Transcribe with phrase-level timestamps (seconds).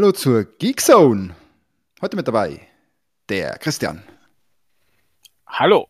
[0.00, 1.36] Hallo zur Geekzone.
[2.00, 2.66] Heute mit dabei
[3.28, 4.02] der Christian.
[5.46, 5.88] Hallo.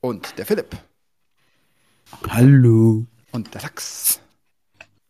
[0.00, 0.78] Und der Philipp.
[2.30, 3.04] Hallo.
[3.32, 4.18] Und der Lachs.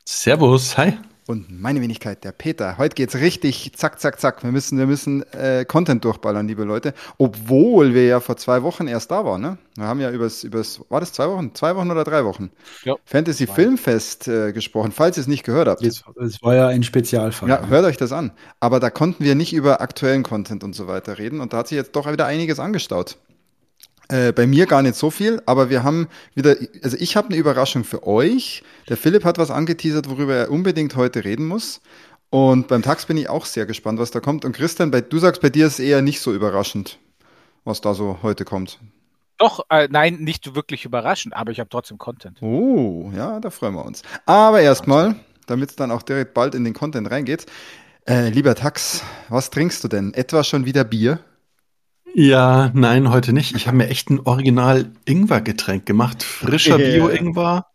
[0.04, 0.98] Servus, hi.
[1.30, 2.76] Und meine Wenigkeit, der Peter.
[2.76, 4.42] Heute geht's richtig zack, zack, zack.
[4.42, 6.92] Wir müssen, wir müssen äh, Content durchballern, liebe Leute.
[7.18, 9.56] Obwohl wir ja vor zwei Wochen erst da waren, ne?
[9.76, 11.54] Wir haben ja übers, übers, war das zwei Wochen?
[11.54, 12.50] Zwei Wochen oder drei Wochen?
[12.82, 12.96] Ja.
[13.04, 15.84] Fantasy Filmfest äh, gesprochen, falls ihr es nicht gehört habt.
[15.84, 17.48] Es, es war ja ein Spezialfall.
[17.48, 18.32] Ja, hört euch das an.
[18.59, 21.38] Aber da konnten wir nicht über aktuellen Content und so weiter reden.
[21.38, 23.18] Und da hat sich jetzt doch wieder einiges angestaut.
[24.10, 27.36] Äh, bei mir gar nicht so viel, aber wir haben wieder, also ich habe eine
[27.36, 28.64] Überraschung für euch.
[28.88, 31.80] Der Philipp hat was angeteasert, worüber er unbedingt heute reden muss.
[32.28, 34.44] Und beim Tax bin ich auch sehr gespannt, was da kommt.
[34.44, 36.98] Und Christian, bei, du sagst, bei dir ist es eher nicht so überraschend,
[37.64, 38.80] was da so heute kommt.
[39.38, 42.42] Doch, äh, nein, nicht wirklich überraschend, aber ich habe trotzdem Content.
[42.42, 44.02] Oh, ja, da freuen wir uns.
[44.26, 45.14] Aber erstmal,
[45.46, 47.46] damit es dann auch direkt bald in den Content reingeht,
[48.08, 50.14] äh, lieber Tax, was trinkst du denn?
[50.14, 51.20] Etwa schon wieder Bier?
[52.14, 53.54] Ja, nein, heute nicht.
[53.54, 56.22] Ich habe mir echt ein Original Ingwer-Getränk gemacht.
[56.22, 56.78] Frischer.
[56.78, 57.66] Bio-Ingwer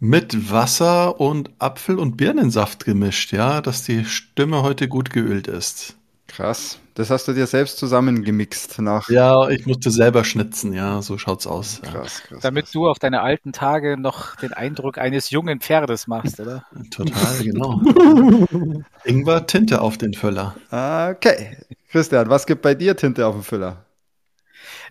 [0.00, 5.96] mit Wasser und Apfel- und Birnensaft gemischt, ja, dass die Stimme heute gut geölt ist.
[6.26, 6.78] Krass.
[6.94, 9.08] Das hast du dir selbst zusammengemixt nach.
[9.08, 11.80] Ja, ich musste selber schnitzen, ja, so schaut's aus.
[11.84, 11.90] Ja.
[11.90, 12.40] Krass, krass.
[12.40, 16.64] Damit du auf deine alten Tage noch den Eindruck eines jungen Pferdes machst, oder?
[16.90, 17.80] Total, genau.
[19.04, 20.54] Ingwer Tinte auf den Füller.
[20.70, 21.56] Okay.
[21.94, 23.86] Christian, was gibt bei dir Tinte auf dem Füller?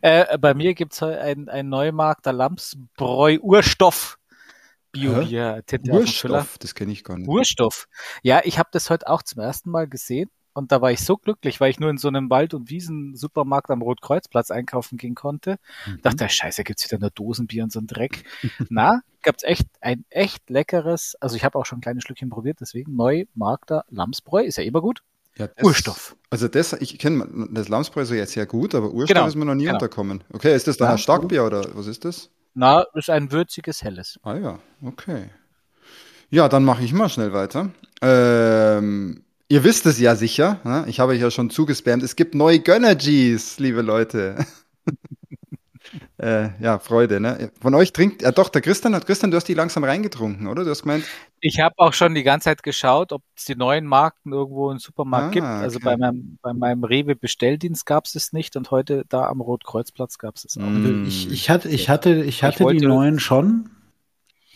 [0.02, 4.18] Äh, bei mir gibt's heute ein, ein Neumarkter Lamsbräu Urstoff
[4.94, 6.36] Bio-Bier, Tinte auf dem Füller.
[6.36, 7.28] Urstoff, das kenne ich gar nicht.
[7.28, 7.90] Urstoff.
[8.22, 11.18] Ja, ich habe das heute auch zum ersten Mal gesehen und da war ich so
[11.18, 15.58] glücklich, weil ich nur in so einem Wald- und Wiesen-Supermarkt am Rotkreuzplatz einkaufen gehen konnte.
[15.86, 16.02] Mhm.
[16.04, 18.24] Dachte, scheiße, gibt's wieder nur Dosenbier und so ein Dreck.
[18.70, 22.60] Na, gab's echt ein echt leckeres, also ich habe auch schon ein kleines Stückchen probiert,
[22.62, 25.04] deswegen Neumarkter Lamsbräu, ist ja immer gut.
[25.38, 26.16] Ja, das, Urstoff.
[26.30, 29.46] Also das, ich kenne das Lamsbräu so jetzt sehr gut, aber Urstoff Genau, ist mir
[29.46, 29.76] noch nie genau.
[29.76, 30.24] unterkommen.
[30.32, 32.30] Okay, ist das dann ein Starkbier oder was ist das?
[32.54, 34.20] Na, ist ein würziges Helles.
[34.24, 35.30] Ah ja, okay.
[36.30, 37.72] Ja, dann mache ich mal schnell weiter.
[38.02, 40.86] Ähm, ihr wisst es ja sicher, ne?
[40.88, 44.38] ich habe euch ja schon zugespammt, es gibt neue Gönnergies, liebe Leute.
[46.24, 47.52] äh, ja, Freude, ne?
[47.62, 50.64] Von euch trinkt, ja doch, der Christian hat, Christian, du hast die langsam reingetrunken, oder?
[50.64, 51.04] Du hast gemeint,
[51.42, 54.80] Ich habe auch schon die ganze Zeit geschaut, ob es die neuen Marken irgendwo im
[54.80, 55.46] Supermarkt Ah, gibt.
[55.46, 55.86] Also okay.
[55.86, 60.58] bei meinem, bei meinem Rewe-Bestelldienst gab's es nicht und heute da am Rotkreuzplatz gab's es
[60.58, 60.62] auch.
[60.64, 61.06] Mm.
[61.08, 63.70] Ich, ich hatte, ich hatte, ich hatte wollte- die neuen schon.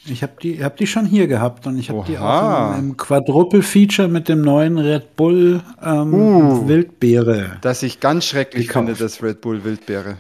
[0.10, 2.98] Ich habe die, hab die schon hier gehabt und ich habe die auch im, im
[2.98, 6.66] Quadruple-Feature mit dem neuen Red Bull ähm, Uh.
[6.70, 7.58] Wildbeere.
[7.60, 8.86] dass ich ganz schrecklich Gekauft.
[8.86, 10.16] finde, das Red Bull Wildbeere.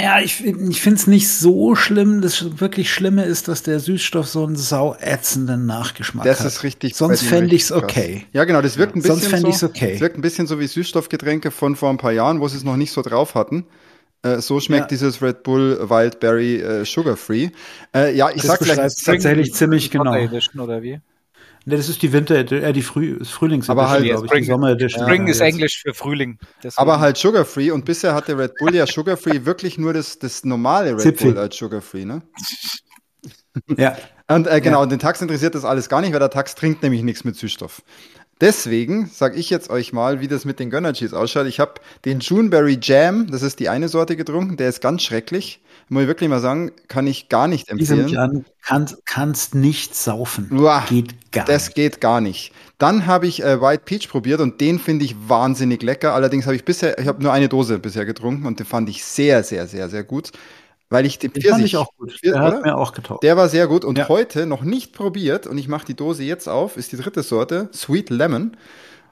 [0.00, 2.20] Ja, ich, ich finde es nicht so schlimm.
[2.20, 6.46] Das wirklich Schlimme ist, dass der Süßstoff so einen sauätzenden Nachgeschmack Das hat.
[6.46, 6.94] ist richtig.
[6.94, 7.96] Sonst fände ich's richtig krass.
[7.96, 8.26] okay.
[8.32, 9.48] Ja, genau, das wirkt ein bisschen Sonst fänd so.
[9.48, 9.92] ich's okay.
[9.94, 12.64] Es wirkt ein bisschen so wie Süßstoffgetränke von vor ein paar Jahren, wo sie es
[12.64, 13.64] noch nicht so drauf hatten.
[14.22, 14.88] Äh, so schmeckt Ja.
[14.88, 17.50] dieses Red Bull Wildberry äh, Sugar Free.
[17.94, 18.76] Äh, ja, ich Das sag gleich.
[18.76, 20.12] tatsächlich ziemlich genau.
[20.12, 21.00] Oder wie?
[21.68, 24.42] Ne, das ist die Winter, äh, die Früh, das Frühlings Aber halt- glaube ich, Spring-
[24.42, 25.02] die Sommer Edition.
[25.04, 25.54] Spring ist jetzt.
[25.54, 26.38] Englisch für Frühling.
[26.62, 29.92] Deswegen- Aber halt Sugar Free und bisher hatte Red Bull ja Sugar Free wirklich nur
[29.92, 31.32] das, das normale Red Zipfel.
[31.32, 32.22] Bull als Sugar Free, ne?
[33.76, 33.96] Ja,
[34.28, 36.82] Und äh, genau, und den Tax interessiert das alles gar nicht, weil der Tax trinkt
[36.82, 37.82] nämlich nichts mit Süßstoff.
[38.40, 41.46] Deswegen sage ich jetzt euch mal, wie das mit den Gönnercheese ausschaut.
[41.48, 41.74] Ich habe
[42.04, 45.60] den Juneberry Jam, das ist die eine Sorte getrunken, der ist ganz schrecklich.
[45.90, 48.08] Muss ich wirklich mal sagen, kann ich gar nicht empfehlen.
[48.08, 48.30] Jahr
[48.62, 50.50] kannst, kannst nicht saufen.
[50.52, 51.74] Uah, Geht gar Das nicht.
[51.76, 52.52] geht gar nicht.
[52.78, 56.14] Dann habe ich äh, White Peach probiert und den finde ich wahnsinnig lecker.
[56.14, 59.02] Allerdings habe ich bisher, ich habe nur eine Dose bisher getrunken und den fand ich
[59.04, 60.30] sehr, sehr, sehr, sehr gut.
[60.90, 62.18] Weil ich den Den Pfirsich, fand ich auch gut.
[62.24, 63.22] Der hat mir auch getaugt.
[63.22, 64.08] Der war sehr gut und Ja.
[64.08, 67.68] heute noch nicht probiert und ich mache die Dose jetzt auf, ist die dritte Sorte,
[67.74, 68.56] Sweet Lemon.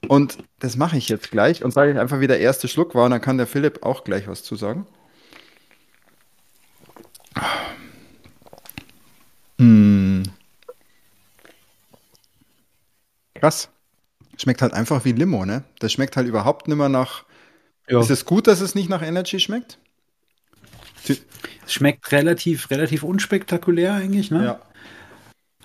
[0.08, 3.06] Und das mache ich jetzt gleich und sage ich einfach, wie der erste Schluck war
[3.06, 4.86] und dann kann der Philipp auch gleich was zu sagen.
[9.58, 10.22] Mm.
[13.34, 13.68] Krass.
[14.38, 15.64] Schmeckt halt einfach wie Limo, ne?
[15.78, 17.24] Das schmeckt halt überhaupt nicht mehr nach.
[17.88, 18.00] Ja.
[18.00, 19.78] Ist es gut, dass es nicht nach Energy schmeckt?
[21.08, 24.44] Es schmeckt relativ, relativ unspektakulär eigentlich, ne?
[24.44, 24.60] Ja.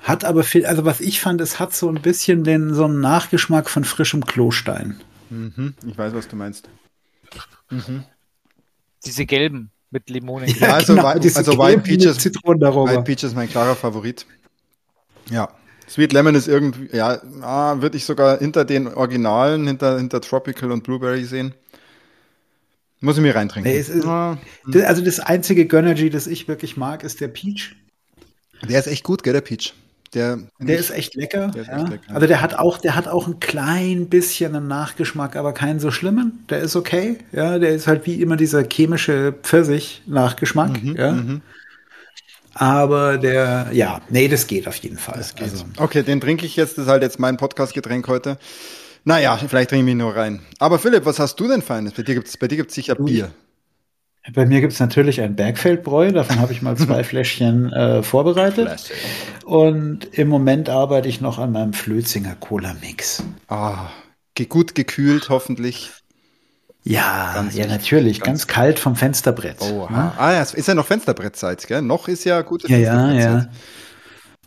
[0.01, 3.01] Hat aber viel, also was ich fand, es hat so ein bisschen den, so einen
[3.01, 5.00] Nachgeschmack von frischem Klostein.
[5.29, 5.75] Mhm.
[5.85, 6.69] Ich weiß, was du meinst.
[9.06, 10.49] Diese gelben mit Limonen.
[10.59, 12.91] Ja, also, genau, diese also White gelben Peaches, Zitronenaroma.
[12.91, 14.25] White Peach ist mein klarer Favorit.
[15.29, 15.49] Ja.
[15.88, 20.71] Sweet Lemon ist irgendwie, ja, ah, würde ich sogar hinter den Originalen, hinter, hinter Tropical
[20.71, 21.53] und Blueberry sehen.
[23.01, 23.69] Muss ich mir reintrinken.
[23.71, 27.75] Nee, ist- Ah, Das- Also das einzige Gönnergy, das ich wirklich mag, ist der Peach.
[28.69, 29.73] der ist echt gut, gell, der Peach.
[30.13, 31.47] Der, Der ist echt lecker.
[31.47, 31.81] Der ist ja.
[31.81, 32.13] echt lecker.
[32.13, 35.89] Also der hat auch, der hat auch ein klein bisschen einen Nachgeschmack, aber keinen so
[35.89, 36.43] schlimmen.
[36.49, 37.17] Der ist okay.
[37.31, 40.83] Ja, der ist halt wie immer dieser chemische Pfirsich-Nachgeschmack.
[40.83, 41.17] Mhm, ja.
[42.53, 45.23] Aber der, ja, nee, das geht auf jeden Fall.
[45.39, 46.77] Also, okay, den trinke ich jetzt.
[46.77, 48.37] Das ist halt jetzt mein Podcast-Getränk heute.
[49.05, 50.41] Naja, vielleicht trinke ich mich nur rein.
[50.59, 51.93] Aber Philipp, was hast du denn Feines?
[51.93, 53.31] Bei dir bei dir gibt's sicher Bier.
[54.33, 58.91] Bei mir gibt's natürlich ein Bergfeldbräu, davon habe ich mal zwei Fläschchen äh, vorbereitet.
[59.45, 63.23] Und im Moment arbeite ich noch an meinem Flözinger Cola-Mix.
[63.47, 63.89] Ah,
[64.50, 65.91] gut gekühlt, hoffentlich.
[66.83, 69.62] Ja, Ganz ja, natürlich, ganz ganz, kalt vom Fensterbrett.
[69.62, 70.15] Oha.
[70.18, 71.83] Ah, ja, es ist ja noch Fensterbrettzeit, gell?
[71.83, 73.47] Noch ist ja gute Ja, ja, ja.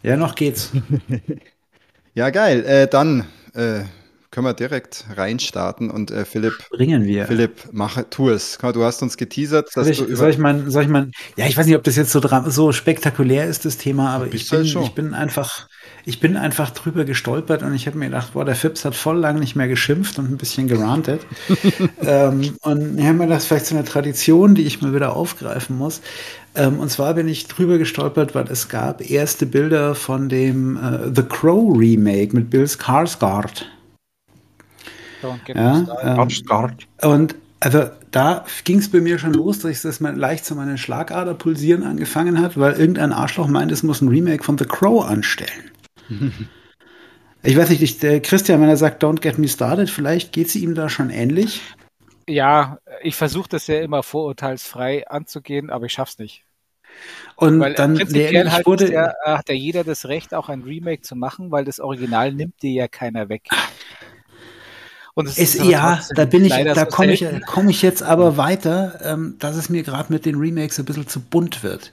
[0.03, 0.71] Ja, noch geht's.
[2.17, 2.65] Ja, geil.
[2.65, 3.25] Äh, dann
[3.55, 3.81] äh,
[4.35, 7.27] können wir direkt reinstarten und äh, Philipp, Bringen wir.
[7.27, 8.59] Philipp, mach, tu es.
[8.59, 11.47] Du hast uns geteasert, dass Soll ich, du soll ich mal, soll ich mal, ja,
[11.47, 14.59] ich weiß nicht, ob das jetzt so, so spektakulär ist, das Thema, aber ich bin,
[14.59, 14.83] halt schon.
[14.83, 15.69] ich bin einfach,
[16.05, 19.19] ich bin einfach drüber gestolpert und ich habe mir gedacht, boah, der Fips hat voll
[19.19, 21.21] lang nicht mehr geschimpft und ein bisschen gerantet.
[22.05, 25.79] ähm, und ich habe mir gedacht, vielleicht so eine Tradition, die ich mal wieder aufgreifen
[25.79, 26.01] muss.
[26.57, 31.13] Ähm, und zwar bin ich drüber gestolpert, weil es gab erste Bilder von dem äh,
[31.15, 33.67] The Crow Remake mit Bill Skarsgård.
[35.25, 36.87] Don't get Ja, me started.
[37.03, 40.45] ähm, und also da ging es bei mir schon los, dass ich das mal leicht
[40.45, 44.59] zu meinen Schlagader pulsieren angefangen hat, weil irgendein Arschloch meint, es muss ein Remake von
[44.59, 45.71] The Crow anstellen.
[47.43, 50.51] ich weiß nicht, ich, der Christian, wenn er sagt, don't get me started, vielleicht geht
[50.51, 51.63] sie ihm da schon ähnlich.
[52.29, 56.45] Ja, ich versuche das ja immer vorurteilsfrei anzugehen, aber ich schaff's nicht.
[57.37, 60.63] Und Weil dann prinzipiell halt wurde, ja, äh, hat ja jeder das Recht, auch ein
[60.63, 63.49] Remake zu machen, weil das Original nimmt dir ja keiner weg.
[65.17, 68.03] Und es Es, aber ja, da bin ich, leider da komme ich, komme ich jetzt
[68.03, 71.93] aber weiter, ähm, dass es mir gerade mit den Remakes ein bisschen zu bunt wird.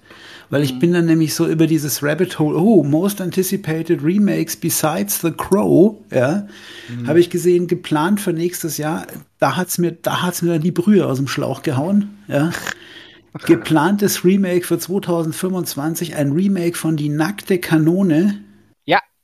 [0.50, 0.65] Weil Mhm.
[0.65, 5.31] ich bin dann nämlich so über dieses Rabbit Hole, oh, most anticipated remakes besides The
[5.31, 6.47] Crow, ja,
[6.89, 7.07] Mhm.
[7.07, 9.06] habe ich gesehen, geplant für nächstes Jahr.
[9.38, 12.50] Da hat's mir, da hat's mir dann die Brühe aus dem Schlauch gehauen, ja.
[13.45, 18.39] Geplantes Remake für 2025, ein Remake von Die nackte Kanone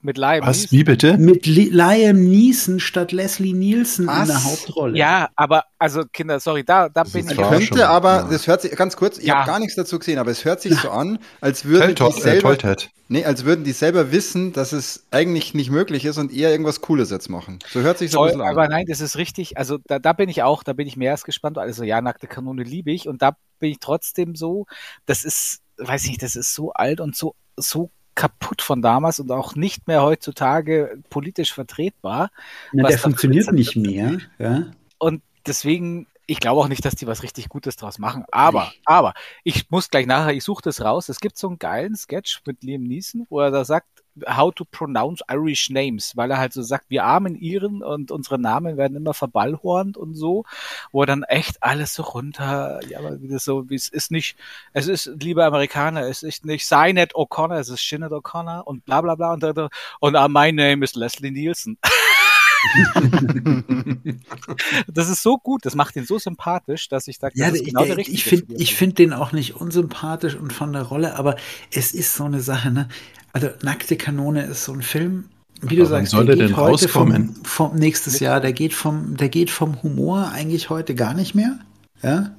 [0.01, 0.45] mit Live.
[0.45, 0.71] Was?
[0.71, 1.17] Wie bitte?
[1.17, 4.21] mit Li Liam Neeson statt Leslie Nielsen Was?
[4.21, 4.97] in der Hauptrolle.
[4.97, 8.27] Ja, aber also Kinder, sorry, da, da bin ist ich könnte schon, aber, ja.
[8.29, 9.37] das hört sich ganz kurz, ich Ja.
[9.39, 12.11] habe gar nichts dazu gesehen, aber es hört sich so an, als würden die äh,
[12.11, 12.89] selber, Tolltat.
[13.07, 16.81] nee, als würden die selber wissen, dass es eigentlich nicht möglich ist und eher irgendwas
[16.81, 17.59] Cooles jetzt machen.
[17.71, 18.69] So hört sich so ein bisschen aber an.
[18.69, 19.57] nein, das ist richtig.
[19.57, 21.57] Also da, da bin ich auch, da bin ich mehr als gespannt.
[21.57, 24.65] Also ja, nackte Kanone liebe ich und da bin ich trotzdem so,
[25.07, 29.31] das ist, weiß nicht, das ist so alt und so, so kaputt von damals und
[29.31, 32.31] auch nicht mehr heutzutage politisch vertretbar.
[32.73, 34.17] Na, der funktioniert nicht mehr.
[34.39, 34.71] Ja.
[34.97, 38.25] Und deswegen, ich glaube auch nicht, dass die was richtig Gutes draus machen.
[38.31, 41.09] Aber, aber, ich muss gleich nachher, ich suche das raus.
[41.09, 43.87] Es gibt so einen geilen Sketch mit Liam Neeson, wo er da sagt,
[44.25, 48.39] how to pronounce Irish names, weil er halt so sagt, wir armen Iren und unsere
[48.39, 50.45] Namen werden immer verballhornt und so,
[50.91, 54.11] wo er dann echt alles so runter, ja, aber wie das so, wie es ist
[54.11, 54.35] nicht,
[54.73, 59.01] es ist, liebe Amerikaner, es ist nicht Sinead O'Connor, es ist Sinead O'Connor und bla
[59.01, 59.43] bla bla und,
[59.99, 61.77] und uh, my name is Leslie Nielsen.
[64.87, 67.61] Das ist so gut, das macht ihn so sympathisch, dass ich sage, Ja, das ist
[67.61, 68.15] ich, genau der der, richtige.
[68.15, 71.35] ich finde ich find den auch nicht unsympathisch und von der Rolle, aber
[71.71, 72.87] es ist so eine Sache, ne?
[73.33, 75.29] Also Nackte Kanone ist so ein Film,
[75.61, 77.35] wie du Aber sagst, soll der der geht denn heute vom, rauskommen?
[77.43, 81.59] vom nächstes Jahr, der geht vom, der geht vom Humor eigentlich heute gar nicht mehr.
[82.03, 82.36] Ja?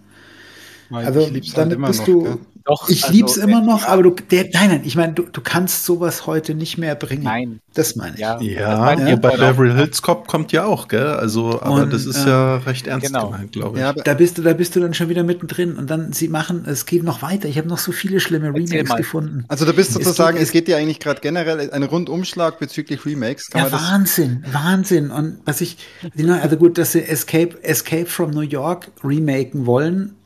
[0.91, 2.23] Also ich lieb's halt damit immer bist noch, du.
[2.25, 2.39] gell?
[2.65, 5.41] Doch, Ich also, lieb's immer noch, aber du, der, nein, nein, ich meine, du, du
[5.41, 7.23] kannst sowas heute nicht mehr bringen.
[7.23, 8.21] Nein, Das meine ich.
[8.21, 8.39] ja.
[8.43, 11.07] Ja, Mein ja, bei Beverly Hills Cop kommt ja auch, gell?
[11.07, 13.31] Also, aber Und, das ist äh, ja recht ernst genau.
[13.31, 13.81] gemeint, glaube ich.
[13.83, 16.65] Ja, Da bist du, da bist du dann schon wieder mittendrin und dann sie machen,
[16.67, 17.49] es geht noch weiter.
[17.49, 19.45] Ich habe noch so viele schlimme Remakes gefunden.
[19.49, 23.49] also du bist Es sozusagen, es geht dir eigentlich gerade generell ein Rundumschlag bezüglich Remakes.
[23.49, 25.11] Kann Ja, man das, Wahnsinn, Wahnsinn.
[25.11, 25.79] Und was ich,
[26.43, 30.18] also gut, dass sie Escape, Escape from New York remaken wollen,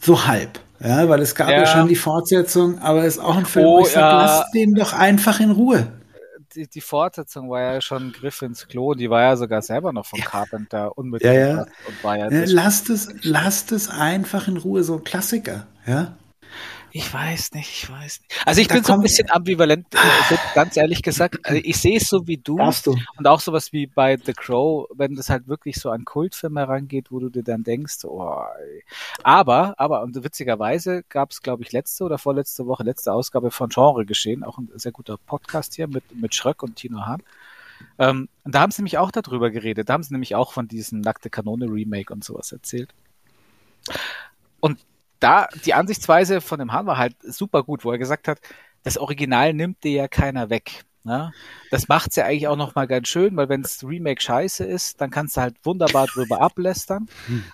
[0.00, 0.58] so halb.
[0.80, 1.66] Ja, weil es gab ja, Ja.
[1.66, 4.22] schon die Fortsetzung, aber es ist auch ein Film, Oh, wo ich sage, ja.
[4.22, 5.88] lasst den doch einfach in Ruhe.
[6.54, 9.92] Die, die Fortsetzung war ja schon ein Griff ins Klo, die war ja sogar selber
[9.92, 11.62] noch von Carpenter unmittelbar Ja, ja.
[11.62, 15.66] und war ja Ja, das- lasst es, lasst es einfach in Ruhe, so ein Klassiker.
[15.86, 16.12] Ja.
[16.92, 18.46] Ich weiß nicht, ich weiß nicht.
[18.46, 21.38] Also ich Da bin so ein bisschen ambivalent, äh, so ganz ehrlich gesagt.
[21.44, 22.58] Also ich sehe es so wie du.
[22.84, 22.96] Du.
[23.16, 27.10] Und auch sowas wie bei The Crow, wenn das halt wirklich so an Kultfilme herangeht,
[27.10, 28.42] wo du dir dann denkst, oh,
[29.22, 33.68] aber, aber, und witzigerweise gab es, glaube ich, letzte oder vorletzte Woche, letzte Ausgabe von
[33.68, 37.22] Genre geschehen, auch ein sehr guter Podcast hier mit, mit Schröck und Tino Hahn.
[37.98, 39.88] Ähm, und da haben sie nämlich auch darüber geredet.
[39.88, 42.92] Da haben sie nämlich auch von diesem Nackte Kanone Remake und sowas erzählt.
[44.60, 44.78] Und
[45.20, 48.40] da, die Ansichtsweise von dem Hahn war halt super gut, wo er gesagt hat,
[48.82, 50.84] das Original nimmt dir ja keiner weg.
[51.08, 51.32] Ne?
[51.70, 55.00] Das macht's ja eigentlich auch noch mal ganz schön, weil wenn das Remake scheiße ist,
[55.00, 57.06] dann kannst du halt wunderbar drüber ablästern.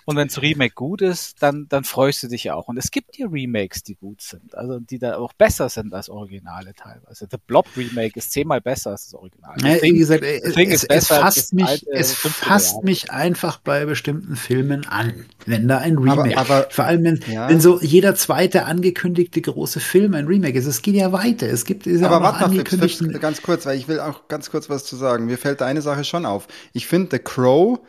[0.05, 2.67] Und wenn das Remake gut ist, dann, dann freust du dich ja auch.
[2.67, 6.09] Und es gibt hier Remakes, die gut sind, also die da auch besser sind als
[6.09, 7.27] Originale teilweise.
[7.31, 9.55] The Blob Remake ist zehnmal besser als das Original.
[9.61, 13.59] Ja, wie gesagt, Ding es, es das fasst mich, alte es 50er fasst mich einfach
[13.59, 17.49] bei bestimmten Filmen an, wenn da ein Aber- Remake, aber- vor allem wenn, Ja.
[17.49, 20.65] wenn so jeder zweite angekündigte große Film ein Remake ist.
[20.65, 21.47] Es geht ja weiter.
[21.47, 23.19] Es gibt ist ja Aber auch noch angekündigten.
[23.19, 25.25] ganz kurz, weil ich will auch ganz kurz was zu sagen.
[25.25, 26.47] Mir fällt eine Sache schon auf.
[26.73, 27.79] Ich finde, The Crow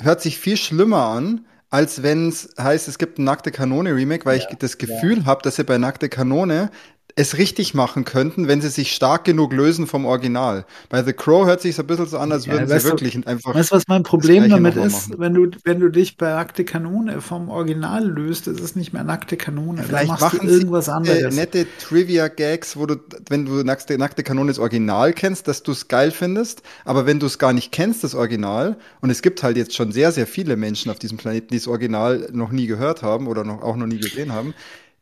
[0.00, 4.24] hört sich viel schlimmer an, als wenn es heißt, es gibt ein Nackte Kanone Remake,
[4.24, 6.70] weil ich das Gefühl habe, dass sie bei Nackte Kanone
[7.18, 10.64] es richtig machen könnten, wenn sie sich stark genug lösen vom Original.
[10.88, 12.84] Bei The Crow hört sich so ein bisschen so an, als Ja, würden sie weißt
[12.84, 13.54] du, wirklich einfach.
[13.54, 15.08] Weißt du, was mein Problem damit ist?
[15.08, 15.14] machen.
[15.18, 19.02] Wenn du, wenn du dich bei nackte Kanone vom Original löst, ist es nicht mehr
[19.02, 19.82] nackte Kanone.
[19.82, 21.34] Vielleicht machst du machen irgendwas sie anderes.
[21.34, 22.96] Äh, nette Trivia-Gags, wo du,
[23.28, 27.18] wenn du nackte, nackte Kanone das Original kennst, dass du es geil findest, aber wenn
[27.18, 30.28] du es gar nicht kennst, das Original, und es gibt halt jetzt schon sehr, sehr
[30.28, 33.74] viele Menschen auf diesem Planeten, die das Original noch nie gehört haben oder noch, auch
[33.74, 34.54] noch nie gesehen haben,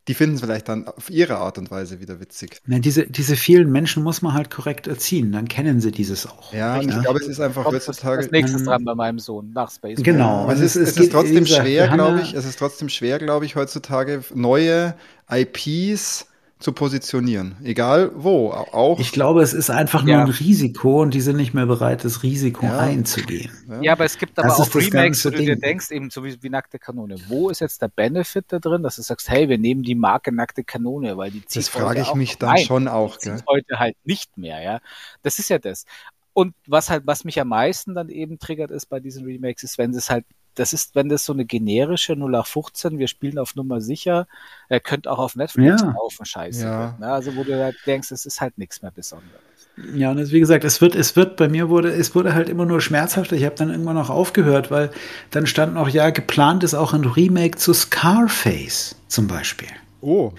[0.08, 2.60] die finden es vielleicht dann auf ihre Art und Weise wieder witzig.
[2.66, 6.52] Na, diese, diese vielen Menschen muss man halt korrekt erziehen, dann kennen sie dieses auch.
[6.52, 8.22] Ja, und ich glaube, es ist einfach Kommt heutzutage.
[8.22, 9.98] das nächstes ähm, dran bei meinem Sohn nach Space.
[10.02, 10.48] Genau.
[10.50, 13.18] Es Und ist, es- es ist trotzdem schwer, glaube ja- ich, es ist trotzdem schwer,
[13.18, 14.94] glaube ich, heutzutage neue
[15.28, 16.26] IPs
[16.58, 17.56] zu positionieren.
[17.62, 18.50] Egal wo.
[18.50, 18.98] Auch.
[18.98, 20.24] Ich glaube, es ist einfach nur Ja.
[20.24, 22.78] ein Risiko und die sind nicht mehr bereit, das Risiko Ja.
[22.78, 23.50] einzugehen.
[23.82, 25.60] Ja, aber es gibt aber Das auch Remakes, wo du dir Ding.
[25.60, 27.16] denkst, eben so wie, wie Nackte Kanone.
[27.28, 30.32] Wo ist jetzt der Benefit da drin, dass du sagst, hey, wir nehmen die Marke
[30.32, 33.26] Nackte Kanone, weil die zieht das frage ich auch mich dann Nein, schon auch, die
[33.28, 33.36] gell?
[33.36, 34.80] zieht heute halt nicht mehr, ja.
[35.22, 35.84] Das ist ja das.
[36.32, 39.76] Und was halt, was mich am meisten dann eben triggert ist bei diesen Remakes, ist,
[39.76, 40.24] wenn es halt,
[40.58, 44.26] das ist, wenn das so eine generische 0815, wir spielen auf Nummer sicher,
[44.68, 45.92] äh, könnte auch auf Netflix Ja.
[45.92, 46.64] laufen, scheiße.
[46.64, 46.96] Ja.
[46.98, 47.06] Ne?
[47.12, 49.70] Also wo du halt denkst, es ist halt nichts mehr Besonderes.
[49.76, 52.48] Ja, und es, wie gesagt, es wird, es wird, bei mir wurde, es wurde halt
[52.48, 53.36] immer nur schmerzhafter.
[53.36, 54.90] Ich habe dann irgendwann noch aufgehört, weil
[55.30, 59.68] dann stand noch, ja, geplant ist auch ein Remake zu Scarface zum Beispiel.
[60.00, 60.32] Oh.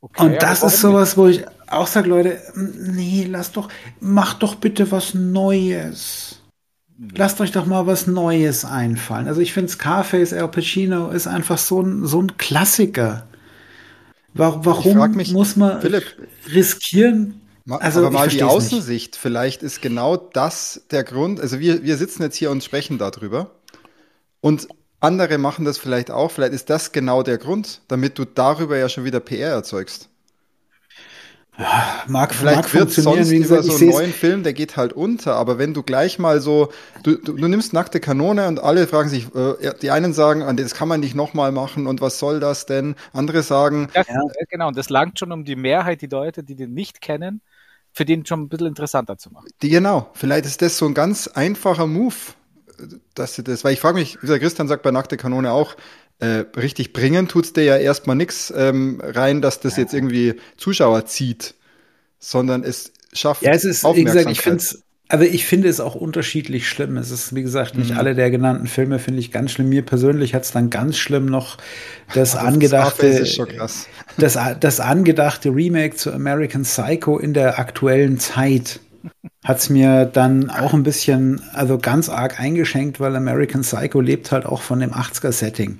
[0.00, 3.68] Okay, Und das ist sowas, wo ich auch sage, Leute, nee, lasst doch,
[4.00, 6.35] macht doch bitte was Neues.
[6.98, 9.28] Lasst euch doch mal was Neues einfallen.
[9.28, 13.26] Also ich finde Scarface, Al Pacino ist einfach so ein, so ein Klassiker.
[14.34, 16.04] Wa- Warum mich, muss man Philipp,
[16.52, 17.40] riskieren?
[17.68, 18.78] Also, aber mal die versteh's nicht.
[18.78, 19.16] Außensicht.
[19.16, 21.40] Vielleicht ist genau das der Grund.
[21.40, 23.50] Also wir, wir sitzen jetzt hier und sprechen darüber.
[24.40, 24.68] Und
[25.00, 26.30] andere machen das vielleicht auch.
[26.30, 30.08] Vielleicht ist das genau der Grund, damit du darüber ja schon wieder PR erzeugst.
[32.08, 34.52] Mag, mag Vielleicht wird funktionieren, sonst wie über gesagt, so ich einen neuen Film, der
[34.52, 35.36] geht halt unter.
[35.36, 36.70] Aber wenn du gleich mal so,
[37.02, 40.42] du, du, du nimmst nackte Kanone und alle fragen sich, äh, ja, die einen sagen,
[40.42, 42.94] "Ah, das kann man nicht nochmal machen und was soll das denn?
[43.12, 44.12] Andere sagen, Das, äh,
[44.50, 47.40] Genau, und das langt schon um die Mehrheit, die Leute, die den nicht kennen,
[47.92, 49.48] für den schon ein bisschen interessanter zu machen.
[49.62, 52.14] Die, genau, vielleicht ist das so ein ganz einfacher Move,
[53.14, 55.76] dass sie das, weil ich frage mich, wie der Christian sagt bei Nackte Kanone auch,
[56.20, 61.06] äh, richtig bringen tut's dir ja erstmal nix ähm, rein, dass das jetzt irgendwie Zuschauer
[61.06, 61.54] zieht,
[62.20, 64.42] sondern es schafft Ja, es ist, wie gesagt, ich Aufmerksamkeit.
[64.42, 66.96] finde es, also ich finde es auch unterschiedlich schlimm.
[66.96, 67.96] Es ist, wie gesagt, nicht Mhm.
[67.96, 69.68] alle der genannten Filme finde ich ganz schlimm.
[69.68, 71.58] Mir persönlich hat es dann ganz schlimm noch
[72.12, 73.90] das Aber angedachte, krass.
[74.16, 78.80] das, das angedachte Remake zu American Psycho in der aktuellen Zeit
[79.44, 84.32] hat es mir dann auch ein bisschen, also ganz arg eingeschenkt, weil American Psycho lebt
[84.32, 85.78] halt auch von dem 80er-Setting.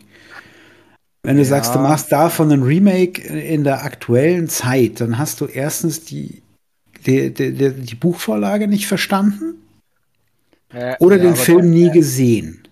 [1.27, 1.49] Wenn du Ja.
[1.49, 6.43] sagst, du machst davon ein Remake in der aktuellen Zeit, dann hast du erstens die,
[7.05, 9.55] die, die, die, die Buchvorlage nicht verstanden
[10.73, 12.67] Äh, oder Ja, den Film nie gesehen.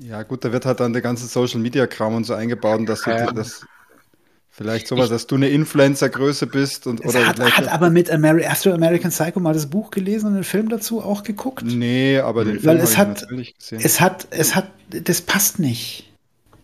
[0.00, 2.86] Ja, gut, da wird halt dann der ganze Social Media Kram und so eingebaut, und
[2.86, 3.30] dass du Ja.
[3.32, 3.64] das
[4.50, 8.42] vielleicht sowas, dass du eine Influencer-Größe bist und Es oder hat, hat aber mit Ameri
[8.42, 11.64] hast du American Psycho mal das Buch gelesen und den Film dazu auch geguckt?
[11.64, 13.80] Nee, aber den Weil Film es habe hat- ich natürlich gesehen.
[13.82, 16.11] Es hat, es hat, das passt nicht.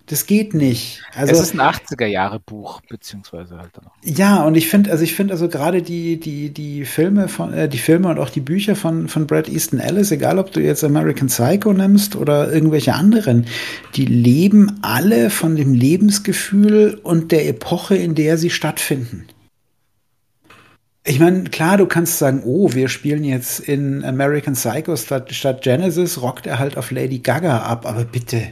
[0.09, 1.03] Das geht nicht.
[1.15, 3.93] Also, es ist ein 80er-Jahre-Buch, beziehungsweise halt dann noch.
[4.03, 7.69] Ja, und ich finde, also ich finde also gerade die, die, die Filme von, äh,
[7.69, 10.83] die Filme und auch die Bücher von, von Brad Easton Ellis, egal ob du jetzt
[10.83, 13.47] American Psycho nimmst oder irgendwelche anderen,
[13.97, 19.27] die leben alle von dem Lebensgefühl und der Epoche, in der sie stattfinden.
[21.05, 25.62] Ich meine, klar, du kannst sagen, oh, wir spielen jetzt in American Psycho statt, statt
[25.62, 28.49] Genesis, rockt er halt auf Lady Gaga ab, aber bitte.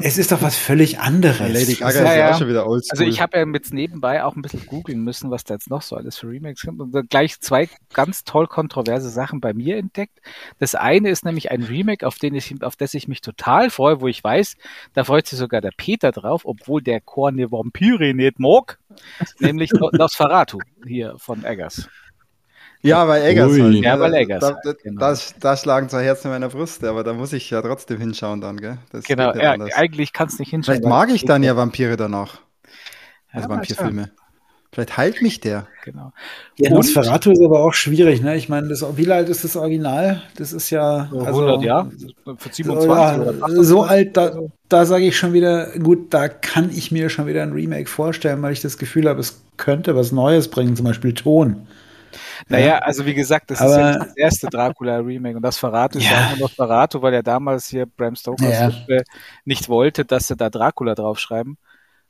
[0.00, 1.40] Es ist doch was völlig anderes.
[1.40, 2.30] Lady Gaga Ja, ist ja ja.
[2.34, 2.90] auch schon wieder oldschool.
[2.92, 5.82] Also ich habe ja jetzt nebenbei auch ein bisschen googeln müssen, was da jetzt noch
[5.82, 9.76] so alles für Remakes gibt und dann gleich zwei ganz toll kontroverse Sachen bei mir
[9.78, 10.20] entdeckt.
[10.60, 14.00] Das eine ist nämlich ein Remake, auf den ich, auf das ich mich total freue,
[14.00, 14.54] wo ich weiß,
[14.94, 18.78] da freut sich sogar der Peter drauf, obwohl der Chor eine Vampire nicht mag,
[19.40, 21.88] nämlich No- Nosferatu hier von Eggers.
[22.82, 23.52] Ja, bei Eggers.
[23.58, 23.74] Halt.
[23.76, 25.00] Ja, bei Eggers Da, da, genau.
[25.00, 28.40] da, da schlagen zwei Herzen in meiner Brust, aber da muss ich ja trotzdem hinschauen
[28.40, 28.78] dann, gell?
[28.90, 29.70] Das Genau, ja, anders.
[29.74, 30.76] eigentlich kannst du nicht hinschauen.
[30.78, 32.34] Vielleicht mag ich dann ja Vampire danach.
[32.34, 32.40] Ja,
[33.34, 34.10] Also mal Vampirfilme.
[34.74, 35.66] Vielleicht heilt mich der.
[35.84, 36.12] Genau.
[36.56, 38.36] Ja, Und- Nosferatu ist aber auch schwierig, ne?
[38.36, 40.22] Ich meine, das, wie alt ist das Original?
[40.36, 41.08] Das ist ja.
[41.10, 41.90] So also, 100 Jahre,
[42.38, 43.66] für 27 ja, oder 28.
[43.66, 44.32] so alt, da,
[44.70, 48.40] da sage ich schon wieder, gut, da kann ich mir schon wieder ein Remake vorstellen,
[48.40, 51.66] weil ich das Gefühl habe, es könnte was Neues bringen, zum Beispiel Ton.
[52.48, 55.96] Naja, also wie gesagt, das ist Aber- ja nicht das erste Dracula-Remake und das Verrat
[55.96, 56.10] ist Ja.
[56.12, 58.70] ja auch nur Verrato, weil er damals hier Bram Stoker Ja.
[59.44, 61.56] nicht wollte, dass sie da Dracula draufschreiben.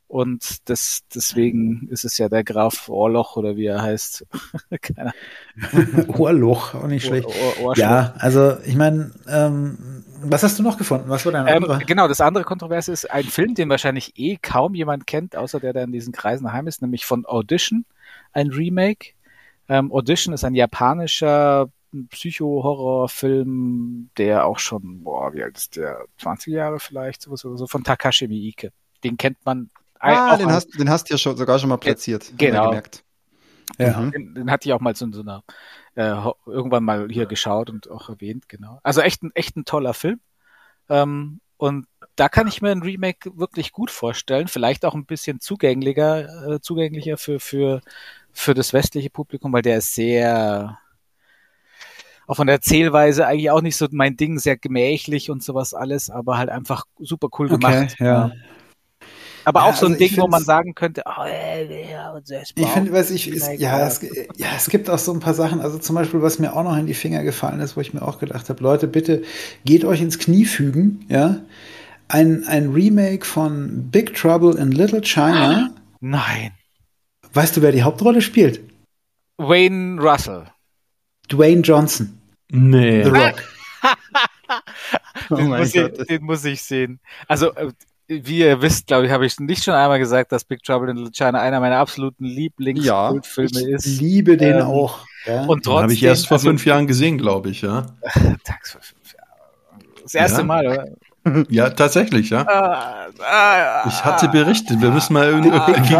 [0.07, 4.25] Und das, deswegen ist es ja der Graf Orloch oder wie er heißt.
[4.81, 5.11] Keine
[6.07, 7.23] Ohrloch, auch nicht Ahnung.
[7.23, 7.41] schlecht.
[7.59, 11.09] Ohr, Ohr, Ja, also ich meine, ähm, was hast du noch gefunden?
[11.09, 11.79] Was war dein Ähm, anderer?
[11.79, 15.73] genau, das andere Kontroverse ist ein Film, den wahrscheinlich eh kaum jemand kennt, außer der,
[15.73, 17.85] der in diesen Kreisen heim ist, nämlich von Audition,
[18.33, 19.13] ein Remake.
[19.69, 21.69] Ähm, Audition ist ein japanischer
[22.09, 26.05] Psycho-Horror-Film, der auch schon, boah, wie alt ist der?
[26.17, 28.71] 20 Jahre vielleicht, sowas oder so, von Takashi Miike.
[29.03, 32.33] Den kennt man Ah, den hast, den hast du ja schon, sogar schon mal platziert.
[32.37, 32.73] genau.
[33.79, 34.01] Ja.
[34.01, 34.11] Mhm.
[34.11, 35.43] Den, den hatte ich auch mal so in so einer,
[35.95, 36.13] äh,
[36.45, 38.81] irgendwann mal hier geschaut und auch erwähnt, genau.
[38.83, 40.19] Also echt ein, echt ein toller Film.
[40.89, 44.47] Ähm, und da kann ich mir ein Remake wirklich gut vorstellen.
[44.47, 47.81] Vielleicht auch ein bisschen zugänglicher, äh, zugänglicher für, für,
[48.33, 50.79] für das westliche Publikum, weil der ist sehr,
[52.27, 56.09] auch von der Erzählweise eigentlich auch nicht so mein Ding, sehr gemächlich und sowas alles,
[56.09, 57.97] aber halt einfach super cool Okay, gemacht.
[57.99, 58.31] ja.
[59.45, 62.53] Aber Ja, auch so ein also Ding, wo man sagen könnte, oh, äh, ja, es
[62.55, 63.99] Ich finde, weiß ich, ist, ja, es,
[64.37, 66.77] ja, es gibt auch so ein paar Sachen, also zum Beispiel, was mir auch noch
[66.77, 69.23] in die Finger gefallen ist, wo ich mir auch gedacht habe, Leute, bitte
[69.65, 71.37] geht euch ins Knie fügen, ja.
[72.13, 75.71] Ein, ein Remake von Big Trouble in Little China.
[75.99, 76.51] Nein.
[77.33, 78.59] Weißt du, wer die Hauptrolle spielt?
[79.37, 80.45] Wayne Russell.
[81.31, 82.15] Dwayne Johnson,
[82.51, 83.03] Nee.
[83.03, 83.43] The Rock.
[85.29, 86.99] Oh den, muss ich, den muss ich sehen.
[87.27, 87.71] Also, äh,
[88.07, 90.97] wie ihr wisst, glaube ich, habe ich nicht schon einmal gesagt, dass Big Trouble in
[90.97, 93.85] Little China einer meiner absoluten Ja, Lieblingskultfilme Ich ist.
[94.01, 94.99] liebe den Ähm, auch.
[95.25, 95.45] Ja.
[95.45, 95.83] Und trotzdem.
[95.83, 97.87] Habe ich erst vor also, fünf Jahren gesehen, glaube ich, ja.
[98.43, 99.83] Tags vor fünf Jahren.
[100.03, 100.43] Das erste Ja.
[100.43, 100.87] Mal, oder?
[101.49, 102.45] Ja, tatsächlich, ja.
[102.47, 105.49] Ah, ah, Ich hatte berichtet, wir müssen mal irgendwie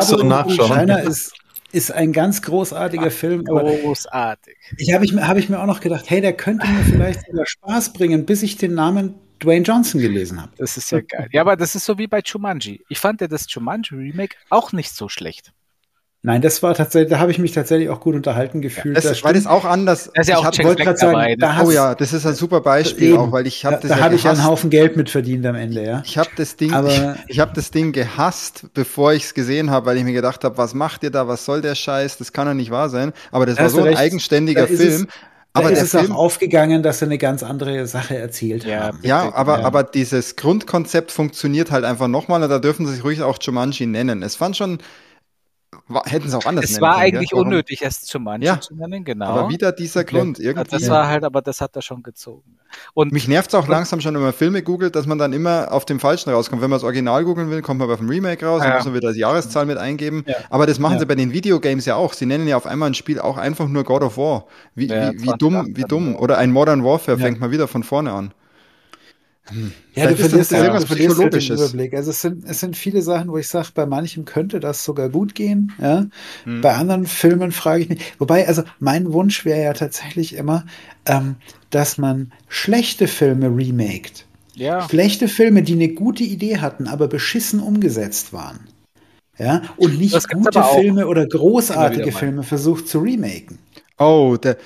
[0.02, 0.90] so Little China nachschauen.
[1.08, 1.34] ist,
[1.72, 4.56] ist ein ganz großartiger Film, großartig.
[4.78, 7.26] ich habe ich, mir- hab ich mir auch noch gedacht, hey, der könnte mir vielleicht
[7.26, 10.52] sogar Spaß bringen, bis ich den Namen Dwayne Johnson gelesen habe.
[10.58, 11.28] Das ist ja geil.
[11.32, 12.84] Ja, aber das ist so wie bei Jumanji.
[12.90, 15.52] Ich fand ja das Jumanji Remake auch nicht so schlecht.
[16.26, 18.96] Nein, das war tatsächlich, da habe ich mich tatsächlich auch gut unterhalten gefühlt.
[18.96, 20.10] Das, weil das auch anders.
[20.14, 22.14] Da ist ja ich auch hab, Jack wollte grad sagen, da hast- oh ja, das
[22.14, 23.18] ist ein super Beispiel Eben.
[23.18, 24.46] auch, weil ich habe da, das da ja habe ich einen.
[24.46, 26.02] Haufen Geld mit verdient am Ende, ja.
[26.06, 29.86] Ich habe das Ding, Aber- ich habe das Ding gehasst, bevor ich es gesehen habe,
[29.86, 32.48] weil ich mir gedacht habe, was macht ihr da, was soll der Scheiß, das kann
[32.48, 33.12] doch nicht wahr sein.
[33.34, 33.98] Aber das Da war so ein recht.
[33.98, 34.80] eigenständiger Da Film.
[35.04, 35.08] es-
[35.52, 38.64] aber da ist der es Film, auch aufgegangen, dass sie eine ganz andere Sache erzählt
[38.64, 39.00] Ja, haben.
[39.04, 39.66] ja, aber ja.
[39.66, 43.86] aber dieses Grundkonzept funktioniert halt einfach nochmal und da dürfen sie sich ruhig auch Jumanji
[43.88, 44.24] nennen.
[44.24, 44.78] Es fand schon,
[46.06, 47.32] hätten sie auch anders Es war eigentlich?
[47.32, 47.48] Warum?
[47.48, 48.60] unnötig, es Jumanji Ja.
[48.60, 49.26] zu nennen, genau.
[49.28, 50.04] Aber wieder dieser.
[50.04, 50.70] Grund Ja, irgendwie.
[50.70, 52.58] das war halt, aber das hat er schon gezogen.
[52.94, 55.72] Und Mich nervt es auch langsam schon, wenn man Filme googelt, dass man dann immer
[55.72, 56.62] auf dem Falschen rauskommt.
[56.62, 58.76] Wenn man das Original googeln will, kommt man auf dem Remake raus, dann Ja.
[58.78, 60.24] muss man wieder die Jahreszahl mit eingeben.
[60.28, 60.36] Ja.
[60.50, 61.00] Aber das machen Ja.
[61.00, 62.14] sie bei den Videogames ja auch.
[62.14, 64.46] Sie nennen ja auf einmal ein Spiel auch einfach nur God of War.
[64.76, 66.16] Wie, Ja, wie, wie 2018 dumm, wie dumm.
[66.16, 67.26] Oder ein Modern Warfare Ja.
[67.26, 68.34] fängt man wieder von vorne an.
[69.94, 71.58] Ja, du das verlierst, ja, irgendwas du verlierst den.
[71.58, 71.94] Überblick.
[71.94, 75.10] Also es sind, es sind viele Sachen, wo ich sage, bei manchem könnte das sogar
[75.10, 75.74] gut gehen.
[75.82, 76.06] Ja?
[76.46, 76.62] Hm.
[76.62, 78.14] Bei anderen Filmen frage ich mich.
[78.20, 80.66] Wobei, also mein Wunsch wäre ja tatsächlich immer,
[81.06, 81.36] ähm,
[81.72, 84.26] dass man schlechte Filme remaked.
[84.56, 88.62] ja, Schlechte Filme, die eine gute Idee hatten, aber beschissen umgesetzt waren.
[89.38, 90.64] Ja, und nicht gute.
[90.64, 92.12] Filme oder großartige.
[92.12, 93.58] Filme versucht zu remaken.
[93.98, 94.58] Oh, der.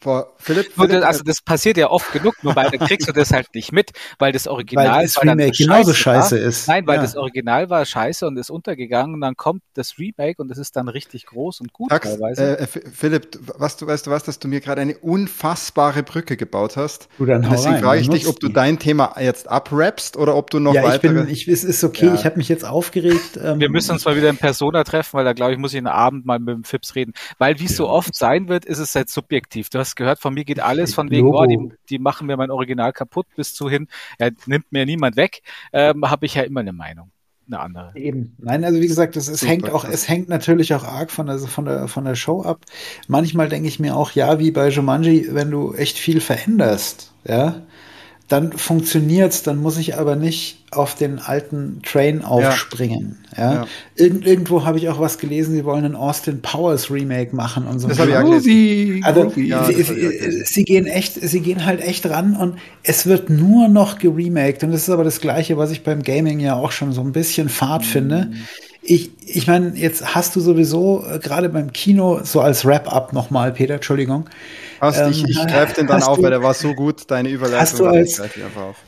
[0.00, 3.12] Boah, Philipp, Philipp das, also das passiert ja oft genug, nur weil dann kriegst du
[3.12, 5.94] das halt nicht mit, weil das Original Weil das war dann Remake so genauso war.
[5.94, 6.68] scheiße ist.
[6.68, 7.02] Nein, weil Ja.
[7.02, 10.76] das Original war scheiße und ist untergegangen und dann kommt das Remake und das ist
[10.76, 12.58] dann richtig groß und gut Tax, teilweise.
[12.58, 16.76] äh, Philipp, was, du, weißt du was, dass du mir gerade eine unfassbare Brücke gebaut
[16.76, 17.08] hast?
[17.18, 18.52] Du, dann deswegen rein, frage ich dich, ob du die.
[18.54, 21.14] dein Thema jetzt abrappst oder ob du noch ja, ich weitere.
[21.24, 22.14] bin, ich, es ist okay, Ja.
[22.14, 23.36] ich habe mich jetzt aufgeregt.
[23.42, 25.78] Ähm, Wir müssen uns mal wieder in Persona treffen, weil da glaube ich, muss ich
[25.78, 27.12] einen Abend mal mit dem Fips reden.
[27.38, 29.68] Weil wie es so oft sein wird, ist es halt subjektiv.
[29.70, 32.36] Du hast hast gehört, von mir geht alles von wegen, oh, die, die machen mir
[32.36, 36.42] mein Original kaputt, bis zu hin, er nimmt mir niemand weg, ähm, habe ich ja
[36.42, 37.10] immer eine Meinung
[37.50, 37.92] eine andere.
[37.94, 38.36] Eben.
[38.38, 41.38] Nein, also wie gesagt, es, es hängt auch, es hängt natürlich auch arg von der,
[41.38, 42.64] von der, von der Show ab.
[43.06, 47.62] Manchmal denke ich mir auch, ja, wie bei Jumanji, wenn du echt viel veränderst, ja,
[48.28, 53.16] dann funktioniert's, dann muss ich aber nicht auf den alten Train aufspringen.
[53.34, 53.54] Ja.
[53.54, 53.66] ja.
[53.96, 57.78] Irgend, irgendwo habe ich auch was gelesen, sie wollen ein Austin Powers Remake machen und
[57.78, 57.88] so.
[57.88, 59.02] Das habe ich auch gelesen.
[59.02, 63.30] Also ja, sie, sie, sie, gehen echt, sie gehen halt echt ran und es wird
[63.30, 66.72] nur noch geremaked und das ist aber das Gleiche, was ich beim Gaming ja auch
[66.72, 67.86] schon so ein bisschen fad mhm.
[67.86, 68.30] finde.
[68.90, 73.52] Ich, ich meine, jetzt hast du sowieso äh, gerade beim Kino so als Wrap-up nochmal,
[73.52, 74.30] Peter, Entschuldigung.
[74.80, 77.28] Hast, ähm, ich ich greife den dann auf, du, weil der war so gut, deine
[77.28, 77.60] Überleitung.
[77.60, 78.22] Hast du, als,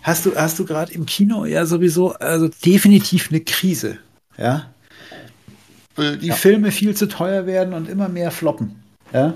[0.03, 3.99] hast du, hast du gerade im Kino ja sowieso also definitiv eine Krise,
[4.39, 4.71] ja?
[5.99, 6.35] Äh, die ja.
[6.35, 8.83] Filme viel zu teuer werden und immer mehr floppen,
[9.13, 9.35] ja?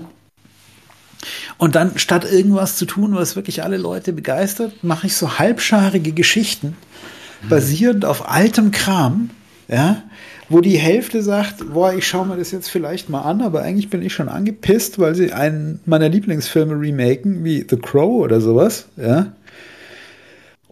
[1.57, 6.11] Und dann statt irgendwas zu tun, was wirklich alle Leute begeistert, mache ich so halbscharige
[6.11, 6.75] Geschichten,
[7.43, 7.49] mhm.
[7.49, 9.29] basierend auf altem Kram,
[9.67, 10.03] ja,
[10.49, 13.89] wo die Hälfte sagt, boah, ich schaue mir das jetzt vielleicht mal an, aber eigentlich
[13.89, 18.87] bin ich schon angepisst, weil sie einen meiner Lieblingsfilme remaken, wie The Crow oder sowas,
[18.97, 19.33] ja.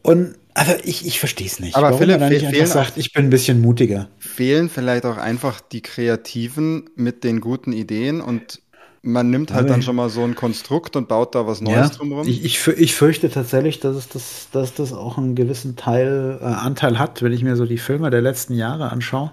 [0.01, 1.75] Und also ich, ich verstehe es nicht.
[1.75, 4.09] Aber Warum Philipp, man nicht einfach sagt, ich bin ein bisschen mutiger.
[4.19, 8.62] Fehlen vielleicht auch einfach die Kreativen mit den guten Ideen und
[9.05, 11.89] man nimmt halt dann schon mal so ein Konstrukt und baut da was Neues ja,
[11.89, 12.25] drumherum.
[12.25, 16.45] Ich, ich, ich, fürchte tatsächlich, dass es das, dass das auch einen gewissen Teil, äh,
[16.45, 19.31] Anteil hat, wenn ich mir so die Filme der letzten Jahre anschaue.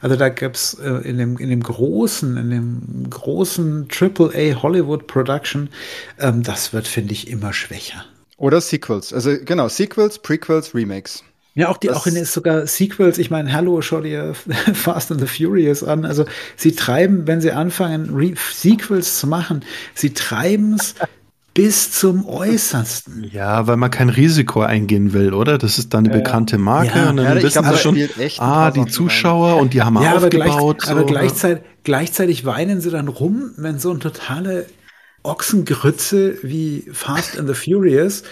[0.00, 5.68] Also da gab's äh, in, dem, in dem großen, in dem großen AAA Hollywood Production,
[6.18, 8.06] ähm, das wird, finde ich, immer schwächer.
[8.38, 9.12] Oder Sequels.
[9.12, 11.22] Also genau, Sequels, Prequels, Remakes.
[11.54, 13.18] Ja, auch die, das auch in sogar Sequels.
[13.18, 14.34] Ich meine, hallo, schau dir
[14.74, 16.04] Fast and the Furious an.
[16.04, 16.24] Also
[16.56, 20.94] sie treiben, wenn sie anfangen, Re Sequels zu machen, sie treiben es
[21.54, 23.24] bis zum Äußersten.
[23.30, 25.58] Ja, weil man kein Risiko eingehen will, oder?
[25.58, 26.22] Das ist dann eine ja.
[26.22, 27.10] bekannte Marke ja.
[27.10, 27.98] und dann ja, wissen sie schon,
[28.38, 30.28] ah, die Zuschauer und die haben ja, aufgebaut.
[30.30, 30.90] Aber, gleich, so.
[30.92, 34.66] aber gleichzeitig, gleichzeitig weinen sie dann rum, wenn so ein totale
[35.22, 38.22] Ochsengrütze wie Fast and the Furious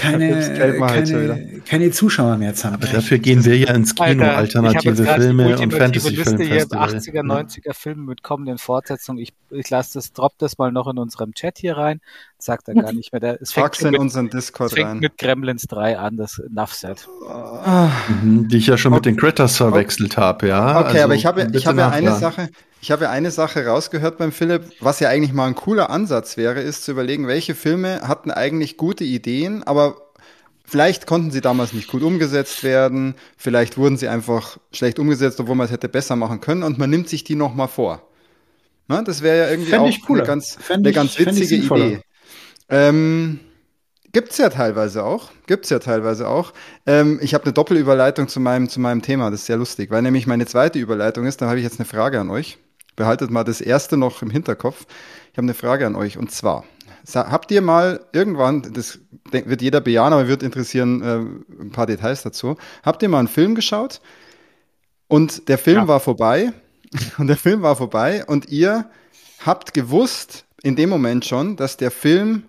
[0.00, 2.74] keine, keine, keine Zuschauer mehr zu haben.
[2.74, 6.44] Aber dafür gehen wir ja ins Kino, Alter, alternative Filme und Fantasy-Filme.
[6.44, 9.22] hier 80er, 90er Filme mit kommenden Fortsetzungen.
[9.22, 12.00] Ich, ich lasse das, drop das mal noch in unserem Chat hier rein.
[12.38, 13.20] Sagt er gar nicht mehr.
[13.20, 14.98] Der, es fängt in mit, unseren Discord fängt rein.
[14.98, 17.08] mit Gremlins 3 an, das Enough Set.
[18.22, 18.98] Mhm, die ich ja schon okay.
[18.98, 20.80] mit den Critters verwechselt habe, ja.
[20.80, 22.48] Okay, also, aber ich habe, ich habe ja eine Sache,
[22.80, 26.36] ich habe ja eine Sache rausgehört beim Philipp, was ja eigentlich mal ein cooler Ansatz
[26.36, 29.96] wäre, ist zu überlegen, welche Filme hatten eigentlich gute Ideen, aber
[30.64, 35.56] vielleicht konnten sie damals nicht gut umgesetzt werden, vielleicht wurden sie einfach schlecht umgesetzt, obwohl
[35.56, 38.02] man es hätte besser machen können und man nimmt sich die nochmal vor.
[38.88, 42.00] Na, das wäre ja irgendwie auch eine ganz, eine ganz witzige Idee.
[42.68, 43.40] Ähm,
[44.12, 45.30] Gibt's ja teilweise auch.
[45.46, 46.52] Gibt's ja teilweise auch.
[46.84, 49.30] Ähm, ich habe eine Doppelüberleitung zu meinem, zu meinem Thema.
[49.30, 51.86] Das ist sehr lustig, weil nämlich meine zweite Überleitung ist, da habe ich jetzt eine
[51.86, 52.58] Frage an euch
[53.00, 54.84] behaltet mal das erste noch im Hinterkopf.
[55.32, 56.64] Ich habe eine Frage an euch und zwar,
[57.14, 58.98] habt ihr mal irgendwann, das
[59.30, 63.28] wird jeder bejahen, aber wird interessieren äh, ein paar Details dazu, habt ihr mal einen
[63.28, 64.02] Film geschaut?
[65.08, 65.88] Und der Film ja.
[65.88, 66.52] war vorbei.
[67.16, 68.22] Und der Film war vorbei.
[68.26, 68.90] Und ihr
[69.46, 72.42] habt gewusst in dem Moment schon, dass der Film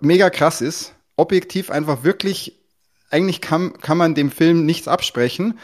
[0.00, 2.60] mega krass ist, objektiv einfach wirklich,
[3.10, 5.56] eigentlich kann, kann man dem Film nichts absprechen,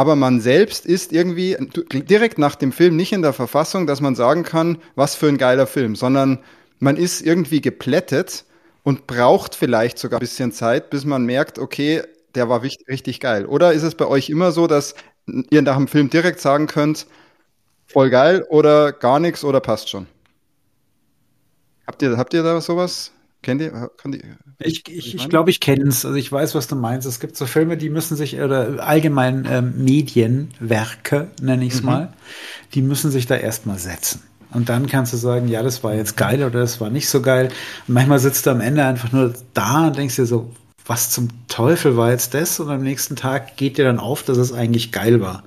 [0.00, 4.14] aber man selbst ist irgendwie direkt nach dem Film nicht in der Verfassung, dass man
[4.14, 6.38] sagen kann, was für ein geiler Film, sondern
[6.78, 8.46] man ist irgendwie geplättet
[8.82, 12.02] und braucht vielleicht sogar ein bisschen Zeit, bis man merkt, okay,
[12.34, 13.44] der war richtig geil.
[13.44, 14.94] Oder ist es bei euch immer so, dass
[15.50, 17.06] ihr nach dem Film direkt sagen könnt,
[17.86, 20.06] voll geil oder gar nichts oder passt schon?
[21.86, 23.12] Habt ihr, habt ihr da sowas?
[23.42, 23.90] Kennt ihr?
[24.04, 24.22] Die,
[24.58, 26.04] ich ich, ich glaube, ich kenne es.
[26.04, 27.06] Also ich weiß, was du meinst.
[27.06, 31.86] Es gibt so Filme, die müssen sich, oder allgemein ähm, Medienwerke, nenne ich es mhm.
[31.86, 32.12] mal,
[32.74, 34.22] die müssen sich da erstmal setzen.
[34.52, 37.22] Und dann kannst du sagen, ja, das war jetzt geil oder das war nicht so
[37.22, 37.50] geil.
[37.86, 40.52] Und manchmal sitzt du am Ende einfach nur da und denkst dir so,
[40.84, 42.58] was zum Teufel war jetzt das?
[42.58, 45.44] Und am nächsten Tag geht dir dann auf, dass es eigentlich geil war.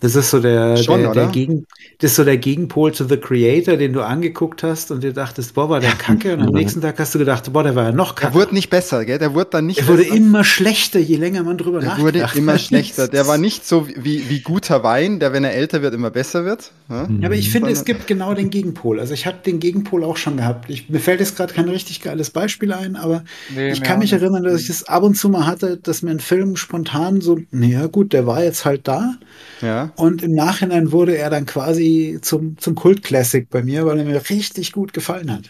[0.00, 1.66] Das ist so der, Schon, der, der Gegen,
[2.00, 5.54] das ist so der Gegenpol zu The Creator, den du angeguckt hast und dir dachtest,
[5.54, 6.34] boah, war der Kacke.
[6.34, 8.32] Und am nächsten Tag hast du gedacht, boah, der war ja noch Kacke.
[8.32, 9.18] Der wurde nicht besser, gell?
[9.18, 12.14] Der wurde dann nicht Der wurde immer schlechter, je länger man drüber der nachdenkt.
[12.14, 13.08] Der wurde immer schlechter.
[13.16, 16.44] Der war nicht so wie, wie guter Wein, der, wenn er älter wird, immer besser
[16.44, 16.72] wird.
[16.90, 19.00] Ja, ja aber ich finde, es gibt genau den Gegenpol.
[19.00, 20.68] Also ich habe den Gegenpol auch schon gehabt.
[20.68, 24.12] Ich, mir fällt jetzt gerade kein richtig geiles Beispiel ein, aber nee, ich kann mich
[24.12, 27.38] erinnern, dass ich das ab und zu mal hatte, dass mir ein Film spontan so,
[27.50, 29.14] naja gut, der war jetzt halt da.
[29.62, 30.02] Ja Ja.
[30.04, 34.20] Und im Nachhinein wurde er dann quasi zum, zum Kult-Classic bei mir, weil er mir
[34.30, 35.44] richtig gut gefallen hat.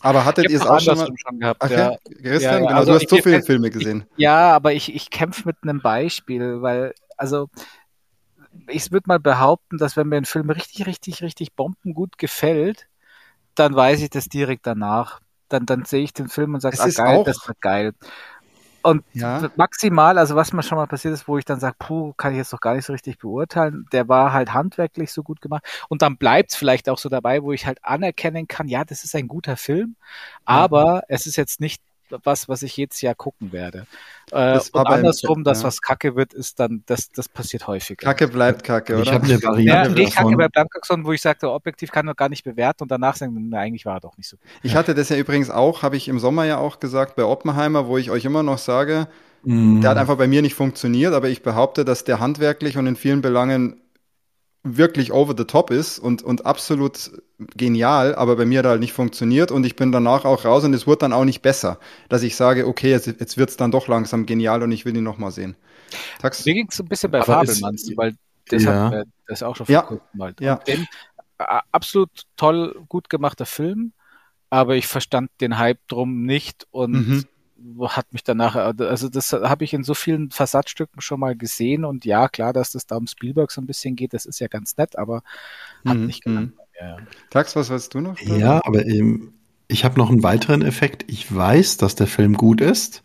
[0.00, 1.08] Aber hattet Ich ihr es auch schon mal?
[1.16, 1.92] schon gehabt, Ach ja.
[1.92, 4.04] ja, Christian, Ja, ja, genau, also du hast ich- so viele ich- Filme gesehen.
[4.16, 7.48] Ja, aber ich, ich kämpfe mit einem Beispiel, weil, also,
[8.68, 12.88] ich würde mal behaupten, dass wenn mir ein Film richtig, richtig, richtig bombengut gefällt,
[13.54, 15.20] dann weiß ich das direkt danach.
[15.48, 17.92] Dann, dann sehe ich den Film und sage, ah ist geil, auch- das wird geil.
[18.90, 19.48] Und Ja.
[19.56, 22.38] maximal, also was mir schon mal passiert ist, wo ich dann sage, puh, kann ich
[22.38, 25.64] jetzt doch gar nicht so richtig beurteilen, der war halt handwerklich so gut gemacht.
[25.88, 29.04] Und dann bleibt es vielleicht auch so dabei, wo ich halt anerkennen kann, ja, das
[29.04, 29.96] ist ein guter Film,
[30.44, 31.82] aber es ist jetzt nicht
[32.24, 33.86] was, was ich jedes Jahr gucken werde.
[34.32, 35.68] Äh, und andersrum, das, ja.
[35.68, 38.04] was Kacke wird, ist dann, das, das passiert häufiger.
[38.04, 39.02] Kacke bleibt Kacke, oder?
[39.02, 40.36] Ich habe eine Ja, Variante nee, Kacke davon.
[40.36, 43.58] bei Blankaxon, wo ich sagte, objektiv kann man gar nicht bewerten und danach sagen, na,
[43.60, 44.46] eigentlich war er doch nicht so gut.
[44.62, 47.86] Ich hatte das ja übrigens auch, habe ich im Sommer ja auch gesagt, bei Oppenheimer,
[47.86, 49.08] wo ich euch immer noch sage,
[49.42, 49.80] Mm.
[49.80, 52.96] der hat einfach bei mir nicht funktioniert, aber ich behaupte, dass der handwerklich und in
[52.96, 53.80] vielen Belangen
[54.66, 57.10] wirklich over the top ist und, und absolut
[57.56, 60.64] genial, aber bei mir hat er halt nicht funktioniert und ich bin danach auch raus
[60.64, 63.56] und es wurde dann auch nicht besser, dass ich sage, okay, jetzt, jetzt wird es
[63.56, 65.56] dann doch langsam genial und ich will ihn nochmal sehen.
[66.20, 68.14] Tax, Mir ging es ein bisschen bei Fabelmanns, weil
[68.48, 68.90] das Ja.
[68.90, 69.82] hat das auch schon vor Ja.
[69.82, 70.34] kurzem mal.
[70.40, 70.54] Ja.
[70.54, 70.86] Und Den,
[71.72, 73.92] absolut toll, gut gemachter Film,
[74.50, 77.24] aber ich verstand den Hype drum nicht und Mhm.
[77.80, 82.04] Hat mich danach, also das habe ich in so vielen Versatzstücken schon mal gesehen und
[82.04, 84.76] ja, klar, dass das da um Spielberg so ein bisschen geht, das ist ja ganz
[84.76, 85.22] nett, aber
[85.84, 86.52] hat Mhm, nicht gelangt.
[86.80, 87.06] Ja, ja.
[87.30, 88.18] Tax, was weißt du noch?
[88.20, 89.34] Ja, aber ähm,
[89.68, 91.04] ich habe noch einen weiteren Effekt.
[91.08, 93.02] Ich weiß, dass der Film gut ist,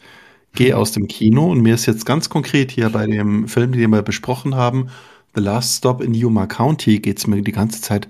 [0.54, 3.92] gehe aus dem Kino und mir ist jetzt ganz konkret hier bei dem Film, den
[3.92, 4.90] wir besprochen haben,
[5.36, 8.08] The Last Stop in Yuma County, geht's mir die ganze Zeit,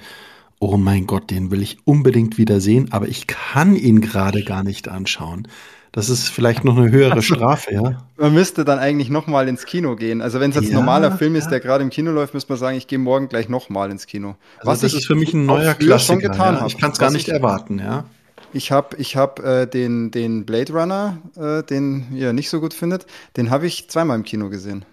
[0.59, 4.63] oh mein Gott, den will ich unbedingt wieder sehen, aber ich kann ihn gerade gar
[4.63, 5.47] nicht anschauen.
[5.93, 8.03] Das ist vielleicht noch eine höhere Strafe, ja.
[8.17, 10.21] Man müsste dann eigentlich nochmal ins Kino gehen.
[10.21, 11.49] Also wenn es jetzt ein Ja, normaler Film ist, ja.
[11.51, 14.35] der gerade im Kino läuft, müsste man sagen, ich gehe morgen gleich nochmal ins Kino.
[14.59, 16.29] Also das ist für mich ein neuer früher schon Klassiker.
[16.29, 16.65] getan ja.
[16.65, 18.05] Ich kann es gar Was nicht ich- erwarten, ja.
[18.53, 22.73] Ich habe ich hab, äh, den, den Blade Runner, äh, den ihr nicht so gut
[22.73, 23.05] findet,
[23.37, 24.83] den habe ich zweimal im Kino gesehen.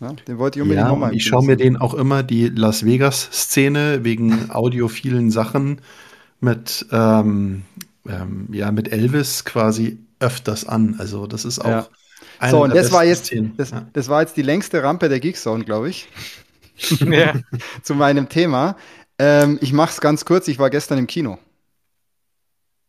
[0.00, 2.84] Ja, den wollte ich unbedingt Ja, nochmal ich schaue mir den auch immer die Las
[2.84, 5.80] Vegas-Szene wegen audiophilen Sachen
[6.40, 7.62] mit, ähm,
[8.08, 10.96] ähm, ja, mit Elvis quasi öfters an.
[10.98, 11.88] Also das ist auch Ja.
[12.38, 13.54] eine So, und das war jetzt, Szenen.
[13.56, 13.86] das, ja.
[13.92, 16.08] das war jetzt die längste Rampe der Geekzone, glaube ich,
[17.00, 17.34] Ja.
[17.82, 18.76] zu meinem Thema.
[19.18, 21.38] Ähm, ich mache es ganz kurz, ich war gestern im Kino.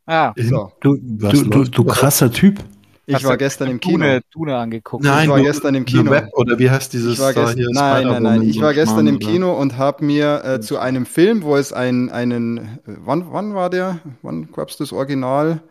[0.06, 0.72] Ah, So.
[0.82, 2.64] Du, du, du, du krasser Typ.
[3.10, 3.98] Ich hast war gestern im Kino.
[3.98, 5.04] Dune, Dune angeguckt.
[5.04, 6.12] Nein, ich war gestern im Kino.
[6.12, 7.68] Web, oder wie heißt dieses Ich war da gest- hier?
[7.72, 8.42] nein, nein, nein.
[8.44, 9.26] Ich war und gestern im oder?
[9.28, 13.70] Kino und habe mir äh, zu einem Film, wo es ein, einen, wann, wann war
[13.70, 14.00] der?
[14.22, 15.62] Wann gab's das Original?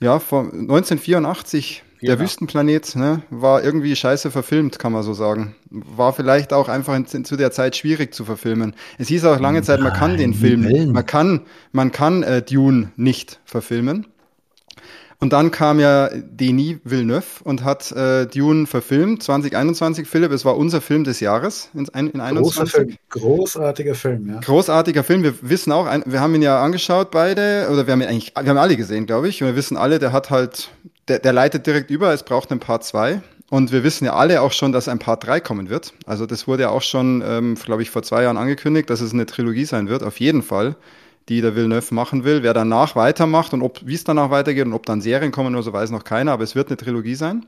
[0.00, 1.82] Ja, von 1984.
[2.00, 2.20] Der Genau.
[2.20, 5.56] Wüstenplanet ne, war irgendwie scheiße verfilmt, kann man so sagen.
[5.70, 8.74] War vielleicht auch einfach in, zu der Zeit schwierig zu verfilmen.
[8.98, 11.40] Es hieß auch lange Zeit, man kann den Film, man kann,
[11.72, 14.06] man kann äh, Dune nicht verfilmen.
[15.20, 20.30] Und dann kam ja Denis Villeneuve und hat äh, Dune verfilmt, 2021, Philipp.
[20.30, 22.70] Es war unser Film des Jahres in, in Großer 21.
[22.70, 22.96] Film.
[23.10, 24.40] Großartiger Film, ja.
[24.40, 25.24] Großartiger Film.
[25.24, 28.48] Wir wissen auch, wir haben ihn ja angeschaut beide, oder wir haben ihn eigentlich, wir
[28.48, 29.42] haben alle gesehen, glaube ich.
[29.42, 30.70] Und wir wissen alle, der hat halt,
[31.08, 33.20] der, der leitet direkt über, es braucht ein Part 2.
[33.50, 35.94] Und wir wissen ja alle auch schon, dass ein Part 3 kommen wird.
[36.06, 39.12] Also das wurde ja auch schon, ähm, glaube ich, vor zwei Jahren angekündigt, dass es
[39.12, 40.76] eine Trilogie sein wird, auf jeden Fall,
[41.28, 42.42] die der Villeneuve machen will.
[42.42, 45.72] Wer danach weitermacht und wie es danach weitergeht und ob dann Serien kommen oder so,
[45.72, 47.46] weiß noch keiner, aber es wird eine Trilogie sein.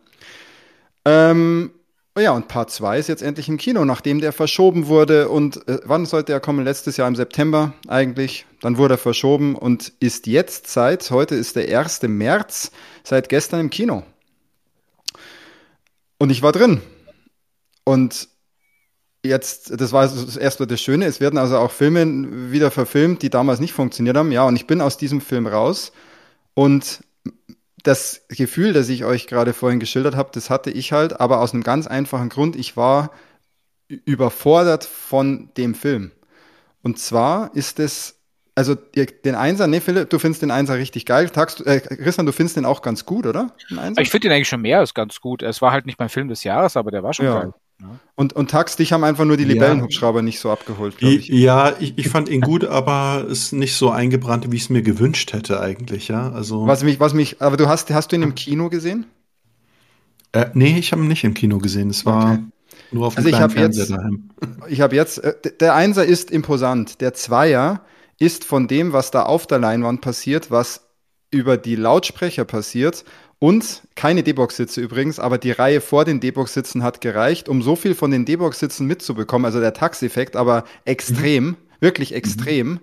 [1.04, 1.70] Ähm,
[2.18, 5.28] ja, und Part 2 ist jetzt endlich im Kino, nachdem der verschoben wurde.
[5.28, 6.64] Und äh, wann sollte er kommen?
[6.64, 8.46] Letztes Jahr im September eigentlich.
[8.60, 12.02] Dann wurde er verschoben und ist jetzt seit, heute ist der 1.
[12.02, 12.72] März,
[13.04, 14.02] seit gestern im Kino.
[16.18, 16.82] Und ich war drin.
[17.84, 18.28] Und
[19.24, 23.30] jetzt, das war das erste das Schöne, es werden also auch Filme wieder verfilmt, die
[23.30, 24.32] damals nicht funktioniert haben.
[24.32, 25.92] Ja, und ich bin aus diesem Film raus.
[26.54, 27.00] Und
[27.82, 31.54] das Gefühl, das ich euch gerade vorhin geschildert habe, das hatte ich halt, aber aus
[31.54, 32.56] einem ganz einfachen Grund.
[32.56, 33.10] Ich war
[33.88, 36.12] überfordert von dem Film.
[36.82, 38.16] Und zwar ist es,
[38.54, 41.28] also den Einser, nee, Philipp, du findest den Einser richtig geil.
[41.30, 43.54] Tags, äh, Christian, du findest den auch ganz gut, oder?
[43.70, 43.94] Den?
[43.98, 45.42] Ich finde ihn eigentlich schon mehr als ganz gut.
[45.42, 47.40] Es war halt nicht mein Film des Jahres, aber der war schon Ja.
[47.40, 47.54] geil.
[48.14, 49.50] Und, und Tax, dich haben einfach nur die Ja.
[49.50, 51.28] Libellenhubschrauber nicht so abgeholt, glaube ich.
[51.28, 54.82] Ja, ich, ich fand ihn gut, aber ist nicht so eingebrannt, wie ich es mir
[54.82, 56.30] gewünscht hätte eigentlich, ja.
[56.30, 59.06] Also, Was mich, was mich, aber du hast, hast du ihn im Kino gesehen?
[60.32, 61.90] äh, nee, ich habe ihn nicht im Kino gesehen.
[61.90, 62.42] Es war Okay.
[62.92, 64.30] nur auf dem Also ich kleinen jetzt- Fernseher daheim.
[64.68, 67.00] Ich habe jetzt, äh, der Einser ist imposant.
[67.00, 67.82] Der Zweier
[68.18, 70.86] ist von dem, was da auf der Leinwand passiert, was
[71.30, 73.04] über die Lautsprecher passiert
[73.40, 77.94] Und keine D-Box-Sitze übrigens, aber die Reihe vor den D-Box-Sitzen hat gereicht, um so viel
[77.94, 79.46] von den D-Box-Sitzen mitzubekommen.
[79.46, 81.56] Also der Tax-Effekt, aber extrem, mhm.
[81.80, 82.68] wirklich extrem.
[82.68, 82.80] Mhm.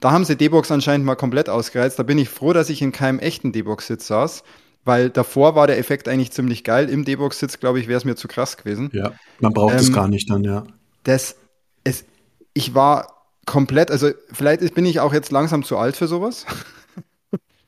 [0.00, 1.98] Da haben sie D-Box anscheinend mal komplett ausgereizt.
[1.98, 4.42] Da bin ich froh, dass ich in keinem echten D-Box-Sitz saß,
[4.86, 6.88] weil davor war der Effekt eigentlich ziemlich geil.
[6.88, 8.88] Im D-Box-Sitz, glaube ich, wäre es mir zu krass gewesen.
[8.94, 10.64] Ja, man braucht es ähm, gar nicht dann, ja.
[11.04, 11.36] Das,
[11.84, 12.06] es,
[12.54, 16.46] ich war komplett, also vielleicht bin ich auch jetzt langsam zu alt für sowas.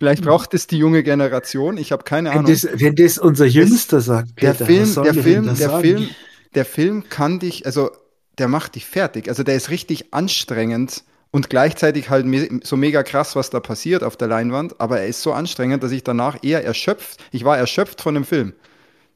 [0.02, 1.76] Vielleicht braucht es die junge Generation.
[1.76, 2.48] Ich habe keine Ahnung.
[2.48, 5.80] Wenn das, wenn das unser Jüngster das, sagt, Peter, der Film, der Film, der sagen?
[5.80, 6.08] Film,
[6.56, 7.92] der Film kann dich, also
[8.36, 9.28] der macht dich fertig.
[9.28, 14.02] Also der ist richtig anstrengend und gleichzeitig halt me so mega krass, was da passiert
[14.02, 14.80] auf der Leinwand.
[14.80, 17.22] Aber er ist so anstrengend, dass ich danach eher erschöpft.
[17.30, 18.54] Ich war erschöpft von dem Film.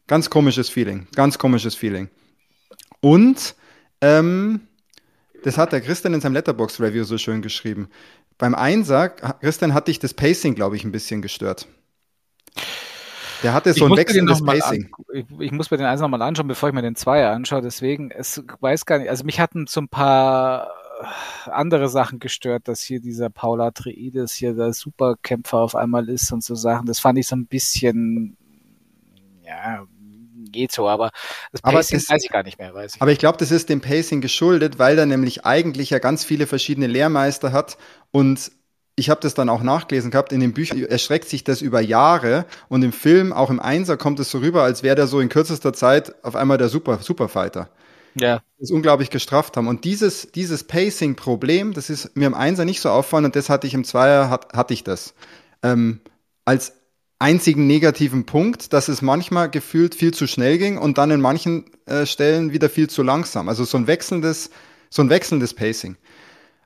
[0.07, 1.09] Ganz komisches Feeling.
[1.17, 2.11] Ganz komisches Feeling.
[3.01, 3.57] Und
[4.01, 4.61] ähm,
[5.47, 7.89] das hat der Christian in seinem Letterbox Review so schön geschrieben.
[8.39, 11.67] Beim Einser, Christian, hat dich das Pacing, glaube ich, ein bisschen gestört.
[13.43, 14.91] Der hatte so ich ein wechselndes Pacing.
[15.13, 17.63] ich, ich, muss mir den Einser nochmal anschauen, bevor ich mir den Zweier anschaue.
[17.63, 19.09] Deswegen, es weiß gar nicht.
[19.09, 20.71] Also mich hatten so ein paar
[21.47, 26.43] andere Sachen gestört, dass hier dieser Paula Atreides hier der Superkämpfer auf einmal ist und
[26.43, 26.87] so Sachen.
[26.87, 28.37] Das fand ich so ein bisschen,
[29.43, 29.87] ja,
[30.57, 31.11] geht so, aber
[31.53, 32.75] das Pacing das, weiß ich gar nicht mehr.
[32.75, 33.03] Weiß ich.
[33.03, 36.47] Aber ich glaube, das ist dem Pacing geschuldet, weil er nämlich eigentlich ja ganz viele
[36.47, 37.79] verschiedene Lehrmeister hat
[38.11, 38.51] und
[38.97, 42.47] ich habe das dann auch nachgelesen gehabt, in den Büchern erschreckt sich das über Jahre
[42.69, 45.29] und im Film, auch im Einser, kommt es so rüber, als wäre der so in
[45.29, 47.69] kürzester Zeit auf einmal der Super, Superfighter.
[48.15, 48.43] Ja.
[48.59, 49.69] Das unglaublich gestrafft haben.
[49.69, 53.67] Und dieses, dieses Pacing-Problem, das ist mir im Einser nicht so auffallen und das hatte
[53.67, 55.15] ich im Zweier, hat, hatte ich das.
[55.63, 56.01] Ähm,
[56.47, 56.73] als
[57.19, 61.65] einzigen negativen Punkt, dass es manchmal gefühlt viel zu schnell ging und dann in manchen
[61.87, 63.49] äh, Stellen wieder viel zu langsam.
[63.49, 64.51] Also so ein wechselndes,
[64.91, 65.97] so ein wechselndes Pacing.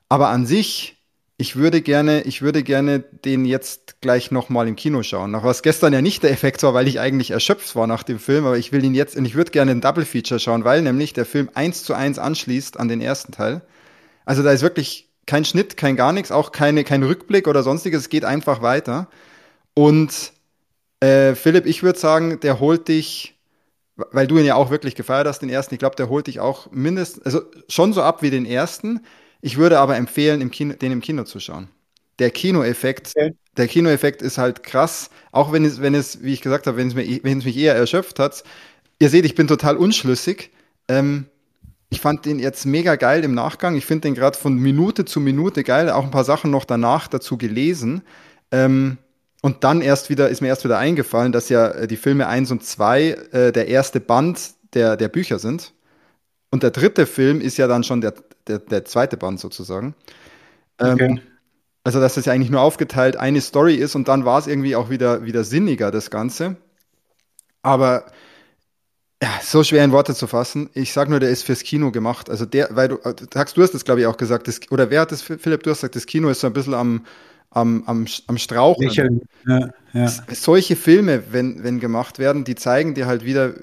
[0.09, 0.97] Aber an sich,
[1.37, 5.31] ich würde gerne, ich würde gerne den jetzt gleich nochmal im Kino schauen.
[5.31, 8.19] Nach was gestern ja nicht der Effekt war, weil ich eigentlich erschöpft war nach dem
[8.19, 10.81] Film, aber ich will ihn jetzt, und ich würde gerne ein Double Feature schauen, weil
[10.81, 13.61] nämlich der Film eins zu eins anschließt an den ersten Teil.
[14.25, 18.01] Also da ist wirklich kein Schnitt, kein gar nichts, auch keine, kein Rückblick oder sonstiges,
[18.01, 19.07] es geht einfach weiter.
[19.73, 20.33] Und
[21.01, 23.35] äh, Philipp, ich würde sagen, der holt dich,
[23.95, 26.39] weil du ihn ja auch wirklich gefeiert hast, den ersten, ich glaube, der holt dich
[26.39, 29.01] auch mindestens, also schon so ab wie den ersten.
[29.41, 31.67] Ich würde aber empfehlen, im Kino, den im Kino zu schauen.
[32.19, 33.33] Der Kinoeffekt, okay.
[33.57, 36.87] der Kinoeffekt ist halt krass, auch wenn es, wenn es, wie ich gesagt habe, wenn
[36.87, 38.43] es, mir, wenn es mich eher erschöpft hat.
[38.99, 40.51] Ihr seht, ich bin total unschlüssig.
[40.87, 41.25] Ähm,
[41.89, 43.75] ich fand den jetzt mega geil im Nachgang.
[43.75, 45.89] Ich finde den gerade von Minute zu Minute geil.
[45.89, 48.03] Auch ein paar Sachen noch danach dazu gelesen.
[48.51, 48.99] Ähm,
[49.41, 52.51] und dann erst wieder, ist mir erst wieder eingefallen, dass ja äh, die Filme 1
[52.51, 55.73] und 2 äh, der erste Band der, der Bücher sind.
[56.51, 58.13] Und der dritte Film ist ja dann schon der,
[58.47, 59.95] der, der zweite Band sozusagen.
[60.79, 61.21] Ähm, okay.
[61.83, 64.75] Also, dass das ja eigentlich nur aufgeteilt eine Story ist und dann war es irgendwie
[64.75, 66.57] auch wieder, wieder sinniger, das Ganze.
[67.63, 68.05] Aber
[69.23, 70.69] ja, so schwer in Worte zu fassen.
[70.73, 72.29] Ich sag nur, der ist fürs Kino gemacht.
[72.29, 74.91] Also der, weil du, äh, Tax, du hast das, glaube ich, auch gesagt, das, oder
[74.91, 77.05] wer hat das, Philipp, du hast gesagt, das Kino ist so ein bisschen am,
[77.51, 79.21] am, am, am Straucheln.
[79.45, 80.07] Ja, ja.
[80.31, 83.53] Solche Filme, wenn, wenn gemacht werden, die zeigen dir halt wieder,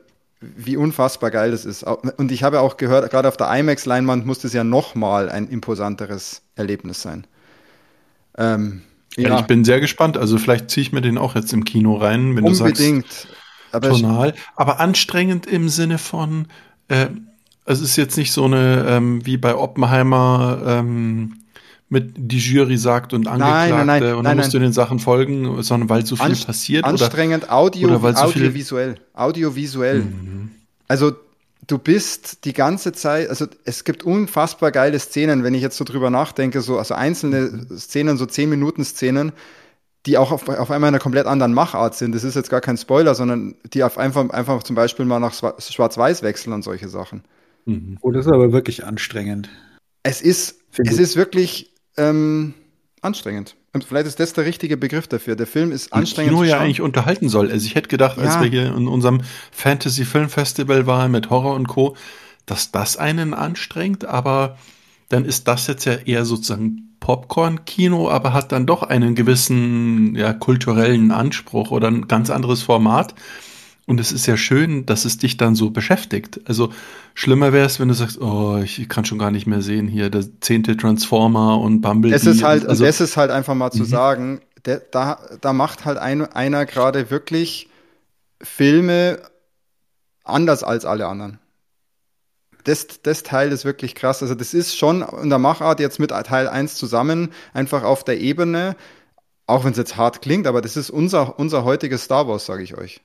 [0.40, 1.82] wie unfassbar geil das ist.
[1.82, 6.42] Und ich habe auch gehört, gerade auf der IMAX-Leinwand muss das ja nochmal ein imposanteres
[6.54, 7.26] Erlebnis sein.
[8.36, 8.82] Ähm,
[9.16, 9.30] ja.
[9.30, 9.40] ja.
[9.40, 10.16] ich bin sehr gespannt.
[10.16, 13.06] Also vielleicht ziehe ich mir den auch jetzt im Kino rein, wenn Unbedingt.
[13.06, 13.28] du sagst.
[13.72, 14.34] Aber tonal.
[14.54, 16.46] Aber anstrengend im Sinne von,
[16.88, 17.08] äh,
[17.64, 21.34] es ist jetzt nicht so eine, ähm, wie bei Oppenheimer, ähm,
[21.88, 24.98] mit die Jury sagt und Angeklagte nein, nein, nein, und dann musst du den Sachen
[24.98, 26.84] folgen, sondern weil so viel Anst passiert.
[26.84, 28.96] Anstrengend oder, Audio, oder so audiovisuell.
[29.14, 30.00] Audiovisuell.
[30.00, 30.50] Mhm.
[30.86, 31.12] Also
[31.66, 35.84] du bist die ganze Zeit, also es gibt unfassbar geile Szenen, wenn ich jetzt so
[35.84, 39.32] drüber nachdenke, so, also einzelne Szenen, so 10 Minuten Szenen,
[40.06, 42.14] die auch auf, auf einmal einer komplett anderen Machart sind.
[42.14, 45.34] Das ist jetzt gar kein Spoiler, sondern die auf einfach, einfach zum Beispiel mal nach
[45.34, 47.22] Schwarz-Weiß wechseln und solche Sachen.
[47.66, 47.98] Mhm.
[48.00, 49.50] Oh, das ist aber wirklich anstrengend.
[50.02, 52.54] Es ist, es ist wirklich, ähm,
[53.02, 53.56] anstrengend.
[53.72, 55.36] Und vielleicht ist das der richtige Begriff dafür.
[55.36, 56.32] Der Film ist anstrengend.
[56.32, 57.50] Kino ja eigentlich unterhalten soll.
[57.50, 58.24] Also ich hätte gedacht, ja.
[58.24, 59.20] als wir hier in unserem
[59.52, 61.96] Fantasy Film Festival waren mit Horror und Co.,
[62.46, 64.56] dass das einen anstrengt, aber
[65.10, 70.32] dann ist das jetzt ja eher sozusagen Popcorn-Kino, aber hat dann doch einen gewissen ja,
[70.32, 73.14] kulturellen Anspruch oder ein ganz anderes Format.
[73.88, 76.42] Und es ist ja schön, dass es dich dann so beschäftigt.
[76.44, 76.70] Also
[77.14, 80.10] schlimmer wäre es, wenn du sagst, oh, ich kann schon gar nicht mehr sehen hier,
[80.10, 82.14] der zehnte Transformer und Bumblebee.
[82.14, 83.86] Es ist halt, also, es ist halt einfach mal zu mhm.
[83.86, 87.70] sagen, der, da, da macht halt ein, einer gerade wirklich
[88.42, 89.22] Filme
[90.22, 91.38] anders als alle anderen.
[92.64, 94.20] Das, das Teil ist wirklich krass.
[94.22, 98.20] Also das ist schon in der Machart jetzt mit Teil 1 zusammen, einfach auf der
[98.20, 98.76] Ebene,
[99.46, 102.62] auch wenn es jetzt hart klingt, aber das ist unser, unser heutiges Star Wars, sage
[102.62, 103.00] ich euch.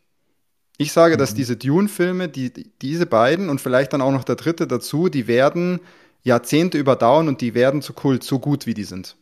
[0.77, 1.19] Ich sage, mhm.
[1.19, 2.51] dass diese Dune-Filme, die,
[2.81, 5.79] diese beiden und vielleicht dann auch noch der dritte dazu, die werden
[6.23, 9.15] Jahrzehnte überdauern und die werden zu Kult, so gut wie die sind.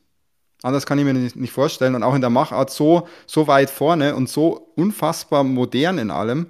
[0.63, 1.95] Anders kann ich mir nicht, nicht vorstellen.
[1.95, 6.47] Und auch in der Machart so, so weit vorne und so unfassbar modern in allem.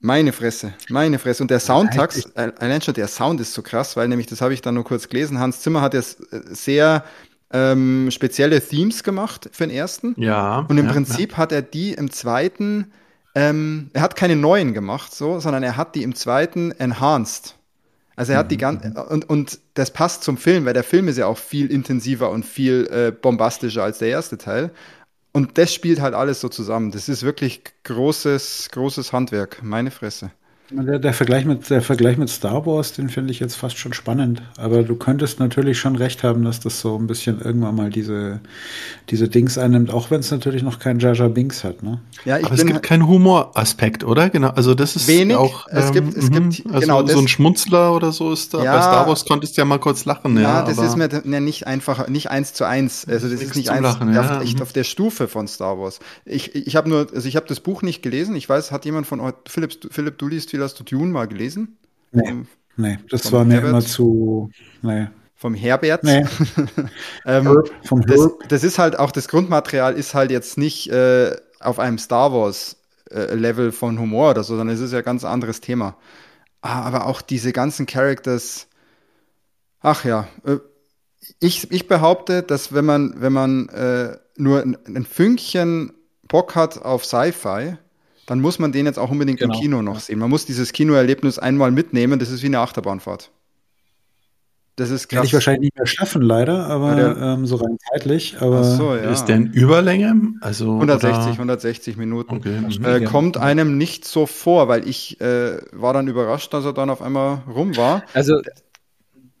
[0.00, 1.42] Meine Fresse, meine Fresse.
[1.42, 4.60] Und der Soundtrack, allein schon der Sound ist so krass, weil nämlich, das habe ich
[4.60, 7.04] dann nur kurz gelesen, Hans Zimmer hat jetzt äh, sehr
[7.50, 10.14] ähm, spezielle Themes gemacht für den ersten.
[10.18, 10.66] Ja.
[10.68, 11.38] Und im ja, Prinzip ja.
[11.38, 12.92] hat er die im zweiten,
[13.34, 17.56] ähm, er hat keine neuen gemacht, so, sondern er hat die im zweiten enhanced.
[18.16, 18.96] Also er hat die ganze Mhm.
[18.96, 22.44] und, und das passt zum Film, weil der Film ist ja auch viel intensiver und
[22.44, 24.70] viel äh, bombastischer als der erste Teil.
[25.32, 26.92] Und das spielt halt alles so zusammen.
[26.92, 29.62] Das ist wirklich großes, großes Handwerk.
[29.64, 30.30] Meine Fresse.
[30.70, 33.92] Der, der, Vergleich mit, der Vergleich mit Star Wars, den finde ich jetzt fast schon
[33.92, 34.40] spannend.
[34.56, 38.40] Aber du könntest natürlich schon recht haben, dass das so ein bisschen irgendwann mal diese,
[39.10, 41.82] diese Dings einnimmt, auch wenn es natürlich noch kein Jar Jar Binks hat.
[41.82, 42.00] Ne?
[42.24, 44.30] Ja, ich Aber es gibt keinen Humoraspekt, oder?
[44.30, 44.48] Genau.
[44.48, 45.36] Also das ist Wenig.
[45.36, 45.66] auch.
[45.68, 46.48] Es gibt- es mhm.
[46.50, 48.64] gibt- also genau, so ein Schmunzler oder so ist da.
[48.64, 48.76] Ja.
[48.76, 50.34] Bei Star Wars konntest du ja mal kurz lachen.
[50.36, 53.06] Ja, Ja, das ist mir ne, nicht einfach, nicht eins zu eins.
[53.06, 54.62] Also das ist nicht eins Lachen, auf, ja, echt mhm.
[54.62, 55.98] auf der Stufe von Star Wars.
[56.24, 58.34] Ich, ich habe nur, also ich habe das Buch nicht gelesen.
[58.34, 61.26] Ich weiß, hat jemand von euch, Philipp, Philipp, du liest viel, hast du Dune mal
[61.26, 61.76] gelesen?
[62.12, 62.32] Nee.
[62.76, 63.70] Nee, das war mir Herbert?
[63.70, 64.50] immer zu.
[64.82, 65.08] Nee.
[65.34, 66.04] vom Herbert.
[66.04, 66.24] Nee.
[67.26, 68.48] ähm, Herb, vom das, Herb.
[68.48, 72.76] das ist halt auch, das Grundmaterial ist halt jetzt nicht äh, auf einem Star Wars
[73.10, 75.96] äh, Level von Humor oder so, sondern es ist ja ein ganz anderes Thema.
[76.62, 78.68] Ah, aber auch diese ganzen Characters,
[79.80, 80.58] ach ja, äh,
[81.40, 85.92] ich, ich behaupte, dass wenn man, wenn man äh, nur ein, ein Fünkchen
[86.28, 87.76] Bock hat auf Sci-Fi,
[88.26, 89.54] dann muss man den jetzt auch unbedingt Genau.
[89.54, 90.18] im Kino noch sehen.
[90.18, 93.30] Man muss dieses Kinoerlebnis einmal mitnehmen, das ist wie eine Achterbahnfahrt.
[94.76, 95.24] Das ist krass.
[95.26, 98.36] ich wahrscheinlich nicht mehr schaffen, leider, aber Ja, der- ähm, so rein zeitlich.
[98.40, 99.12] Aber Ach so, ja.
[99.12, 100.34] Ist der in Überlänge?
[100.40, 101.32] Also 160, oder?
[101.38, 102.34] 160 Minuten.
[102.34, 102.58] Okay.
[102.60, 102.84] mhm.
[102.84, 103.08] Äh, Ja.
[103.08, 107.02] kommt einem nicht so vor, weil ich äh, war dann überrascht, dass er dann auf
[107.02, 108.02] einmal rum war.
[108.14, 108.40] Also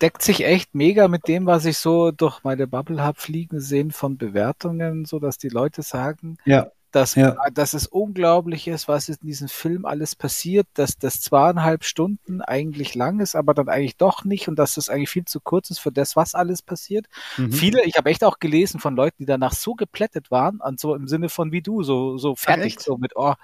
[0.00, 3.90] deckt sich echt mega mit dem, was ich so durch meine Bubble habe fliegen sehen
[3.90, 7.36] von Bewertungen, so dass die Leute sagen, ja, dass, Ja.
[7.52, 12.94] dass es unglaublich ist, was in diesem Film alles passiert, dass das zweieinhalb Stunden eigentlich
[12.94, 15.78] lang ist, aber dann eigentlich doch nicht und dass das eigentlich viel zu kurz ist
[15.80, 17.06] für das, was alles passiert.
[17.36, 17.52] Mhm.
[17.52, 20.94] Viele, ich habe echt auch gelesen von Leuten, die danach so geplättet waren, und so
[20.94, 23.34] im Sinne von wie du, so, so fertig, so mit, oh,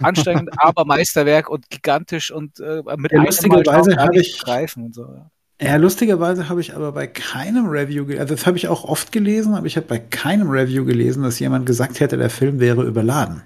[0.00, 5.02] anstrengend, aber Meisterwerk und gigantisch und äh, mit Ja, lustigerweise habe ich- greifen und so.
[5.02, 5.30] Ja.
[5.60, 9.54] Ja, lustigerweise habe ich aber bei keinem Review, also das habe ich auch oft gelesen,
[9.54, 13.42] aber ich habe bei keinem Review gelesen, dass jemand gesagt hätte, der Film wäre überladen.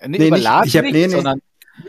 [0.00, 1.12] Nee, nicht- überladen ich hab- nicht, nee, nee.
[1.12, 1.40] sondern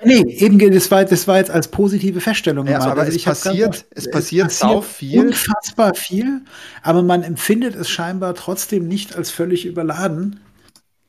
[0.04, 3.72] Nee, eben, das war, das war jetzt als positive Feststellung Ja, aber Also es passiert-
[3.72, 5.20] ganz- es passiert sau viel.
[5.28, 6.42] Unfassbar viel,
[6.82, 10.40] aber man empfindet es scheinbar trotzdem nicht als völlig überladen.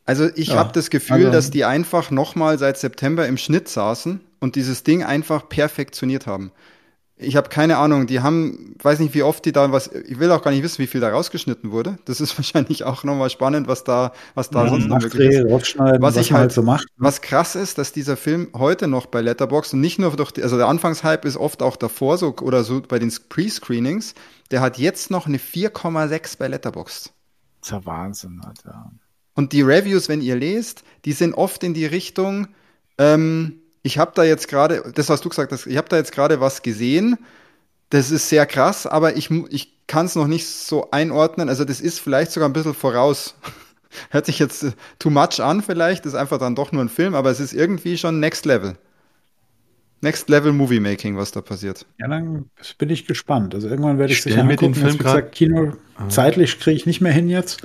[0.04, 3.68] Also ich Ja, habe das Gefühl, also- dass die einfach nochmal seit September im Schnitt
[3.68, 6.52] saßen und dieses Ding einfach perfektioniert haben.
[7.18, 10.30] Ich habe keine Ahnung, die haben, weiß nicht, wie oft die da was, ich will
[10.30, 11.98] auch gar nicht wissen, wie viel da rausgeschnitten wurde.
[12.04, 15.44] Das ist wahrscheinlich auch nochmal spannend, was da, was da sonst noch möglich ist.
[15.50, 16.86] Was was, ich halt- halt so macht.
[16.98, 20.42] Was krass ist, dass dieser Film heute noch bei Letterboxd und nicht nur durch die,
[20.42, 24.14] also der Anfangshype ist oft auch davor so oder so bei den Pre-Screenings,
[24.50, 27.12] der hat jetzt noch eine 4,6 bei das
[27.62, 28.40] ist ja Wahnsinn.
[28.44, 28.92] Alter.
[29.34, 32.48] Und die Reviews, wenn ihr lest, die sind oft in die Richtung,
[32.98, 36.12] ähm, ich habe da jetzt gerade, das was du gesagt hast, ich habe da jetzt
[36.12, 37.16] gerade was gesehen,
[37.90, 41.48] das ist sehr krass, aber ich, ich kann es noch nicht so einordnen.
[41.48, 43.36] Also das ist vielleicht sogar ein bisschen voraus.
[44.10, 47.14] Hört sich jetzt äh, too much an vielleicht, ist einfach dann doch nur ein Film,
[47.14, 48.76] aber es ist irgendwie schon Next Level.
[50.02, 51.86] Next Level Movie Making, was da passiert.
[51.98, 53.54] Ja, dann bin ich gespannt.
[53.54, 54.88] Also irgendwann werde ich Ich sicher mir den angucken.
[54.88, 56.08] Film gesagt, Kino Ah.
[56.10, 57.62] zeitlich kriege ich nicht mehr hin jetzt.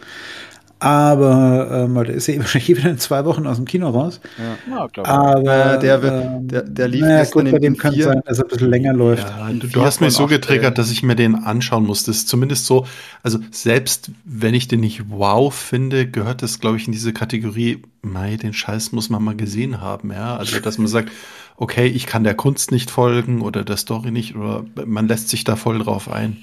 [0.84, 4.20] Aber ähm, der ist ja wahrscheinlich wieder in zwei Wochen aus dem Kino raus.
[4.68, 5.08] Ja, ich.
[5.08, 8.06] Aber Äh, der wird- ähm, der- der lief naja, gestern gut, bei dem kann vier-
[8.06, 9.28] sein, dass er ein bisschen länger läuft.
[9.30, 12.10] Ja, du, du hast mich so getriggert, dass ich mir den anschauen musste.
[12.10, 12.88] Das ist zumindest so,
[13.22, 17.84] also selbst wenn ich den nicht wow finde, gehört das, glaube ich, in diese Kategorie,
[18.02, 20.36] mei, den Scheiß muss man mal gesehen haben, ja.
[20.36, 21.12] Also, dass man sagt,
[21.58, 25.44] okay, ich kann der Kunst nicht folgen oder der Story nicht oder man lässt sich
[25.44, 26.38] da voll drauf ein.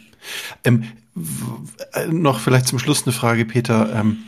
[0.65, 0.85] Ähm,
[1.95, 3.93] äh, noch vielleicht zum Schluss eine Frage, Peter.
[3.95, 4.19] Ähm,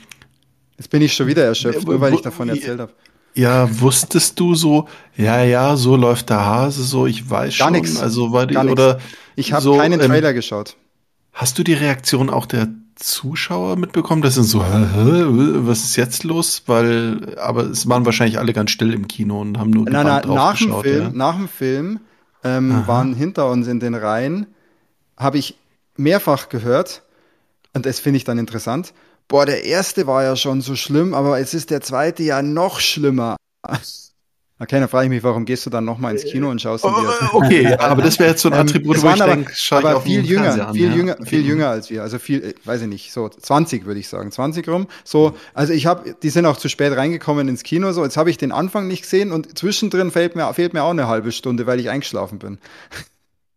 [0.79, 2.93] Jetzt bin ich schon wieder erschöpft, nur weil ich davon erzählt habe.
[3.35, 7.73] ja, wusstest du so, ja, ja, so läuft der Hase, so, ich weiß Gar schon,
[7.75, 8.01] nix.
[8.01, 8.73] also die, Gar nix.
[8.73, 8.99] oder
[9.37, 10.77] Ich habe so, keinen ähm, Trailer geschaut.
[11.33, 14.21] Hast du die Reaktion auch der Zuschauer mitbekommen?
[14.23, 16.65] Das sind so, was ist jetzt los?
[16.67, 20.23] Weil, aber es waren wahrscheinlich alle ganz still im Kino und haben nur Nein, nein,
[20.29, 21.11] nach dem geschaut, Film, ja.
[21.15, 22.01] nach dem Film
[22.43, 24.47] ähm, waren hinter uns in den Reihen,
[25.17, 25.57] habe ich
[25.97, 27.03] mehrfach gehört,
[27.73, 28.93] und das finde ich dann interessant,
[29.29, 32.81] boah, der erste war ja schon so schlimm, aber jetzt ist der zweite ja noch
[32.81, 33.37] schlimmer.
[34.63, 36.91] Okay, dann frage ich mich, warum gehst du dann nochmal ins Kino und schaust ihn
[36.91, 39.35] dir Oh, okay, aber das wäre jetzt so ein Ähm, Attribut, es wo ich aber,
[39.35, 40.95] denke, aber viel jünger, an, viel ja.
[40.95, 42.03] jünger, viel jünger als wir.
[42.03, 44.87] Also viel, äh, weiß ich nicht, so 20 würde ich sagen, 20 rum.
[45.03, 47.91] So, also ich habe, die sind auch zu spät reingekommen ins Kino.
[47.93, 50.91] So, jetzt habe ich den Anfang nicht gesehen und zwischendrin fehlt mir, fehlt mir auch
[50.91, 52.59] eine halbe Stunde, weil ich eingeschlafen bin.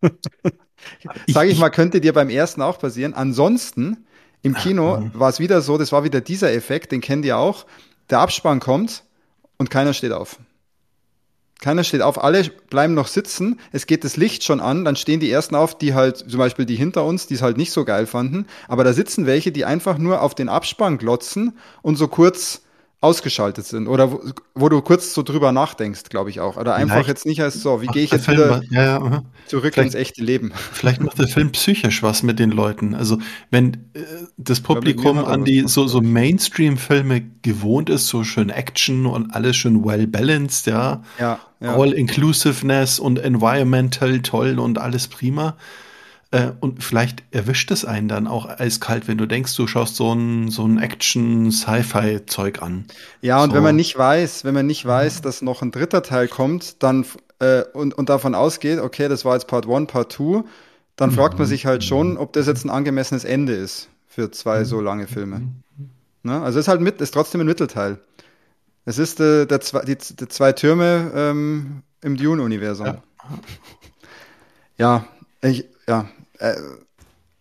[1.28, 3.14] Sage ich mal, könnte dir beim ersten auch passieren.
[3.14, 4.06] Ansonsten
[4.42, 7.66] im Kino war es wieder so, das war wieder dieser Effekt, den kennt ihr auch.
[8.10, 9.04] Der Abspann kommt
[9.58, 10.38] und keiner steht auf.
[11.62, 15.22] Keiner steht auf, alle bleiben noch sitzen, es geht das Licht schon an, dann stehen
[15.22, 17.86] die ersten auf, die halt, zum Beispiel die hinter uns, die es halt nicht so
[17.86, 22.10] geil fanden, aber da sitzen welche, die einfach nur auf den Abspann glotzen und so
[22.10, 22.63] kurz
[23.04, 24.22] ausgeschaltet sind oder wo,
[24.56, 26.56] wo du kurz so drüber nachdenkst, glaube ich auch.
[26.56, 29.24] Oder einfach Vielleicht jetzt nicht als so, wie gehe ich jetzt Film wieder ja, ja,
[29.46, 30.54] zurück Vielleicht- ins echte Leben.
[30.72, 32.96] Vielleicht macht der Film psychisch was mit den Leuten.
[32.96, 33.18] Also
[33.52, 34.00] wenn äh,
[34.38, 36.00] das Publikum an die so, so.
[36.02, 41.76] Mainstream-Filme gewohnt ist, so schön Action und alles schön well balanced, ja, Ja, ja.
[41.76, 45.58] all inclusiveness und environmental toll und alles prima.
[46.34, 50.14] Äh, und vielleicht erwischt es einen dann auch eiskalt, wenn du denkst, du schaust so
[50.14, 52.86] ein, so ein Action-Sci-Fi-Zeug an.
[53.22, 53.56] Ja, und So.
[53.56, 57.06] wenn man nicht weiß, wenn man nicht weiß, dass noch ein dritter Teil kommt, dann
[57.38, 60.44] äh, und, und davon ausgeht, okay, das war jetzt Part 1, Part 2,
[60.96, 64.64] dann fragt man sich halt schon, ob das jetzt ein angemessenes Ende ist für zwei
[64.64, 65.42] so lange Filme.
[66.24, 66.42] Ne?
[66.42, 68.00] Also es ist halt mit, ist trotzdem ein Mittelteil.
[68.86, 72.88] Es ist äh, der zwei, die, die zwei Türme ähm, im Dune-Universum.
[72.88, 73.04] Ja.
[74.78, 75.06] Ja,
[75.42, 76.10] ich, ja.
[76.40, 76.56] Äh,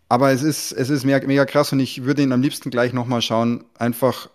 [0.08, 2.92] aber es ist, es ist mega, mega krass und ich würde ihn am liebsten gleich
[2.92, 4.30] nochmal schauen, einfach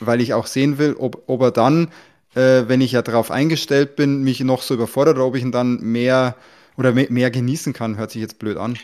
[0.00, 1.88] weil ich auch sehen will, ob, ob er dann,
[2.34, 5.52] äh, wenn ich ja darauf eingestellt bin, mich noch so überfordert oder ob ich ihn
[5.52, 6.36] dann mehr
[6.76, 8.80] oder mehr, mehr genießen kann, hört sich jetzt blöd an.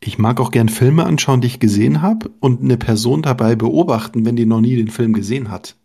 [0.00, 4.24] Ich mag auch gern Filme anschauen, die ich gesehen habe und eine Person dabei beobachten,
[4.24, 5.76] wenn die noch nie den Film gesehen hat.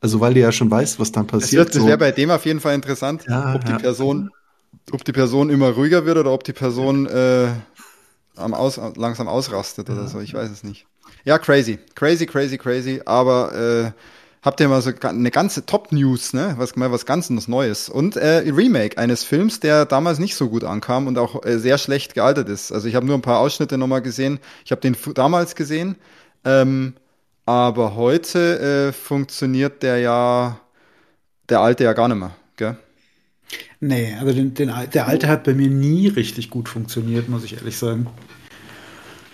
[0.00, 1.56] Also weil die ja schon weiß, was dann Das, passiert.
[1.56, 1.86] wird- das so.
[1.86, 3.78] wäre bei dem auf jeden Fall interessant, Ja, ob die ja.
[3.80, 4.30] Person,
[4.92, 7.48] ob die Person immer ruhiger wird oder ob die Person äh,
[8.40, 10.20] am Aus, langsam ausrastet oder so.
[10.20, 10.86] Ich weiß es nicht.
[11.24, 13.00] Ja, crazy, crazy, crazy, crazy.
[13.04, 13.90] Aber äh,
[14.42, 16.54] habt ihr mal so eine ganze Top-News, ne?
[16.56, 20.64] Was mal was ganz Neues und äh, Remake eines Films, der damals nicht so gut
[20.64, 22.72] ankam und auch äh, sehr schlecht gealtert ist.
[22.72, 24.38] Also ich habe nur ein paar Ausschnitte nochmal gesehen.
[24.64, 25.96] Ich habe den damals gesehen.
[26.44, 26.94] Ähm,
[27.44, 30.60] aber heute äh, funktioniert der ja,
[31.48, 32.76] der alte ja gar nicht mehr, gell?
[33.80, 37.54] Nee, also den, den, der alte hat bei mir nie richtig gut funktioniert, muss ich
[37.54, 38.06] ehrlich sagen.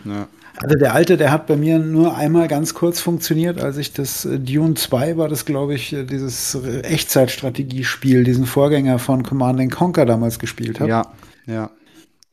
[0.08, 0.28] Ja.
[0.56, 4.24] Also der alte, der hat bei mir nur einmal ganz kurz funktioniert, als ich das
[4.24, 9.72] äh, Dune 2 war, das glaube ich, äh, dieses Echtzeitstrategiespiel, diesen Vorgänger von Command and
[9.72, 10.90] Conquer damals gespielt habe.
[10.90, 11.12] Ja,
[11.46, 11.70] ja.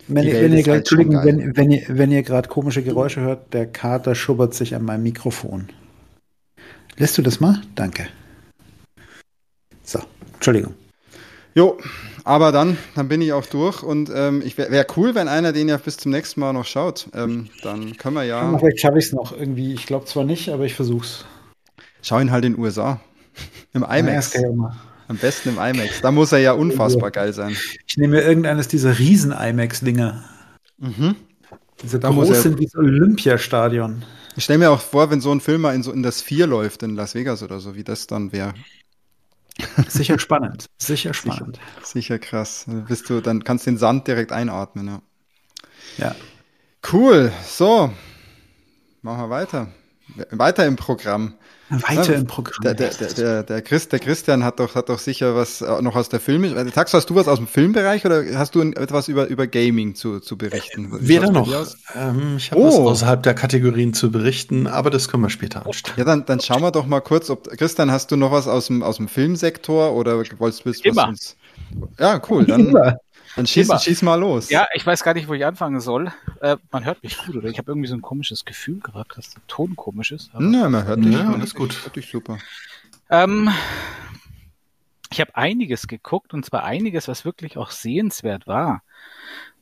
[0.07, 3.53] Wenn, ihr, wenn, ihr, halt Entschuldigung, wenn, wenn ihr, wenn ihr gerade komische Geräusche hört,
[3.53, 5.69] der Kater schubbert sich an meinem Mikrofon.
[6.97, 7.61] Lässt du das mal?
[7.76, 8.07] Danke.
[9.84, 9.99] So,
[10.36, 10.74] Entschuldigung.
[11.55, 11.78] Jo,
[12.24, 15.51] aber dann, dann bin ich auch durch und ähm, ich wäre wär cool, wenn einer
[15.51, 17.07] den ja bis zum nächsten Mal noch schaut.
[17.13, 18.57] Ähm, dann können wir ja.
[18.57, 19.74] Vielleicht schaffe ich es noch irgendwie.
[19.74, 21.26] Ich glaube zwar nicht, aber ich versuch's.
[22.01, 22.99] Schau ihn halt in den USA.
[23.74, 24.34] Im Ja, IMAX.
[24.55, 24.76] mal.
[25.07, 26.01] Am besten im IMAX.
[26.01, 27.55] Da muss er ja unfassbar geil sein.
[27.86, 30.24] Ich nehme mir irgendeines dieser Riesen-IMAX-Dinger.
[30.80, 31.15] Mhm.
[31.82, 34.05] Diese Da muss groß sind wie das Olympiastadion.
[34.36, 36.47] Ich stelle mir auch vor, wenn so ein Film mal in, so, in das Vier
[36.47, 38.53] läuft in Las Vegas oder so, wie das dann wäre.
[39.87, 40.65] Sicher spannend.
[40.77, 41.59] Sicher spannend.
[41.83, 42.65] Sicher krass.
[42.67, 45.01] Dann Bist du, dann kannst du den Sand direkt einatmen, ja.
[45.97, 46.15] Ja.
[46.91, 47.31] Cool.
[47.45, 47.93] So.
[49.01, 49.67] Machen wir weiter.
[50.31, 51.35] Weiter im Programm.
[51.82, 52.61] Weiter im Programm.
[52.63, 55.95] Der, der, der, der, Christ, der Christian hat doch, hat doch sicher was äh, noch
[55.95, 56.43] aus der Film.
[56.71, 60.19] Tax, hast du was aus dem Filmbereich oder hast du etwas über, über Gaming zu,
[60.19, 60.89] zu berichten?
[60.99, 61.47] Wie Weder noch.
[61.95, 62.65] Ähm, ich habe Oh.
[62.65, 65.95] was außerhalb der Kategorien zu berichten, aber das können wir später anstellen.
[65.97, 68.67] Ja, dann, dann schauen wir doch mal kurz, ob Christian, hast du noch was aus
[68.67, 71.07] dem, aus dem Filmsektor oder wolltest du was Immer.
[71.09, 71.36] uns?
[71.99, 72.45] Ja, cool.
[72.45, 72.74] Dann.
[73.36, 73.79] Dann schieß, Immer.
[73.79, 74.49] schieß mal los.
[74.49, 76.11] Ja, ich weiß gar nicht, wo ich anfangen soll.
[76.41, 77.49] Äh, man hört mich gut, oder?
[77.49, 80.31] Ich habe irgendwie so ein komisches Gefühl gerade, dass der Ton komisch ist.
[80.38, 81.13] Na, man hört dich.
[81.13, 81.84] Ja, alles gut.
[81.84, 82.38] Hört dich super.
[83.09, 83.49] ähm,
[85.11, 88.81] ich habe einiges geguckt und zwar einiges, was wirklich auch sehenswert war.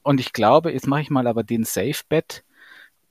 [0.03, 2.43] Und ich glaube, jetzt mache ich mal aber den Safe-Bet.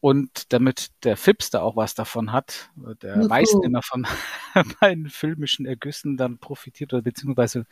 [0.00, 2.70] Und damit der Fips da auch was davon hat,
[3.02, 4.06] der Na meisten immer von
[4.80, 7.66] meinen filmischen Ergüssen dann profitiert oder beziehungsweise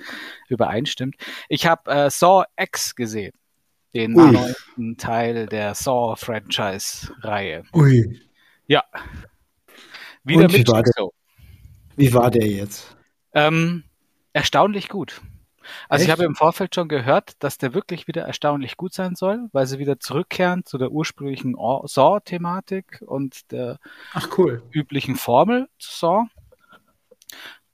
[0.48, 1.16] übereinstimmt.
[1.48, 3.32] Ich habe äh, Saw X gesehen,
[3.94, 4.30] den Ui.
[4.30, 7.64] neunten Teil der Saw-Franchise-Reihe.
[7.72, 8.20] Ui.
[8.66, 8.84] Ja.
[10.24, 11.08] Wieder Und wie mit war der?
[11.96, 12.94] Wie war der jetzt?
[13.32, 13.84] Ähm,
[14.34, 15.22] erstaunlich gut.
[15.88, 16.18] Also ich Echt?
[16.18, 19.78] habe im Vorfeld schon gehört, dass der wirklich wieder erstaunlich gut sein soll, weil sie
[19.78, 23.78] wieder zurückkehren zu der ursprünglichen Saw-Thematik und der
[24.36, 24.62] cool.
[24.70, 26.26] üblichen Formel zu Saw.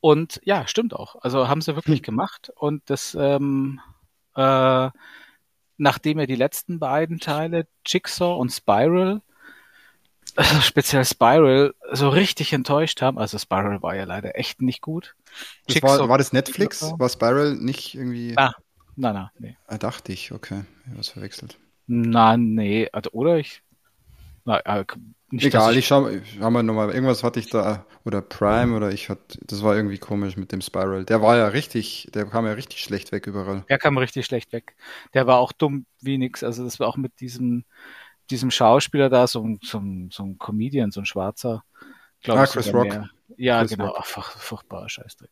[0.01, 1.17] Und ja, stimmt auch.
[1.23, 2.53] Also haben sie wirklich gemacht.
[2.57, 3.81] Und das, ähm,
[4.37, 4.91] äh,
[5.79, 9.23] nachdem ja die letzten beiden Teile, Jigsaw und Spiral,
[10.37, 13.19] also speziell Spiral, so richtig enttäuscht haben.
[13.19, 15.15] Also Spiral war ja leider echt nicht gut.
[15.67, 16.83] Das war, war das Netflix?
[16.83, 18.35] War Spiral nicht irgendwie.
[18.37, 18.53] Ah,
[18.97, 19.57] na, na, nee.
[19.67, 20.65] Ah, dachte ich, okay.
[20.91, 21.59] Ich was verwechselt.
[21.87, 23.63] Na, nee, also, oder ich.
[24.45, 24.85] Na, äh,
[25.31, 26.09] nicht, Egal, ich schau,
[26.39, 26.91] schau mal nochmal.
[26.93, 27.87] Irgendwas hatte ich da.
[28.05, 29.39] Oder Prime oder ich hatte.
[29.47, 31.05] Das war irgendwie komisch mit dem Spiral.
[31.05, 32.09] Der war ja richtig.
[32.15, 33.65] Der kam ja richtig schlecht weg überall.
[33.69, 34.77] Der kam richtig schlecht weg.
[35.13, 36.45] Der war auch dumm wie nix.
[36.45, 37.65] Also das war auch mit diesem,
[38.31, 41.65] diesem Schauspieler da, so, ein- so, so ein Comedian, so ein Schwarzer.
[42.23, 42.85] glaub Ah, ich Chris Rock.
[42.89, 43.11] mehr.
[43.37, 43.87] Ja, Chris genau.
[43.89, 43.97] Rock.
[44.01, 45.31] Ach, furch- furchtbarer Scheißdreck.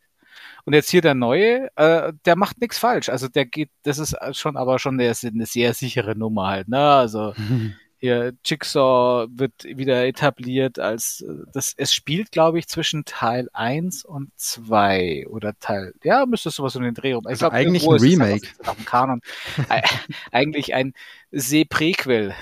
[0.64, 3.08] Und jetzt hier der neue, äh, der macht nichts falsch.
[3.10, 6.68] Also der geht, das ist schon aber schon eine, eine sehr sichere Nummer halt.
[6.68, 6.78] Ne?
[6.78, 7.34] Also
[8.02, 14.04] hier Jigsaw wird wieder etabliert als äh, das es spielt glaube ich zwischen Teil 1
[14.04, 17.22] und 2 oder Teil ja müsste sowas um den Dreh rum.
[17.26, 18.46] Ich Also glaub, eigentlich ein Remake.
[18.48, 19.20] einfach Nach dem Kanon.
[19.68, 19.82] Ei-
[20.32, 20.94] eigentlich ein
[21.30, 22.34] See-Prequel.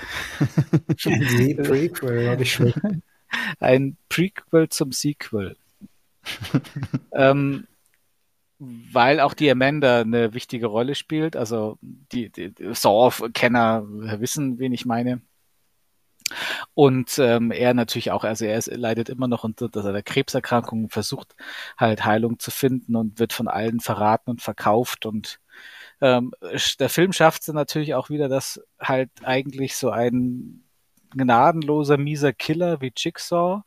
[1.05, 2.73] Die Prequel, habe ich schon.
[3.59, 5.55] Ein Prequel zum Sequel.
[7.13, 7.67] ähm,
[8.59, 11.35] weil auch die Amanda eine wichtige Rolle spielt.
[11.35, 13.83] Also die, die, die Saw-Kenner
[14.19, 15.21] wissen, wen ich meine.
[16.73, 21.35] Und ähm, er natürlich auch, also er ist, leidet immer noch unter seiner Krebserkrankung, versucht
[21.77, 25.05] halt Heilung zu finden und wird von allen verraten und verkauft.
[25.05, 25.39] Und
[26.01, 26.33] ähm,
[26.79, 30.63] der Film schafft es natürlich auch wieder, dass halt eigentlich so ein
[31.15, 33.63] gnadenloser, mieser Killer wie Jigsaw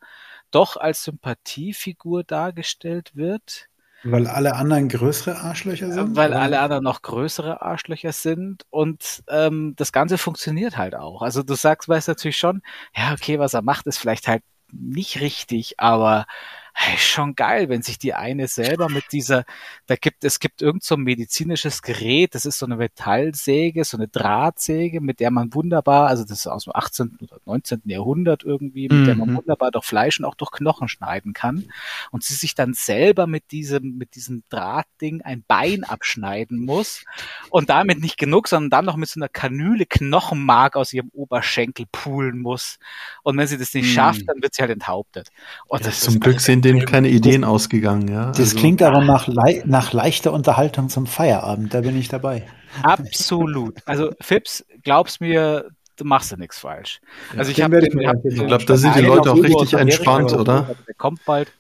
[0.50, 3.68] doch als Sympathiefigur dargestellt wird.
[4.04, 6.14] Weil alle anderen größere Arschlöcher sind?
[6.16, 6.40] Weil Oder?
[6.40, 11.22] alle anderen noch größere Arschlöcher sind und ähm, das Ganze funktioniert halt auch.
[11.22, 12.62] Also du sagst, weißt natürlich schon,
[12.94, 14.42] ja, okay, was er macht, ist vielleicht halt
[14.72, 16.26] nicht richtig, aber
[16.76, 19.44] hey, schon geil, wenn sich die eine selber mit dieser,
[19.86, 23.96] da gibt es gibt irgend so ein medizinisches Gerät, das ist so eine Metallsäge, so
[23.96, 27.18] eine Drahtsäge, mit der man wunderbar, also das ist aus dem 18.
[27.22, 27.82] oder 19.
[27.86, 29.36] Jahrhundert irgendwie, mit der man Mhm.
[29.36, 31.64] wunderbar durch Fleisch und auch durch Knochen schneiden kann
[32.10, 37.04] und sie sich dann selber mit diesem, mit diesem Drahtding ein Bein abschneiden muss
[37.50, 41.86] und damit nicht genug, sondern dann noch mit so einer Kanüle Knochenmark aus ihrem Oberschenkel
[41.92, 42.78] poolen muss.
[43.22, 43.94] Und wenn sie das nicht Hm.
[43.94, 45.30] schafft, dann wird sie halt enthauptet.
[45.66, 48.26] Und das Zum ist Glück sind denen keine Ideen ausgegangen, ja.
[48.28, 49.28] Das Also- klingt aber nach,
[49.64, 51.74] nach leichter Unterhaltung zum Feierabend.
[51.74, 52.46] Da bin ich dabei.
[52.82, 53.76] absolut.
[53.86, 57.00] Also Fips, glaubst mir, du machst ja nichts falsch.
[57.36, 60.74] Also ich habe ich mal Ich glaub, da sind die Leute auch richtig entspannt, oder?
[60.86, 61.52] Der kommt bald.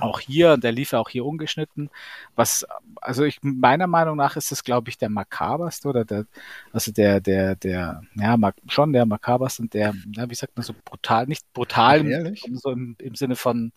[0.00, 1.90] Auch hier, und der lief ja auch hier ungeschnitten.
[2.34, 2.66] Was,
[3.02, 6.24] also ich, meiner Meinung nach ist es, glaube ich, der makaberste oder der,
[6.72, 10.72] also der, der, der, ja, schon der makaberste und der, ja, wie sagt man so
[10.86, 13.72] brutal, nicht brutal, im, so im, im Sinne von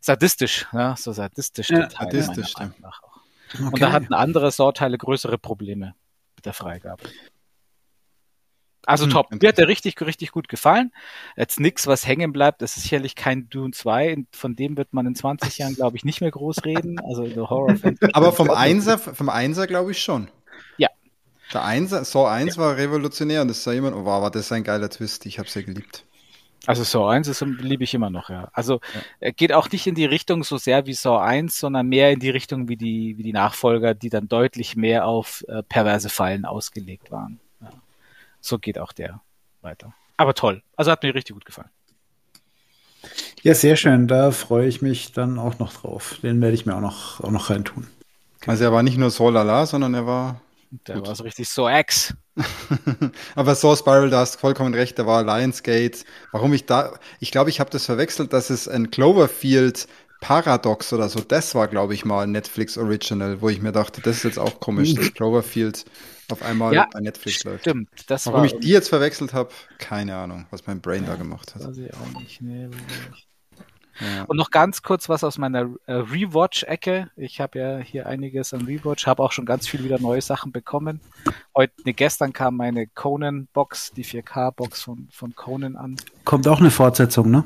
[0.00, 1.70] sadistisch, ja, so sadistisch.
[1.70, 3.16] Ja, sadistisch, nach auch.
[3.60, 5.94] Und da hatten andere Sorteile größere Probleme
[6.36, 7.04] mit der Freigabe.
[8.86, 9.42] Also Hm, top.
[9.42, 10.92] Mir hat der richtig, richtig gut gefallen.
[11.36, 12.62] Jetzt nix, was hängen bleibt.
[12.62, 14.24] Das ist sicherlich kein Dune 2.
[14.30, 17.00] Von dem wird man in 20 Jahren, glaube ich, nicht mehr groß reden.
[17.00, 17.74] Also der horror
[18.12, 20.30] Aber vom Einser, vom Einser glaube ich schon.
[20.78, 20.88] Ja.
[21.52, 24.62] Der Einser, Saw 1 war revolutionär und das sah jemand, oh wow, war das ein
[24.62, 26.04] geiler Twist, ich habe sehr geliebt.
[26.66, 28.48] Also Saw 1 ist, liebe ich immer noch, ja.
[28.52, 28.80] Also
[29.20, 32.20] er geht auch nicht in die Richtung so sehr wie Saw 1, sondern mehr in
[32.20, 36.44] die Richtung wie die, wie die Nachfolger, die dann deutlich mehr auf äh, perverse Fallen
[36.44, 37.40] ausgelegt waren.
[37.60, 37.70] Ja.
[38.40, 39.20] So geht auch der
[39.62, 39.94] weiter.
[40.16, 40.62] Aber toll.
[40.76, 41.70] Also hat mir richtig gut gefallen.
[43.42, 44.08] Ja, sehr schön.
[44.08, 46.18] Da freue ich mich dann auch noch drauf.
[46.22, 47.86] Den werde ich mir auch noch, auch noch reintun.
[48.46, 50.40] Also er war nicht nur so lala, sondern er war
[50.86, 52.14] Der war so richtig so Ex.
[53.34, 56.04] Aber Saw Spiral, da hast vollkommen recht, da war Lionsgate.
[56.32, 59.88] Warum ich da, ich glaube, ich habe das verwechselt, dass es ein Cloverfield
[60.20, 64.00] Paradox oder so, das war, glaube ich, mal ein Netflix Original, wo ich mir dachte,
[64.00, 65.84] das ist jetzt auch komisch, dass Cloverfield
[66.30, 67.60] auf einmal Ja, bei Netflix läuft.
[67.60, 67.88] Stimmt.
[68.08, 71.54] Das Warum war ich die jetzt verwechselt habe, keine Ahnung, was mein Brain da gemacht
[71.54, 71.64] hat.
[71.64, 72.40] Weiß ich auch nicht.
[72.40, 73.25] Nee, nicht.
[74.00, 74.24] Ja.
[74.24, 77.10] Und noch ganz kurz was aus meiner äh, Rewatch-Ecke.
[77.16, 80.52] Ich habe ja hier einiges an Rewatch, habe auch schon ganz viel wieder neue Sachen
[80.52, 81.00] bekommen.
[81.54, 85.96] Heute, nee, gestern kam meine Conan-Box, die 4K-Box von, von Conan an.
[86.24, 87.44] Kommt auch eine Fortsetzung, ne?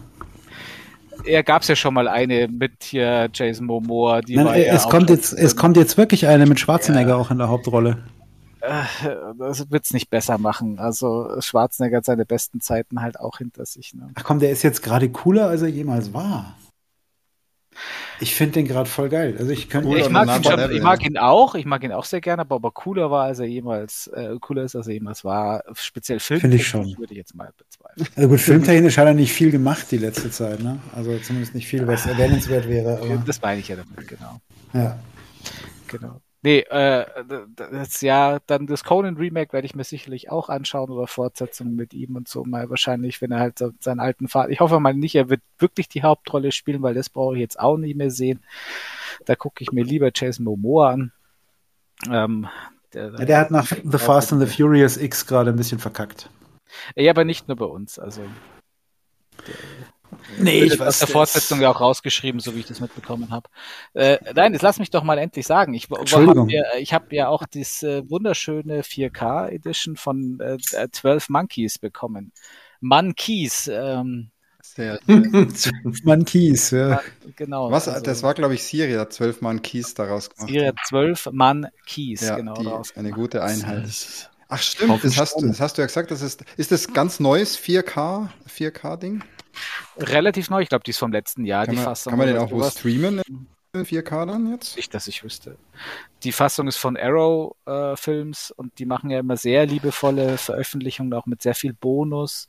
[1.24, 4.22] Er gab's ja schon mal eine mit hier Jason Momoa.
[4.22, 7.38] Die Nein, ja es, kommt jetzt, es kommt jetzt wirklich eine mit Schwarzenegger auch in
[7.38, 7.98] der Hauptrolle.
[8.60, 8.84] Äh,
[9.38, 10.78] das wird's nicht besser machen.
[10.78, 13.94] Also Schwarzenegger hat seine besten Zeiten halt auch hinter sich.
[13.94, 14.10] Ne?
[14.14, 16.56] Ach komm, der ist jetzt gerade cooler, als er jemals war.
[18.18, 19.36] Ich finde den gerade voll geil.
[19.38, 22.04] Also ich könnte ich, mag ihn schon, ich mag ihn auch, ich mag ihn auch
[22.04, 25.24] sehr gerne, aber, aber cooler war, als er jemals, äh, cooler ist, als er jemals
[25.24, 25.62] war.
[25.74, 26.40] Speziell Film.
[26.40, 26.98] Finde ich schon.
[26.98, 28.06] Würde ich jetzt mal bezweifeln.
[28.16, 30.80] Also gut, filmtechnisch hat er nicht viel gemacht die letzte Zeit, ne?
[30.94, 32.98] Also zumindest nicht viel, was erwähnenswert wäre.
[32.98, 34.40] Aber, Das meine ich ja damit, genau.
[34.74, 34.98] ja.
[35.88, 36.20] Genau.
[36.42, 37.04] Nee, äh,
[37.54, 41.92] das ja, dann das Conan Remake werde ich mir sicherlich auch anschauen oder Fortsetzung mit
[41.92, 44.48] ihm und so mal wahrscheinlich, wenn er halt seinen alten Vater.
[44.48, 47.60] Ich hoffe mal nicht, er wird wirklich die Hauptrolle spielen, weil das brauche ich jetzt
[47.60, 48.42] auch nicht mehr sehen.
[49.26, 51.12] Da gucke ich mir lieber Jason Momoa an.
[52.10, 52.48] Ähm,
[52.94, 56.30] der, Ja, der hat nach The Fast and the Furious X gerade ein bisschen verkackt.
[56.96, 57.98] ja, aber nicht nur bei uns.
[57.98, 58.22] Also
[60.38, 63.48] Nee, ich aus der Fortsetzung ja auch rausgeschrieben, so wie ich das mitbekommen habe.
[63.94, 65.74] Äh, nein, jetzt lass mich doch mal endlich sagen.
[65.74, 66.46] Ich, Entschuldigung.
[66.46, 70.58] hab ja, ich habe ja auch diese wunderschöne 4K Edition von äh,
[70.90, 72.32] 12 Monkeys bekommen.
[72.80, 74.30] Monkeys, ähm,
[74.62, 74.98] Sehr,
[76.04, 77.00] Monkeys, ja.
[77.36, 77.70] genau.
[77.70, 80.50] was, also das war, glaube ich, Siri, hat zwölf Mann Keys daraus gemacht.
[80.50, 82.54] Ihre 12 Monkeys, ja, genau.
[82.54, 84.30] die, daraus eine gute Einheit.
[84.50, 87.20] Ach stimmt, das hast, du, das hast du ja gesagt, das ist, ist das ganz
[87.20, 89.22] neues 4K, 4K-Ding?
[89.98, 92.10] Relativ neu, ich glaube, die ist vom letzten Jahr, Kann, die man- Fassung.
[92.10, 93.22] kann man den auch wo streamen
[93.72, 94.76] in 4K dann jetzt?
[94.76, 95.56] Nicht, dass ich wüsste.
[96.24, 101.14] Die Fassung ist von Arrow äh, Films und die machen ja immer sehr liebevolle Veröffentlichungen,
[101.14, 102.48] auch mit sehr viel Bonus.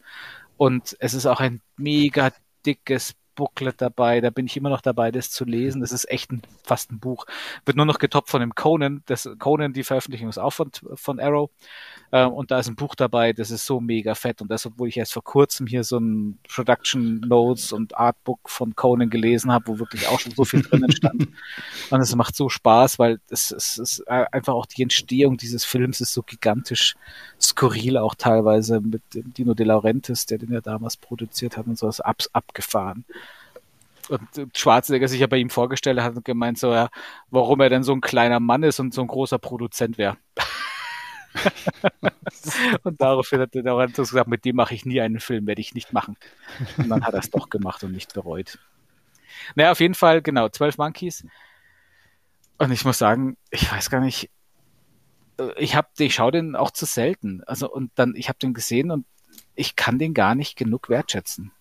[0.57, 2.31] Und es ist auch ein mega
[2.65, 4.21] dickes Booklet dabei.
[4.21, 5.81] Da bin ich immer noch dabei, das zu lesen.
[5.81, 7.25] Das ist echt ein, fast ein Buch.
[7.65, 9.01] Wird nur noch getoppt von dem Conan.
[9.07, 11.49] Das Conan, die Veröffentlichung ist auch von, von Arrow.
[12.13, 14.41] Ähm, und da ist ein Buch dabei, das ist so mega fett.
[14.41, 18.75] Und das, obwohl ich erst vor kurzem hier so ein Production Notes und Artbook von
[18.75, 21.27] Conan gelesen habe, wo wirklich auch schon so viel drinnen stand.
[21.89, 25.63] Und es macht so Spaß, weil es, es ist äh, einfach auch die Entstehung dieses
[25.63, 26.95] Films ist so gigantisch
[27.39, 31.77] skurril, auch teilweise mit dem Dino De Laurentiis, der den ja damals produziert hat und
[31.77, 33.05] so, ist ab, abgefahren.
[34.09, 36.89] Und äh, Schwarzenegger sich ja bei ihm vorgestellt hat und gemeint so, ja,
[37.29, 40.17] warum er denn so ein kleiner Mann ist und so ein großer Produzent wäre.
[42.83, 45.73] und daraufhin hat der Laurentiis gesagt, mit dem mache ich nie einen Film, werde ich
[45.73, 46.17] nicht machen.
[46.77, 48.59] Und dann hat er es doch gemacht und nicht bereut.
[49.55, 51.25] Naja, auf jeden Fall, genau, 12 Monkeys.
[52.57, 54.29] Und ich muss sagen, ich weiß gar nicht,
[55.37, 57.43] äh, ich habe, ich schaue den auch zu selten.
[57.45, 59.05] Also und dann, ich habe den gesehen und
[59.55, 61.51] ich kann den gar nicht genug wertschätzen.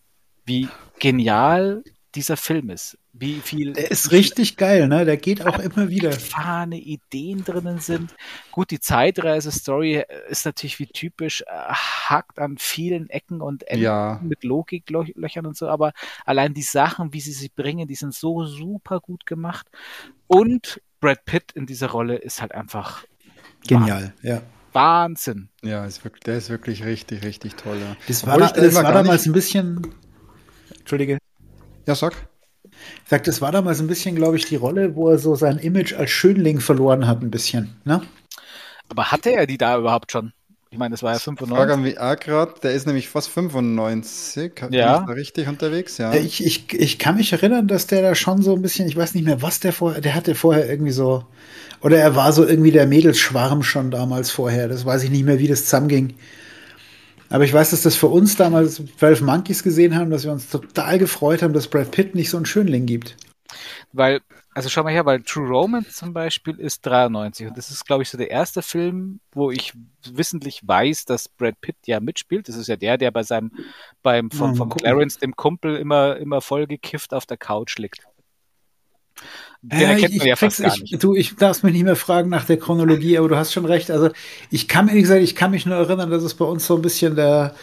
[0.45, 0.69] Wie
[0.99, 1.85] genial
[2.15, 2.99] dieser Film ist.
[3.13, 5.05] Wie viel Der ist richtig geil, ne?
[5.05, 6.11] Der geht auch immer wieder.
[6.11, 8.15] abgefahrene Ideen drinnen sind.
[8.53, 14.21] Gut, die Zeitreise-Story ist natürlich wie typisch, äh, hakt an vielen Ecken und Enden Ja.
[14.23, 15.93] mit Logiklöchern und so, aber
[16.25, 19.67] allein die Sachen, wie sie sie bringen, die sind so super gut gemacht.
[20.27, 23.05] Und Brad Pitt in dieser Rolle ist halt einfach
[23.67, 24.43] Genial, ja.
[24.73, 25.49] Wahnsinn.
[25.63, 27.79] Ja, ist wirklich, der ist wirklich richtig, richtig toll.
[27.79, 29.95] Ja, Das war, da, das war damals nicht- ein bisschen.
[30.79, 31.19] Entschuldige.
[31.87, 32.15] Ja sag.
[32.65, 35.59] Ich sag, das war damals ein bisschen, glaube ich, die Rolle, wo er so sein
[35.59, 37.77] Image als Schönling verloren hat, ein bisschen.
[37.85, 38.03] Ne?
[38.89, 40.33] Aber hatte er die da überhaupt schon?
[40.73, 41.99] Ich meine, das war ja Frage 95.
[41.99, 44.55] an WA gerade, der ist nämlich fast 95.
[44.55, 45.01] Bin Ja.
[45.01, 45.99] ich da richtig unterwegs?
[45.99, 46.15] Ja.
[46.15, 49.15] Ich, ich, ich kann mich erinnern, dass der da schon so ein bisschen, ich weiß
[49.15, 51.25] nicht mehr, was der vorher, der hatte vorher irgendwie so,
[51.81, 54.69] oder er war so irgendwie der Mädelsschwarm schon damals vorher.
[54.69, 56.15] Das weiß ich nicht mehr, wie das zusammenging.
[57.31, 60.51] Aber ich weiß, dass das für uns damals 12 Monkeys gesehen haben, dass wir uns
[60.51, 63.17] total gefreut haben, dass Brad Pitt nicht so einen Schönling gibt.
[63.93, 64.21] Weil,
[64.53, 68.03] also schau mal her, weil True Romance zum Beispiel ist 93 und das ist, glaube
[68.03, 69.73] ich, so der erste Film, wo ich
[70.13, 72.49] wissentlich weiß, dass Brad Pitt ja mitspielt.
[72.49, 73.53] Das ist ja der, der bei seinem,
[74.03, 74.69] beim, von, von.
[74.69, 78.03] Clarence, dem Kumpel, immer, immer voll gekifft auf der Couch liegt.
[79.63, 81.03] Den Ja, erkennt ich, man ja ich, fast gar ich, nicht.
[81.03, 83.91] du, ich darf mich nicht mehr fragen nach der Chronologie, aber du hast schon recht.
[83.91, 84.11] Also
[84.51, 86.77] ich kann mir, wie gesagt, ich kann mich nur erinnern, dass es bei uns so
[86.77, 87.55] ein bisschen der,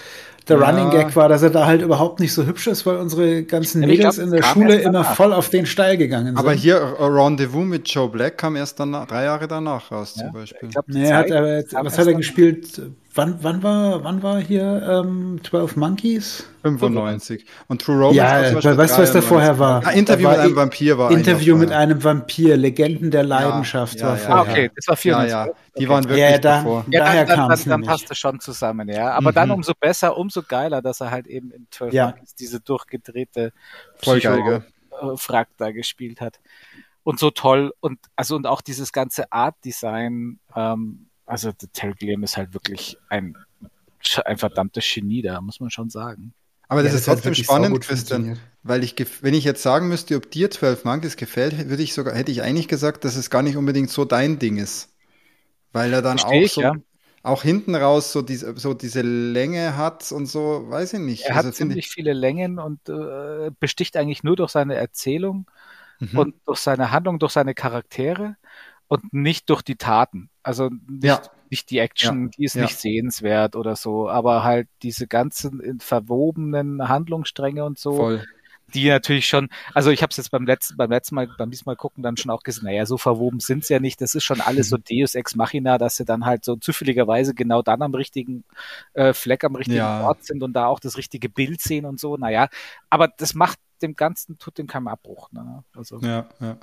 [0.48, 0.70] der Ja.
[0.70, 3.82] Running Gag war, dass er da halt überhaupt nicht so hübsch ist, weil unsere ganzen
[3.82, 6.38] Ja, ich Mädels glaub, in der Schule immer voll auf den Steil gegangen sind.
[6.38, 10.22] Aber hier äh, Rendezvous mit Joe Black kam erst danach, drei Jahre danach raus, Ja,
[10.24, 10.70] zum Beispiel.
[10.70, 11.28] Ich glaub, Nee, er hat,
[11.70, 12.82] kam was hat er gespielt?
[13.18, 16.48] Wann, wann war, wann war hier ähm, 12 Monkeys?
[16.62, 17.46] 95.
[17.68, 19.24] Und True Romance Ja, war zum Beispiel weißt du, was da 93.
[19.24, 19.82] vorher war?
[19.86, 21.80] Ah, Interview war mit einem Vampir war Interview mit vorher.
[21.84, 24.24] einem Vampir, Legenden der Leidenschaft ja, war ja.
[24.24, 24.54] Ah, vorher.
[24.54, 25.32] okay, das war Ja, 94.
[25.32, 25.52] ja, die
[25.86, 25.90] Okay.
[25.90, 26.86] waren wirklich Ja, da, davor.
[26.92, 29.12] Ja, daher dann, dann, kam dann, es dann passt es schon zusammen, ja.
[29.14, 29.56] Aber dann Mhm.
[29.56, 32.06] umso besser, umso geiler, dass er halt eben in 12 Ja.
[32.08, 33.52] Monkeys diese durchgedrehte
[34.04, 34.64] gell?
[35.02, 36.40] äh, Frag da gespielt hat.
[37.04, 41.94] Und so toll und also und auch dieses ganze Art Design, ähm, also der Terry
[41.96, 43.38] Gilliam ist halt wirklich ein
[44.26, 46.34] ein verdammtes Genie da, muss man schon sagen.
[46.70, 48.26] Aber das Ja, ist hat trotzdem wirklich spannend, Christian,
[48.64, 52.14] weil ich, wenn ich jetzt sagen müsste, ob dir 12 Monkeys gefällt, würde ich sogar,
[52.16, 54.90] hätte ich eigentlich gesagt, dass es gar nicht unbedingt so dein Ding ist.
[55.74, 56.74] Weil er dann Versteh auch ich, so, ja.
[57.24, 61.30] auch hinten raus so diese, so diese Länge hat und so, weiß ich nicht.
[61.30, 65.50] Er hat Also finde ziemlich viele Längen und äh, besticht eigentlich nur durch seine Erzählung.
[66.00, 66.24] mhm.
[66.24, 68.38] und durch seine Handlung, durch seine Charaktere
[68.88, 70.30] und nicht durch die Taten.
[70.44, 71.22] Also nicht, Ja.
[71.50, 72.62] nicht die Action, Ja, die ist ja.
[72.64, 78.26] nicht sehenswert oder so, aber halt diese ganzen äh, verwobenen Handlungsstränge und so, Voll.
[78.74, 81.76] die natürlich schon, also ich habe es jetzt beim letzten, beim letzten Mal, beim diesmal
[81.78, 84.00] gucken dann schon auch gesehen, naja, so verwoben sind's ja nicht.
[84.02, 87.62] Das ist schon alles so Deus Ex Machina, dass sie dann halt so zufälligerweise genau
[87.62, 88.44] dann am richtigen
[88.94, 89.80] äh, Fleck, am richtigen.
[89.82, 92.18] Ort sind und da auch das richtige Bild sehen und so.
[92.18, 92.48] Naja,
[92.90, 95.32] aber das macht dem Ganzen, tut dem keinen Abbruch.
[95.32, 95.64] Ne?
[95.76, 96.58] Also, Ja, ja.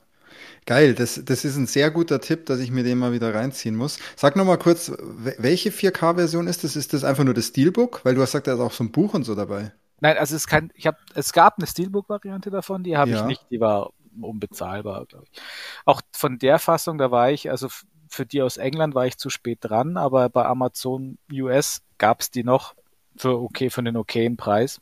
[0.67, 3.77] Geil, das, das ist ein sehr guter Tipp, dass ich mir den mal wieder reinziehen
[3.77, 3.99] muss.
[4.17, 6.77] Sag noch mal kurz, wel- welche 4K-Version ist das?
[6.77, 8.05] Ist das einfach nur das Steelbook?
[8.05, 9.73] Weil du hast gesagt, da ist auch so ein Buch und so dabei.
[10.01, 13.27] Nein, also es kann, ich habe, es gab eine Steelbook-Variante davon, die habe ich Ja.
[13.27, 15.41] nicht, die war unbezahlbar, glaube ich.
[15.85, 17.69] Auch von der Fassung, da war ich, also
[18.09, 22.45] für die aus England war ich zu spät dran, aber bei Amazon US gab's die
[22.45, 22.75] noch
[23.17, 24.81] für okay, für einen okayen Preis.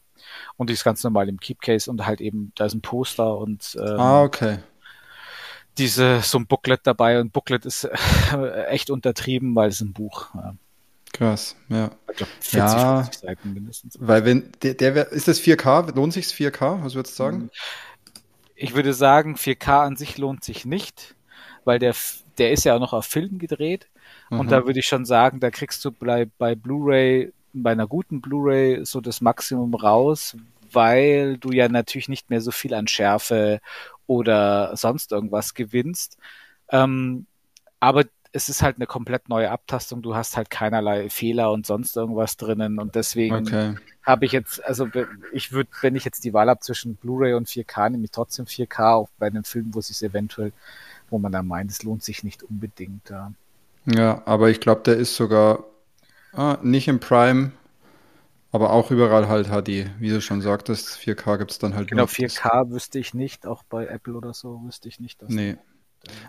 [0.57, 3.77] Und die ist ganz normal im Keepcase und halt eben, da ist ein Poster und
[3.81, 4.59] ähm, Ah, okay.
[5.79, 10.29] Diese, so ein Booklet dabei und Booklet ist äh, echt untertrieben, weil es ein Buch,
[10.35, 10.55] ja,
[11.13, 11.91] Krass, ja.
[12.11, 13.03] ich glaube 40, Ja.
[13.05, 13.99] 50 Seiten mindestens.
[14.01, 15.95] Weil wenn, der, der ist das 4K?
[15.95, 16.83] Lohnt sich's 4K?
[16.85, 17.51] Was würdest du sagen?
[18.55, 21.15] Ich würde sagen, 4K an sich lohnt sich nicht,
[21.65, 21.95] weil der,
[22.39, 23.89] der ist ja auch noch auf Film gedreht.
[24.31, 24.49] Und Mhm.
[24.49, 28.85] da würde ich schon sagen, da kriegst du bei, bei Blu-ray, bei einer guten Blu-ray
[28.87, 30.37] so das Maximum raus,
[30.71, 33.61] weil du ja natürlich nicht mehr so viel an Schärfe
[34.07, 36.19] oder sonst irgendwas gewinnst.
[36.71, 37.27] Ähm,
[37.81, 40.03] aber es ist halt eine komplett neue Abtastung.
[40.03, 42.79] Du hast halt keinerlei Fehler und sonst irgendwas drinnen.
[42.79, 43.75] Und deswegen Okay.
[44.03, 44.89] habe ich jetzt, also
[45.33, 48.47] ich würde, wenn ich jetzt die Wahl habe zwischen Blu-ray und 4K, nehme ich trotzdem
[48.47, 50.53] 4K, auch bei einem Film, wo es sich eventuell,
[51.11, 53.11] wo man da meint, es lohnt sich nicht unbedingt.
[53.11, 53.33] Ja.
[53.87, 55.65] Ja, aber ich glaube, der ist sogar
[56.33, 57.53] ah, nicht im Prime,
[58.53, 59.91] aber auch überall halt HD.
[59.99, 62.09] Wie du schon sagtest, 4K gibt's dann halt Genau, nur.
[62.09, 65.21] 4K wüsste ich nicht, auch bei Apple oder so wüsste ich nicht.
[65.23, 65.57] Dass Nee.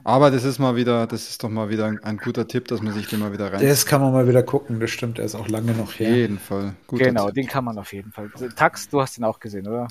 [0.03, 2.81] Aber das ist mal wieder, das ist doch mal wieder ein, ein guter Tipp, dass
[2.81, 3.61] man sich den mal wieder rein.
[3.61, 6.15] Das kann man mal wieder gucken, das stimmt, der ist auch lange noch Auf her.
[6.15, 6.75] jeden Fall.
[6.85, 7.35] Guter genau, Tipp.
[7.35, 8.29] den kann man auf jeden Fall.
[8.55, 9.87] Tax, du hast ihn auch gesehen, oder?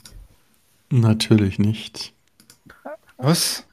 [0.90, 2.14] Natürlich nicht.
[3.16, 3.66] Was?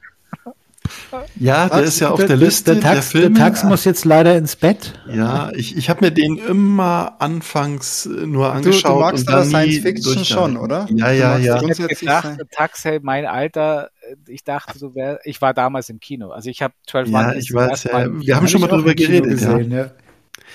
[1.36, 1.88] Ja, der Was?
[1.88, 3.36] ist ja auf Der- der Liste der, Tax, der Filme.
[3.36, 4.94] der Tax muss jetzt leider ins Bett.
[5.12, 8.96] Ja, ich, ich habe mir den immer anfangs äh, nur Du, angeschaut.
[8.96, 10.86] du magst und aber Science Fiction schon, oder?
[10.90, 11.54] Ja, Du ja, ja.
[11.56, 13.90] Ich Grundsätzlich gedacht, sein- Tax, hey, mein Alter,
[14.26, 16.30] ich dachte, du wär, ich war damals im Kino.
[16.30, 18.06] Also ich habe 12 Ja, Monkeys ich weiß, ja.
[18.20, 19.52] Wir haben schon mal drüber geredet, ja.
[19.56, 19.90] gesehen, ja.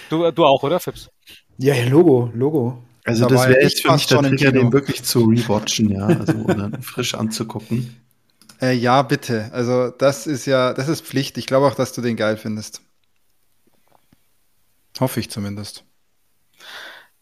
[0.09, 1.09] Du, du auch, oder, Fips?
[1.57, 2.83] Ja, ja, Logo, Logo.
[3.07, 5.89] Also Da das wäre ja jetzt ich für mich der Trigger, den wirklich zu rewatchen,
[5.91, 7.95] ja, also oder frisch anzugucken.
[8.61, 9.49] Äh, ja, bitte.
[9.53, 11.37] Also das ist ja, das ist Pflicht.
[11.37, 12.81] Ich glaube auch, dass du den geil findest.
[14.99, 15.83] Hoffe ich zumindest.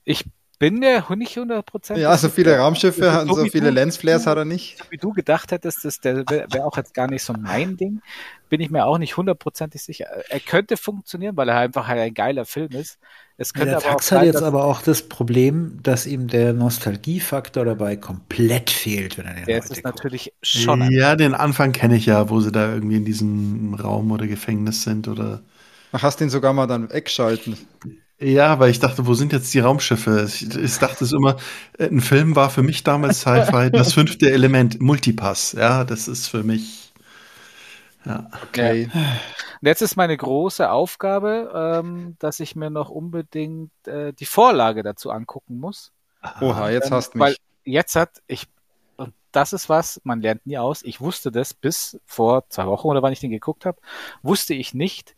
[0.04, 0.26] Ich
[0.60, 4.28] bin mir nicht 100% Ja, so viele Raumschiffe Also und so so wie viele Lensflares
[4.28, 4.78] hat er nicht.
[4.92, 8.02] wie du gedacht hättest, das wäre wär auch jetzt gar nicht so mein Ding,
[8.54, 10.06] bin ich mir auch nicht hundertprozentig sicher.
[10.30, 12.99] Er könnte funktionieren, weil er einfach halt ein geiler Film ist.
[13.38, 15.80] Es Ja, könnte der aber auch Tax hat sein, jetzt dass, aber auch das Problem,
[15.84, 19.86] dass ihm der Nostalgiefaktor dabei komplett fehlt, wenn er den der heute ist guckt.
[19.86, 24.12] natürlich schon Ja, den Anfang kenne ich ja, wo sie da irgendwie in diesem Raum
[24.12, 25.41] oder Gefängnis sind oder.
[25.93, 27.58] Ach, hast den sogar mal dann wegschalten.
[28.20, 30.26] Ja, weil ich dachte, wo sind jetzt die Raumschiffe?
[30.28, 31.38] Ich, ich dachte es immer,
[31.78, 35.54] äh, ein Film war für mich damals Sci-Fi das fünfte Element, Multipass.
[35.54, 36.83] Ja, das ist für mich.
[38.06, 38.30] Ja.
[38.43, 38.89] Okay.
[38.93, 41.51] Und jetzt ist meine große Aufgabe,
[41.84, 45.91] ähm, dass ich mir noch unbedingt äh, die Vorlage dazu angucken muss.
[46.41, 47.41] Oha, jetzt Ähm, hast du Weil mich.
[47.64, 48.47] jetzt hat ich,
[48.97, 50.84] und das ist was, man lernt nie aus.
[50.84, 53.80] Ich wusste das bis vor zwei Wochen oder wann ich den geguckt habe,
[54.22, 55.16] wusste ich nicht,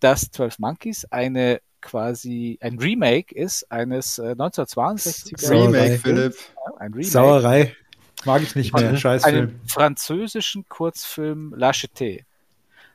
[0.00, 5.66] dass 12 Monkeys eine quasi ein Remake ist eines äh, 1962er Sauerei.
[5.66, 6.36] Remake, Philipp.
[6.78, 7.76] ein Remake Sauerei.
[8.24, 8.88] Mag ich nicht mehr.
[8.90, 9.36] von Scheißfilm.
[9.36, 12.24] einem französischen Kurzfilm La Cité.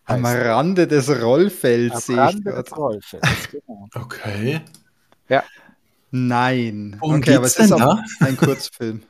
[0.06, 0.26] Am.
[0.26, 2.64] Rande des Rollfelds Am sehe ich Rande gerade.
[2.64, 3.88] des Rollfelds, genau.
[3.96, 4.62] Okay.
[6.16, 6.98] Nein.
[7.00, 8.04] Worum okay, aber es ist da?
[8.20, 9.02] ein Kurzfilm.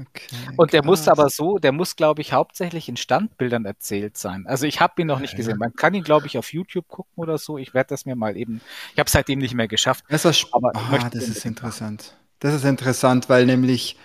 [0.00, 1.16] Okay, Und der muss krass.
[1.16, 4.44] aber so, der muss, glaube ich, hauptsächlich in Standbildern erzählt sein.
[4.48, 5.58] Also ich habe ihn noch nicht gesehen.
[5.58, 7.56] Man kann ihn, glaube ich, auf YouTube gucken oder so.
[7.58, 8.60] Ich werde das mir mal eben.
[8.94, 10.04] Ich habe seitdem nicht mehr geschafft.
[10.08, 12.16] Das ist, Aber ah, das ist interessant.
[12.40, 13.96] Das ist interessant, weil nämlich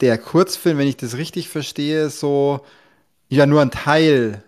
[0.00, 2.60] der Kurzfilm, wenn ich das richtig verstehe, so
[3.28, 4.42] ja nur ein Teil.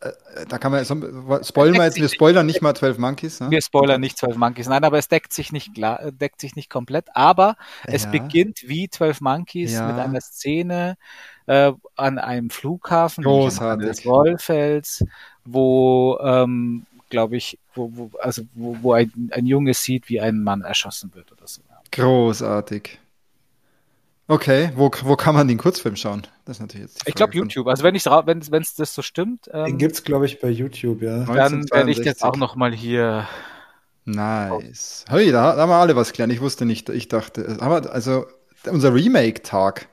[0.00, 0.94] äh, Da kann man so,
[1.42, 3.40] spoilern wir jetzt, wir spoilern nicht mal 12 Monkeys.
[3.40, 3.50] Ne?
[3.50, 4.68] Wir spoilern nicht 12 Monkeys.
[4.68, 7.06] Nein, aber es deckt sich nicht klar, äh, deckt sich nicht komplett.
[7.14, 8.10] Aber es Ja.
[8.10, 9.86] beginnt wie 12 Monkeys Ja.
[9.86, 10.96] mit einer Szene
[11.46, 15.04] äh, an einem Flughafen des Rollfelds,
[15.44, 20.42] wo ähm, glaube ich, wo, wo, also wo, wo ein, ein Junge sieht, wie ein
[20.42, 21.62] Mann erschossen wird oder so.
[21.90, 22.98] Großartig.
[24.32, 26.26] Okay, wo, wo kann man den Kurzfilm schauen?
[26.46, 27.66] Das ist natürlich jetzt die Ich glaube YouTube.
[27.66, 31.02] Also wenn ich wenn es das so stimmt, Den ähm, gibt's, glaube ich, bei YouTube,
[31.02, 31.18] ja.
[31.24, 31.28] dann
[31.70, 32.04] werde ich 1962.
[32.06, 33.28] jetzt auch noch mal hier.
[34.06, 35.04] Nice.
[35.06, 36.32] Hey, da, da haben wir alle was gelernt.
[36.32, 38.24] Ich wusste nicht, ich dachte, aber also
[38.66, 39.88] unser Remake-Tag.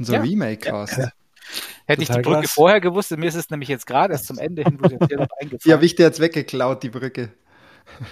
[0.00, 0.98] Unser Ja, Remake-Cast.
[0.98, 1.10] ja.
[1.86, 2.52] Hätte ich die Brücke krass.
[2.52, 5.06] vorher gewusst, mir ist es nämlich jetzt gerade erst zum Ende hin, wo es jetzt
[5.06, 5.60] hier noch eingefallen.
[5.64, 5.80] ja.
[5.80, 7.30] ich dir jetzt weggeklaut, die Brücke.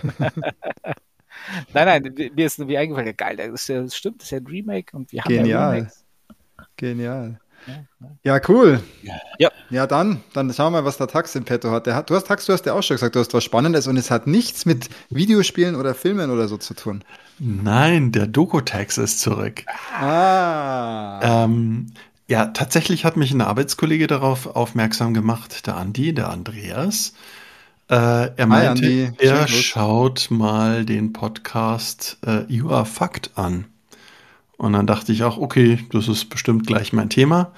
[1.73, 3.07] Nein, nein, mir ist nur wie eingefallen.
[3.07, 5.33] Ja, geil, das, ist ja, das stimmt, das ist ja ein Remake und wir haben
[5.33, 5.75] ja Genial.
[5.75, 6.05] Remakes.
[6.77, 7.41] Genial.
[8.23, 8.81] Ja, cool.
[9.39, 9.51] Ja.
[9.71, 11.87] Ja, dann, dann schauen wir mal, was der Tax in petto hat.
[11.87, 13.87] Der hat du hast, Tax, du hast ja auch schon gesagt, du hast was Spannendes
[13.87, 17.05] und es hat nichts mit Videospielen oder Filmen oder so zu tun.
[17.39, 19.65] Nein, der Dokotex ist zurück.
[19.93, 21.45] Ah.
[21.45, 21.93] Ähm,
[22.27, 27.13] ja, tatsächlich hat mich ein Arbeitskollege darauf aufmerksam gemacht, der Andi, der Andreas.
[27.91, 29.11] Äh, er meinte, Andi.
[29.18, 33.64] er schaut mal den Podcast äh, You Are Fucked an.
[34.59, 37.53] Und dann dachte ich auch, okay, das ist bestimmt gleich mein Thema.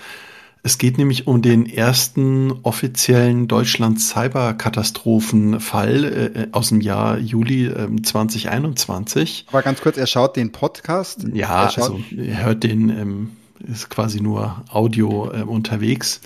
[0.62, 9.46] Es geht nämlich um den ersten offiziellen Deutschland-Cyberkatastrophenfall äh, aus dem Jahr Juli ähm, 2021.
[9.48, 11.24] Aber ganz kurz, er schaut den Podcast.
[11.32, 13.30] Ja, er also ihr hört den, ähm,
[13.66, 16.20] ist quasi nur Audio ähm, unterwegs.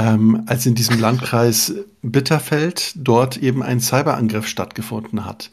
[0.00, 5.50] Ähm, als in diesem Landkreis Bitterfeld dort eben ein Cyberangriff stattgefunden hat.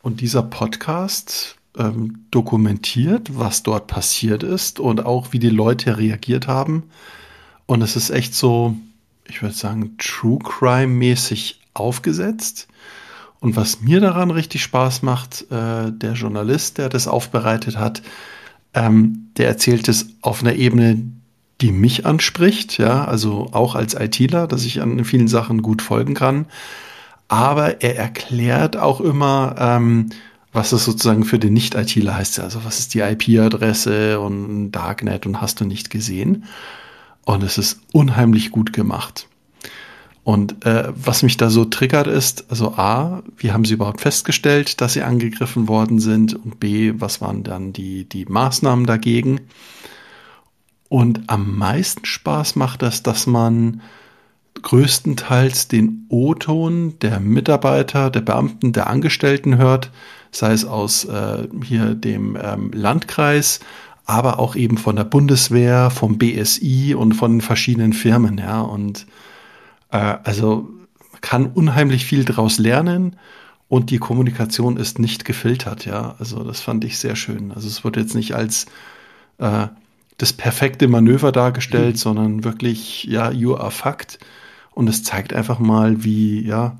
[0.00, 6.46] Und dieser Podcast ähm, dokumentiert, was dort passiert ist und auch wie die Leute reagiert
[6.46, 6.84] haben.
[7.66, 8.74] Und es ist echt so,
[9.28, 12.68] ich würde sagen, True Crime-mäßig aufgesetzt.
[13.40, 18.00] Und was mir daran richtig Spaß macht, äh, der Journalist, der das aufbereitet hat,
[18.72, 21.12] ähm, der erzählt es auf einer Ebene,
[21.62, 26.14] die mich anspricht, ja, also auch als ITler, dass ich an vielen Sachen gut folgen
[26.14, 26.46] kann.
[27.28, 30.10] Aber er erklärt auch immer, ähm,
[30.52, 32.40] was es sozusagen für den Nicht-ITler heißt.
[32.40, 36.44] Also was ist die IP-Adresse und Darknet und hast du nicht gesehen.
[37.24, 39.28] Und es ist unheimlich gut gemacht.
[40.24, 44.80] Und äh, was mich da so triggert ist, also A, wie haben sie überhaupt festgestellt,
[44.80, 46.34] dass sie angegriffen worden sind?
[46.34, 49.40] Und B, was waren dann die, die Maßnahmen dagegen?
[50.92, 53.80] Und am meisten Spaß macht das, dass man
[54.60, 59.90] größtenteils den O-Ton der Mitarbeiter, der Beamten, der Angestellten hört,
[60.32, 63.60] sei es aus äh, hier dem ähm, Landkreis,
[64.04, 68.60] aber auch eben von der Bundeswehr, vom BSI und von verschiedenen Firmen, ja.
[68.60, 69.06] Und
[69.92, 70.68] äh, also
[71.22, 73.16] kann unheimlich viel daraus lernen
[73.66, 76.16] und die Kommunikation ist nicht gefiltert, ja.
[76.18, 77.50] Also das fand ich sehr schön.
[77.50, 78.66] Also es wird jetzt nicht als
[79.38, 79.68] äh,
[80.22, 84.20] das perfekte Manöver dargestellt, sondern wirklich, ja, you are fucked.
[84.70, 86.78] Und es zeigt einfach mal, wie, ja,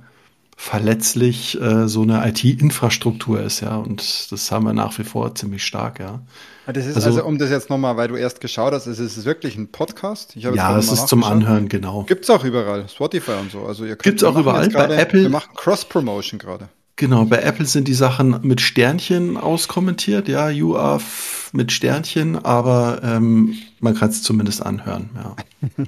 [0.57, 3.77] verletzlich äh, so eine IT-Infrastruktur ist, ja.
[3.77, 6.21] Und das haben wir nach wie vor ziemlich stark, ja.
[6.67, 9.01] Ah, Das ist Also- also, um das jetzt nochmal, weil du erst geschaut hast, es
[9.01, 10.37] ist wirklich ein Podcast.
[10.37, 11.25] Ich habe jetzt Ja, es ist zum.
[11.25, 12.05] Anhören, genau.
[12.05, 13.67] Gibt's auch überall, Spotify und so.
[13.67, 15.23] Also ihr könnt, Gibt's auch überall, bei Apple.
[15.23, 16.69] Wir machen Cross-Promotion gerade.
[16.97, 21.01] Genau, bei Apple sind die Sachen mit Sternchen auskommentiert, ja, you are
[21.53, 25.37] mit Sternchen, aber ähm, man kann es zumindest anhören, ja.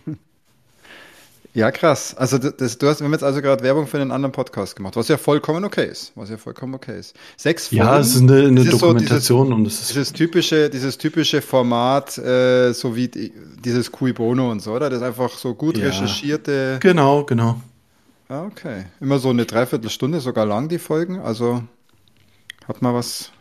[1.56, 2.16] Ja, krass.
[2.16, 4.96] Also das, du hast, wir haben jetzt also gerade Werbung für einen anderen Podcast gemacht,
[4.96, 6.10] was ja vollkommen okay ist.
[6.16, 7.14] Was ja vollkommen okay ist.
[7.36, 7.84] Sechs Folgen.
[7.84, 11.40] Ja, es ist eine, eine ist so Dokumentation und es ist Dieses typische, dieses typische
[11.40, 13.32] Format, äh, so wie die,
[13.64, 14.90] dieses Cui Bono und so, oder?
[14.90, 15.84] Das ist einfach so gut Ja.
[15.86, 16.78] recherchierte.
[16.80, 17.60] genau, genau.
[18.28, 18.86] Ah, okay.
[19.00, 21.20] Immer so eine Dreiviertelstunde, sogar lang die Folgen.
[21.20, 21.62] Also
[22.66, 23.32] hat man was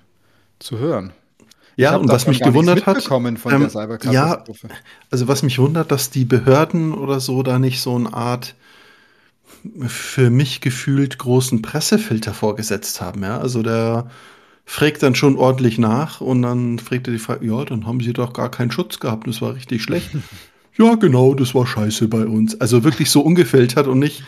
[0.59, 1.13] zu hören.
[1.75, 4.67] Ja, und was mich gewundert hat, ähm, Cyberkatastrophe.
[5.09, 8.55] Also was mich wundert, dass die Behörden oder so da nicht so eine Art
[9.87, 13.23] für mich gefühlt großen Pressefilter vorgesetzt haben.
[13.23, 14.11] Ja, also der
[14.65, 18.13] fragt dann schon ordentlich nach und dann fragt er die Frage, ja, dann haben sie
[18.13, 20.11] doch gar keinen Schutz gehabt, das war richtig schlecht.
[20.77, 22.59] ja, genau, das war scheiße bei uns.
[22.59, 24.23] Also wirklich so ungefiltert und nicht,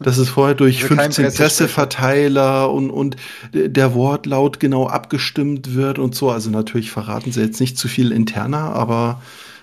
[0.00, 1.44] dass es vorher durch Also kein 15 Pressesprecher.
[1.44, 3.16] Presseverteiler und, und
[3.52, 6.30] der Wortlaut genau abgestimmt wird und so.
[6.30, 9.20] Also natürlich verraten sie jetzt nicht zu viel interner, aber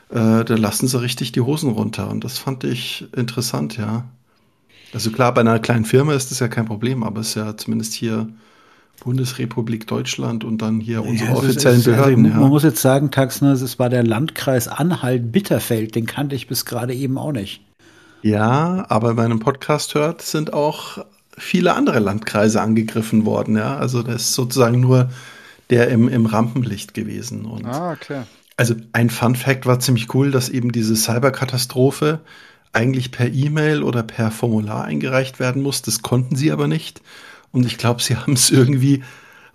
[0.10, 2.10] äh, da lassen sie richtig die Hosen runter.
[2.10, 4.06] Und das fand ich interessant, ja.
[4.94, 7.58] Also klar, bei einer kleinen Firma ist das ja kein Problem, aber es ist ja
[7.58, 8.28] zumindest hier
[9.00, 12.24] Bundesrepublik Deutschland und dann hier unsere Ja, ist- offiziellen ist- also Behörden.
[12.24, 12.48] Man ja.
[12.48, 17.18] muss jetzt sagen, Taxner, es war der Landkreis Anhalt-Bitterfeld, den kannte ich bis gerade eben
[17.18, 17.62] auch nicht.
[18.22, 20.98] ja, aber bei einem Podcast hört, sind auch
[21.38, 23.78] viele andere Landkreise angegriffen worden, ja.
[23.78, 25.10] Also das ist sozusagen nur
[25.70, 27.46] der im, im Rampenlicht gewesen.
[27.46, 28.24] Und Ah, okay.
[28.58, 32.20] Also ein Fun Fact war ziemlich cool, dass eben diese Cyberkatastrophe
[32.74, 35.82] eigentlich per E-Mail oder per Formular eingereicht werden muss.
[35.82, 37.02] Das konnten sie aber nicht.
[37.52, 39.04] Und ich glaube, sie haben es irgendwie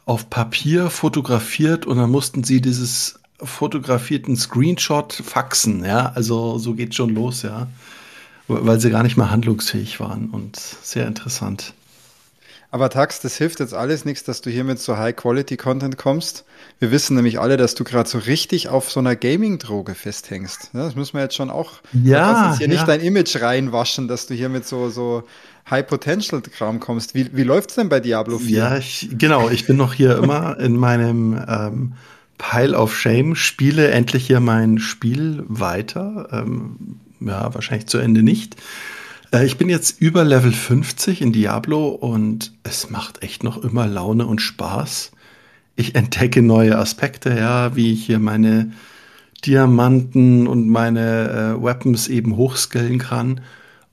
[0.07, 6.13] auf Papier fotografiert und dann mussten sie dieses fotografierten Screenshot faxen, ja.
[6.15, 7.69] Also so geht schon los, ja.
[8.47, 11.73] Weil sie gar nicht mehr handlungsfähig waren und sehr interessant.
[12.71, 16.45] Aber Tax, das hilft jetzt alles nichts, dass du hier mit so High-Quality-Content kommst.
[16.81, 20.71] Wir wissen nämlich alle, dass du gerade so richtig auf so einer Gaming-Droge festhängst.
[20.75, 21.81] Ja, das müssen wir jetzt schon auch.
[21.93, 22.43] Ja.
[22.43, 22.73] Du jetzt hier ja.
[22.75, 25.23] nicht dein Image reinwaschen, dass du hier mit so, so
[25.71, 27.15] High-Potential-Kram kommst.
[27.15, 28.59] Wie, wie läuft's denn bei Diablo 4?
[28.59, 29.49] Ja, ich, genau.
[29.51, 31.93] Ich bin noch hier immer in meinem ähm,
[32.39, 36.29] Pile of Shame, spiele endlich hier mein Spiel weiter.
[36.33, 38.57] Ähm, ja, wahrscheinlich zu Ende nicht.
[39.33, 43.87] Äh, ich bin jetzt über Level 50 in Diablo und es macht echt noch immer
[43.87, 45.13] Laune und Spaß.
[45.77, 48.73] Ich entdecke neue Aspekte, ja, wie ich hier meine
[49.45, 53.41] Diamanten und meine äh, Weapons eben hochskillen kann.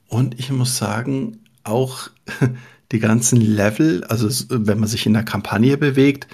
[0.07, 2.09] Und ich muss sagen, auch
[2.91, 6.27] die ganzen Level, also wenn man sich in der Kampagne bewegt,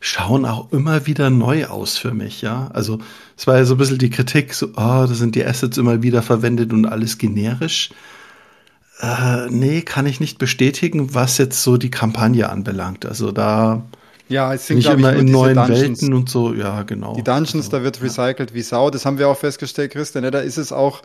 [0.00, 2.68] schauen auch immer wieder neu aus für mich, ja.
[2.72, 3.00] Also
[3.36, 6.02] es war ja so ein bisschen die Kritik, so, oh, da sind die Assets immer
[6.02, 7.90] wieder verwendet und alles generisch.
[9.00, 13.06] Äh, nee, kann ich nicht bestätigen, was jetzt so die Kampagne anbelangt.
[13.06, 13.84] Also da
[14.28, 16.00] ja, es sind ich immer nur in neuen Dungeons.
[16.00, 17.14] Welten und so, ja, genau.
[17.14, 18.90] Die Dungeons, also, da wird recycelt wie Sau.
[18.90, 20.24] Das haben wir auch festgestellt, Christian.
[20.24, 20.30] Ne?
[20.30, 21.02] Da ist es auch.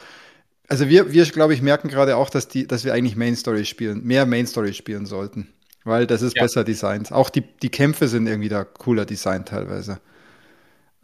[0.69, 3.65] Also wir, wir glaube ich, merken gerade auch, dass, die, dass wir eigentlich Main Story
[3.65, 5.47] spielen, mehr Main Story spielen sollten.
[5.83, 6.43] Weil das ist Ja.
[6.43, 7.11] besser designt.
[7.11, 9.99] Auch die, die Kämpfe sind irgendwie da cooler designt teilweise.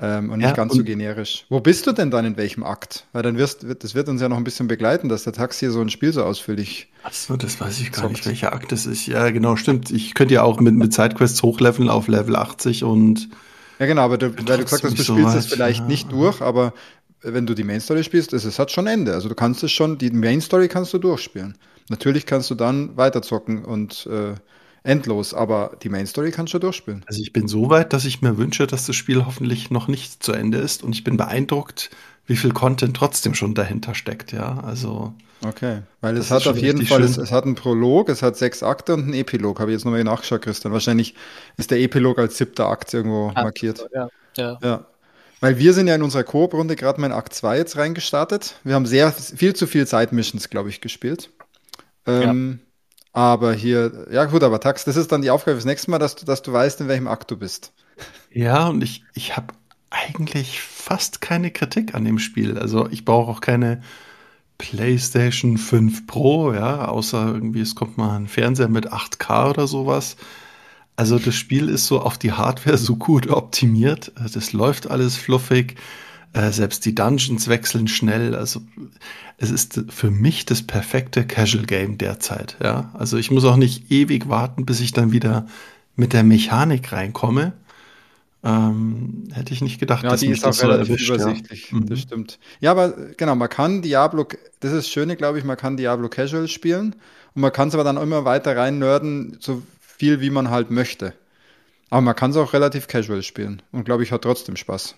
[0.01, 1.45] Ähm, und nicht Ja, ganz so und- generisch.
[1.49, 3.05] Wo bist du denn dann in welchem Akt?
[3.11, 5.65] Weil dann wirst, wird, das wird uns ja noch ein bisschen begleiten, dass der Taxi
[5.65, 6.87] hier so ein Spiel so ausführlich.
[7.03, 8.13] Achso, das weiß ich gar Zockt.
[8.13, 9.07] nicht, welcher Akt das ist.
[9.07, 9.91] Ja, genau, stimmt.
[9.91, 13.27] Ich könnte ja auch mit, mit Sidequests hochleveln auf Level 80 und
[13.77, 15.85] Ja, genau, aber du, weil du gesagt hast, du nicht so spielst es vielleicht ja.
[15.87, 16.73] nicht durch, aber
[17.21, 19.13] wenn du die Main Story spielst, ist, es hat schon Ende.
[19.13, 21.57] Also du kannst es schon, die Main Story kannst du durchspielen.
[21.89, 24.35] Natürlich kannst du dann weiterzocken und äh,
[24.83, 27.03] endlos, aber die Main Story kannst du durchspielen.
[27.07, 30.23] Also ich bin so weit, dass ich mir wünsche, dass das Spiel hoffentlich noch nicht
[30.23, 31.89] zu Ende ist und ich bin beeindruckt,
[32.25, 34.59] wie viel Content trotzdem schon dahinter steckt, ja.
[34.59, 38.35] Also Okay, weil es hat auf jeden Fall, es, es hat einen Prolog, es hat
[38.35, 39.61] sechs Akte und einen Epilog.
[39.61, 40.73] Habe ich jetzt nochmal nachgeschaut, Christian.
[40.73, 41.15] Wahrscheinlich
[41.55, 43.87] ist der Epilog als siebter Akt irgendwo markiert.
[43.93, 44.59] Ja, ja.
[44.61, 44.85] Ja.
[45.39, 48.55] Weil wir sind ja in unserer Koop-Runde gerade mal in Akt 2 jetzt reingestartet.
[48.65, 51.29] Wir haben sehr viel zu viel Side-Missions, glaube ich, gespielt.
[52.05, 52.59] Ähm,
[53.11, 56.15] Aber hier, ja gut, aber Tax, das ist dann die Aufgabe fürs nächste Mal, dass
[56.15, 57.73] du, dass du weißt, in welchem Akt du bist.
[58.31, 59.53] ja, und ich, ich habe
[59.89, 62.57] eigentlich fast keine Kritik an dem Spiel.
[62.57, 63.81] Also ich brauche auch keine
[64.59, 70.17] PlayStation 5 Pro, ja, außer irgendwie es kommt mal ein Fernseher mit 8K oder sowas.
[70.95, 74.11] Also das Spiel ist so auf die Hardware so gut optimiert.
[74.33, 75.75] Das läuft alles fluffig.
[76.33, 78.35] Äh, Selbst die Dungeons wechseln schnell.
[78.35, 78.61] Also
[79.37, 82.57] es ist für mich das perfekte Casual Game derzeit.
[82.61, 85.47] Ja, also ich muss auch nicht ewig warten, bis ich dann wieder
[85.95, 87.53] mit der Mechanik reinkomme.
[88.41, 91.15] Ähm, hätte ich nicht gedacht, Ja, dass die ist auch das so relativ erwischt, ja.
[91.15, 91.71] übersichtlich.
[91.73, 91.89] Mhm.
[91.89, 92.39] Das stimmt.
[92.61, 94.25] Ja, aber genau, man kann Diablo,
[94.61, 96.95] das ist das Schöne, glaube ich, man kann Diablo Casual spielen
[97.33, 100.71] und man kann es aber dann immer weiter rein nerden, so viel wie man halt
[100.71, 101.13] möchte.
[101.89, 104.95] Aber man kann es auch relativ casual spielen und glaube ich, hat trotzdem Spaß.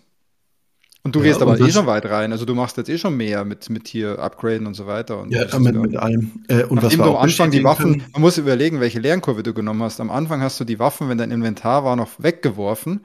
[1.03, 2.31] Und du Ja, gehst aber eh schon weit rein.
[2.31, 5.19] Also du machst jetzt eh schon mehr mit, mit hier Upgraden und so weiter.
[5.19, 6.31] Und Ja, mit, mit allem.
[6.47, 9.53] Äh, und was du am Anfang die Waffen, können- man muss überlegen, welche Lernkurve du
[9.53, 9.99] genommen hast.
[9.99, 13.01] Am Anfang hast du die Waffen, wenn dein Inventar war, noch weggeworfen.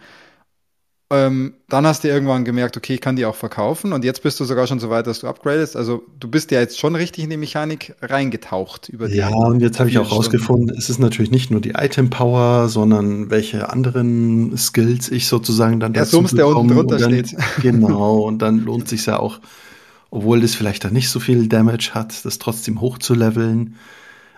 [1.09, 3.93] Ähm, dann hast du irgendwann gemerkt, okay, ich kann die auch verkaufen.
[3.93, 5.77] Und jetzt bist du sogar schon so weit, dass du upgradest.
[5.77, 9.19] Also du bist ja jetzt schon richtig in die Mechanik reingetaucht über die.
[9.19, 12.69] Ja, und jetzt habe ich auch rausgefunden, es ist natürlich nicht nur die Item Power,
[12.69, 17.37] sondern welche anderen Skills ich sozusagen dann Der Sums, der unten drunter dann, steht.
[17.63, 19.39] Genau, und dann lohnt sich ja auch,
[20.11, 23.76] obwohl das vielleicht dann nicht so viel Damage hat, das trotzdem hochzuleveln,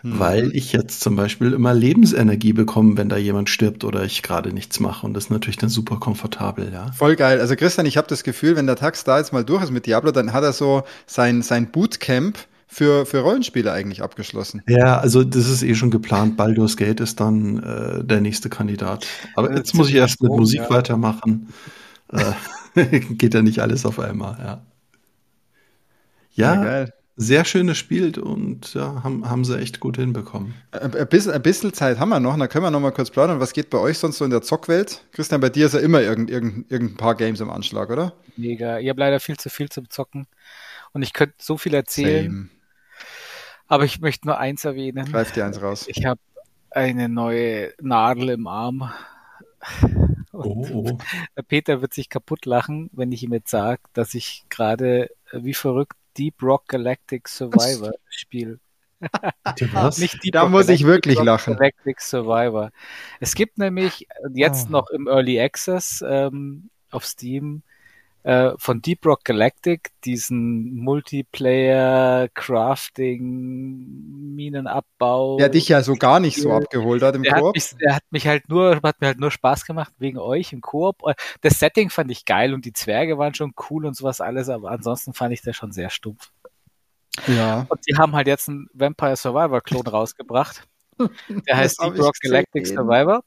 [0.03, 0.21] Hm.
[0.21, 4.53] weil ich jetzt zum Beispiel immer Lebensenergie bekomme, wenn da jemand stirbt oder ich gerade
[4.53, 5.05] nichts mache.
[5.05, 6.93] Und das ist natürlich dann super komfortabel, ja.
[6.93, 7.41] Voll geil.
[7.41, 9.87] Also Christian, ich habe das Gefühl, wenn der Tax da jetzt mal durch ist mit
[9.87, 12.39] Diablo, dann hat er so sein, sein Bootcamp
[12.69, 14.63] für, für Rollenspiele eigentlich abgeschlossen.
[14.69, 16.37] Ja, also das ist eh schon geplant.
[16.37, 19.07] Baldur's Gate ist dann äh, der nächste Kandidat.
[19.35, 20.71] Aber Äh, jetzt muss ich erst mit Musik ja.
[20.71, 21.49] weitermachen.
[22.13, 22.33] Äh,
[23.15, 24.63] geht ja nicht alles auf einmal, ja.
[26.35, 26.93] Ja, geil.
[27.21, 30.55] Sehr schönes Spiel und ja, haben, haben sie echt gut hinbekommen.
[30.71, 33.11] Ein ein bisschen, ein bisschen Zeit haben wir noch, dann können wir noch mal kurz
[33.11, 33.41] plaudern.
[33.41, 35.05] Was geht bei euch sonst so in der Zockwelt?
[35.11, 38.13] Christian, bei dir ist ja immer irgendein, irgendein, irgendein paar Games im Anschlag, oder?
[38.37, 38.79] Mega.
[38.79, 40.29] Ich habe leider viel zu viel zum Zocken.
[40.93, 42.49] Und ich könnte so viel erzählen, Same.
[43.67, 45.11] aber ich möchte nur eins erwähnen.
[45.11, 45.87] Greif dir eins raus.
[45.89, 46.21] Ich habe
[46.71, 48.93] eine neue Nadel im Arm.
[50.33, 50.99] Oh, oh.
[51.37, 55.43] Der Peter wird sich kaputt lachen, wenn ich ihm jetzt sage, dass ich gerade äh,
[55.43, 57.93] wie verrückt Deep Rock Galactic Survivor.
[58.31, 58.61] Bitte
[59.73, 59.99] was?
[59.99, 61.57] Nicht Deep Da Rock muss ich Galactic, wirklich Rock lachen.
[61.57, 62.71] Galactic Survivor.
[63.21, 64.73] Es gibt nämlich jetzt Oh.
[64.73, 67.63] noch im Early Access ähm, auf Steam
[68.29, 73.25] äh, von Deep Rock Galactic, diesen Multiplayer, Crafting,
[74.35, 75.39] Minenabbau.
[75.39, 77.47] Der dich ja so gar nicht so abgeholt hat im der Koop.
[77.47, 80.53] Hat mich, der hat mich halt nur, hat mir halt nur Spaß gemacht wegen euch
[80.53, 81.01] im Koop.
[81.41, 84.73] Das Setting fand ich geil und die Zwerge waren schon cool und sowas alles, aber
[84.73, 86.31] ansonsten fand ich das schon sehr stumpf.
[87.29, 87.65] Ja.
[87.71, 90.69] Und die haben halt jetzt einen Vampire Survivor Klon rausgebracht.
[91.47, 93.23] Der heißt Deep Rock Galactic Survivor.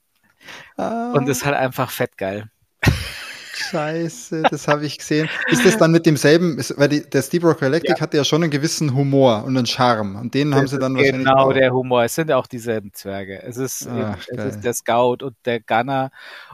[0.77, 1.11] Ah.
[1.13, 2.51] Und ist halt einfach fett geil.
[3.53, 5.29] Scheiße, das habe ich gesehen.
[5.47, 7.99] Ist das dann mit demselben, ist, weil die, der Steve Rock Galactic ja.
[7.99, 10.15] hat ja schon einen gewissen Humor und einen Charme.
[10.15, 11.25] Und den das haben sie dann wahrscheinlich.
[11.25, 11.53] Genau, auch.
[11.53, 12.03] der Humor.
[12.03, 13.41] Es sind ja auch dieselben Zwerge.
[13.43, 16.11] Es ist, Ach, es ist der Scout und der Gunner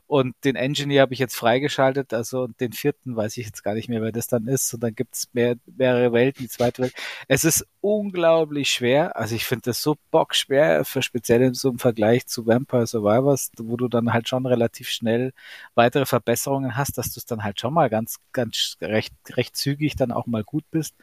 [0.08, 2.14] und den Engineer habe ich jetzt freigeschaltet.
[2.14, 4.74] Also den vierten weiß ich jetzt gar nicht mehr, wer das dann ist.
[4.74, 6.94] Und dann gibt es mehr, mehrere Welten, die zweite Welt.
[7.28, 9.18] Es ist unglaublich schwer.
[9.18, 13.52] Also ich finde das so bockschwer, für speziell in so einem Vergleich zu Vampire Survivors,
[13.58, 15.34] wo du dann halt schon relativ schnell
[15.76, 19.96] weitere Verbesserungen hast, dass du es dann halt schon mal ganz, ganz recht, recht zügig
[19.96, 20.96] dann auch mal gut bist.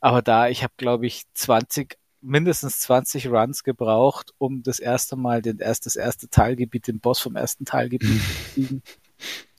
[0.00, 5.42] Aber da, ich habe, glaube ich, 20, mindestens 20 Runs gebraucht, um das erste Mal
[5.42, 8.82] den erst, das erste Teilgebiet, den Boss vom ersten Teilgebiet zu kriegen.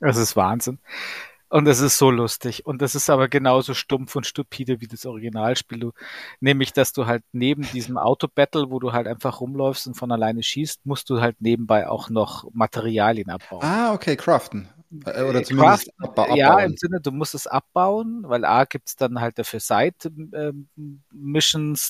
[0.01, 0.79] Das ist Wahnsinn.
[1.53, 2.65] Und es ist so lustig.
[2.65, 5.79] Und das ist aber genauso stumpf und stupide wie das Originalspiel.
[5.79, 5.91] Du,
[6.39, 10.41] nämlich, dass du halt neben diesem Auto-Battle, wo du halt einfach rumläufst und von alleine
[10.41, 13.61] schießt, musst du halt nebenbei auch noch Materialien abbauen.
[13.61, 14.67] Ah, okay, craften.
[15.05, 16.35] Äh, oder zumindest abbauen.
[16.35, 20.75] Ja, im Sinne, du musst es abbauen, weil A gibt es dann halt dafür Side-Missions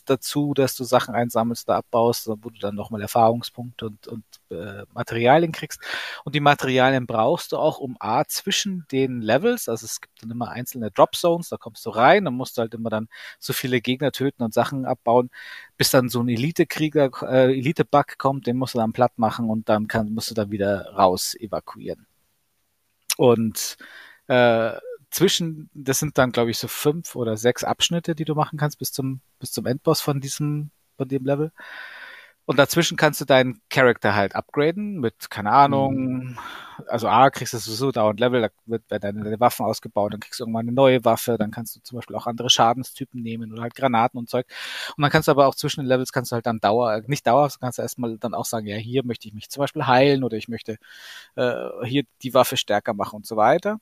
[0.06, 4.86] dazu, dass du Sachen einsammelst, da abbaust, wo du dann nochmal Erfahrungspunkte und, und äh,
[4.94, 5.82] Materialien kriegst.
[6.24, 10.32] Und die Materialien brauchst du auch, um A zwischen den Levels, also es gibt dann
[10.32, 13.10] immer einzelne Drop Zones, da kommst du rein, dann musst du halt immer dann
[13.40, 15.30] so viele Gegner töten und Sachen abbauen,
[15.78, 19.68] bis dann so ein Elite-Krieger, äh, Elite-Bug kommt, den musst du dann platt machen und
[19.68, 22.08] dann kann, musst du dann wieder raus evakuieren.
[23.18, 23.78] Und
[24.28, 24.74] äh,
[25.12, 28.80] zwischen, das sind dann, glaube ich, so fünf oder sechs Abschnitte, die du machen kannst
[28.80, 31.52] bis zum, bis zum Endboss von diesem, von dem Level.
[32.46, 36.40] Und dazwischen kannst du deinen Charakter halt upgraden mit, keine Ahnung, mhm.
[36.88, 40.40] also A, kriegst du sowieso dauernd Level, da wird, werden deine Waffen ausgebaut, dann kriegst
[40.40, 43.62] du irgendwann eine neue Waffe, dann kannst du zum Beispiel auch andere Schadenstypen nehmen oder
[43.62, 44.46] halt Granaten und Zeug.
[44.98, 47.26] Und dann kannst du aber auch zwischen den Levels kannst du halt dann Dauer, nicht
[47.26, 50.24] Dauer, kannst du erstmal dann auch sagen, ja, hier möchte ich mich zum Beispiel heilen
[50.26, 50.78] oder ich möchte
[51.36, 51.56] äh,
[51.86, 53.80] hier die Waffe stärker machen und so weiter.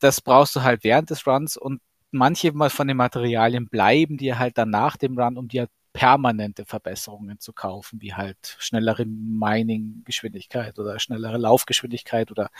[0.00, 1.80] Das brauchst du halt während des Runs und
[2.10, 7.38] manche von den Materialien bleiben dir halt dann nach dem Run, um dir permanente Verbesserungen
[7.38, 12.50] zu kaufen, wie halt schnellere Mining-Geschwindigkeit oder schnellere Laufgeschwindigkeit oder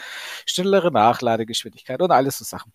[0.45, 2.73] schnellere Nachladegeschwindigkeit und alles so Sachen,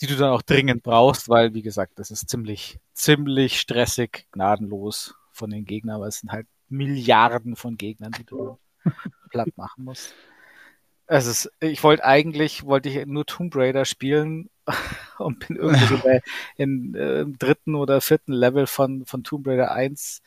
[0.00, 5.14] die du dann auch dringend brauchst, weil, wie gesagt, das ist ziemlich, ziemlich stressig, gnadenlos
[5.32, 8.58] von den Gegnern, weil es sind halt Milliarden von Gegnern, die du
[9.30, 10.14] platt machen musst.
[11.06, 14.50] Es ist, ich wollte eigentlich, wollte ich nur Tomb Raider spielen
[15.18, 16.22] und bin irgendwie so bei,
[16.56, 20.22] in, äh, im dritten oder vierten Level von, von Tomb Raider 1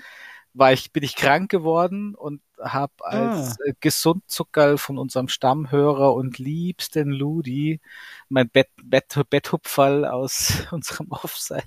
[0.54, 3.66] war ich, bin ich krank geworden und habe als ah.
[3.66, 7.80] Äh, Gesundzuckerl von unserem Stammhörer und liebsten Ludi
[8.28, 11.64] mein Bett, Bett, Betthupferl aus unserem Offside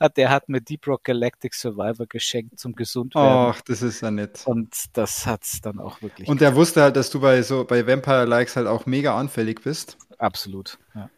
[0.00, 3.54] hat, der hat mir Deep Rock Galactic Survivor geschenkt zum Gesundwerden.
[3.54, 4.42] Ach, das ist ja nett.
[4.46, 6.28] Und das hat's dann auch wirklich.
[6.28, 9.62] Und der wusste halt, dass du bei so, bei Vampire Likes halt auch mega anfällig
[9.62, 9.96] bist.
[10.18, 11.10] Absolut, ja.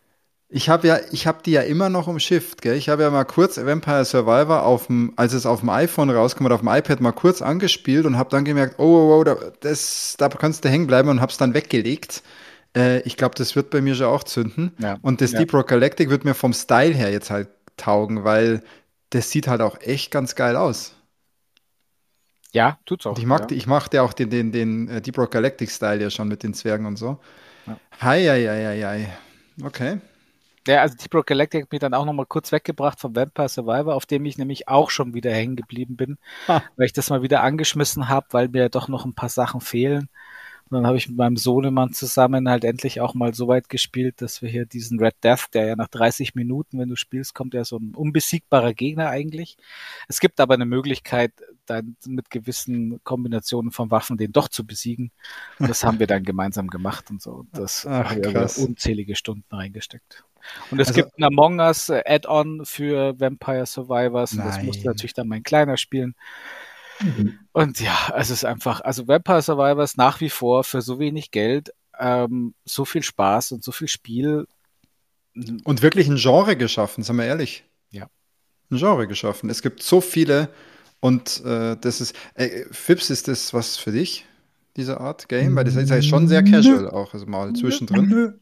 [0.50, 2.74] Ich habe ja, ich habe die ja immer noch umschifft, gell?
[2.76, 6.46] Ich habe ja mal kurz Vampire Survivor auf dem, als es auf dem iPhone rauskam
[6.46, 9.36] oder auf dem iPad mal kurz angespielt und habe dann gemerkt, oh, oh, oh, da,
[9.60, 12.22] das, da kannst du hängen bleiben und hab's dann weggelegt.
[12.74, 14.72] Äh, ich glaube, das wird bei mir schon auch zünden.
[14.78, 14.96] Ja.
[15.02, 15.40] Und das ja.
[15.40, 18.62] Deep Rock Galactic wird mir vom Style her jetzt halt taugen, weil
[19.10, 20.94] das sieht halt auch echt ganz geil aus.
[22.52, 23.10] Ja, tut's auch.
[23.10, 23.46] Und ich mag, ja.
[23.48, 26.42] Die, ich machte auch den, den, den äh, Deep Rock Galactic Style ja schon mit
[26.42, 27.18] den Zwergen und so.
[27.66, 27.78] Ja.
[28.00, 29.08] Hei, hei, hei, hei.
[29.62, 29.98] Okay.
[30.66, 33.94] Ja, also Deep Rock Galactic hat mich dann auch nochmal kurz weggebracht vom Vampire Survivor,
[33.94, 36.62] auf dem ich nämlich auch schon wieder hängen geblieben bin, ah.
[36.76, 40.08] weil ich das mal wieder angeschmissen habe, weil mir doch noch ein paar Sachen fehlen.
[40.70, 44.20] Und dann habe ich mit meinem Sohnemann zusammen halt endlich auch mal so weit gespielt,
[44.20, 47.54] dass wir hier diesen Red Death, der ja nach 30 Minuten, wenn du spielst, kommt
[47.54, 49.56] ja so ein unbesiegbarer Gegner eigentlich.
[50.08, 51.32] Es gibt aber eine Möglichkeit,
[51.64, 55.10] dann mit gewissen Kombinationen von Waffen den doch zu besiegen.
[55.58, 57.30] Und das haben wir dann gemeinsam gemacht und so.
[57.30, 60.24] Und das haben wir unzählige Stunden reingesteckt.
[60.70, 64.32] Und es also, gibt ein Among Us äh, Add-on für Vampire Survivors.
[64.32, 66.14] Und das musste natürlich dann mein Kleiner spielen.
[67.00, 67.38] Mhm.
[67.52, 71.70] Und ja, es ist einfach, also Vampire Survivors nach wie vor für so wenig Geld,
[71.98, 74.46] ähm, so viel Spaß und so viel Spiel.
[75.64, 77.64] Und wirklich ein Genre geschaffen, sagen wir ehrlich.
[77.90, 78.08] Ja.
[78.70, 79.50] Ein Genre geschaffen.
[79.50, 80.48] Es gibt so viele
[81.00, 84.26] und äh, das ist, äh, Fips, ist das was für dich,
[84.76, 85.54] diese Art Game?
[85.54, 88.08] Weil das ist ja schon sehr casual auch, also mal zwischendrin.
[88.08, 88.32] Nö,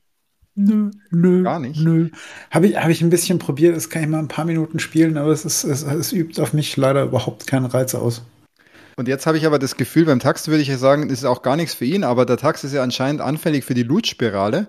[0.56, 1.42] nö.
[1.42, 1.80] Gar nicht?
[1.80, 2.08] Nö.
[2.50, 5.16] Habe ich, hab ich ein bisschen probiert, das kann ich mal ein paar Minuten spielen,
[5.18, 8.22] aber es, ist, es, es übt auf mich leider überhaupt keinen Reiz aus.
[8.96, 11.24] Und jetzt habe ich aber das Gefühl, beim Tax würde ich ja sagen, das ist
[11.26, 14.66] auch gar nichts für ihn, aber der Tax ist ja anscheinend anfällig für die Loot-Spirale.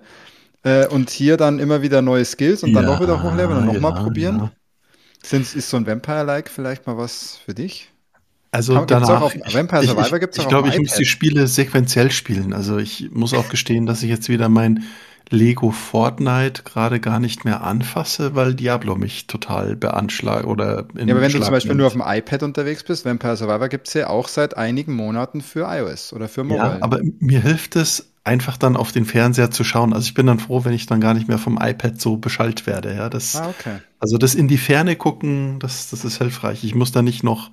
[0.64, 3.66] Äh, und hier dann immer wieder neue Skills und dann Ja, noch wieder hochleveln und
[3.66, 4.38] nochmal ja, probieren.
[4.38, 4.52] ja.
[5.22, 7.90] Sind, ist so ein Vampire-like vielleicht mal was für dich?
[8.50, 10.94] Also Kann- gibt's danach, auch auf- Vampire ich, Survivor ich, ich auf glaube, ich muss
[10.94, 12.52] die Spiele sequenziell spielen.
[12.52, 14.84] Also ich muss auch gestehen, dass ich jetzt wieder mein
[15.30, 21.14] Lego Fortnite gerade gar nicht mehr anfasse, weil Diablo mich total beanschlagt oder in Ja,
[21.14, 21.78] aber wenn du zum Beispiel nimmt.
[21.78, 25.66] nur auf dem iPad unterwegs bist, Vampire Survivor gibt's ja auch seit einigen Monaten für
[25.68, 26.78] iOS oder für Mobile.
[26.78, 29.92] Ja, aber mir hilft es einfach dann auf den Fernseher zu schauen.
[29.92, 32.66] Also ich bin dann froh, wenn ich dann gar nicht mehr vom iPad so beschallt
[32.66, 32.94] werde.
[32.94, 33.78] Ja, das, ah, okay.
[33.98, 36.62] also das in die Ferne gucken, das, das ist hilfreich.
[36.64, 37.50] Ich muss da nicht noch,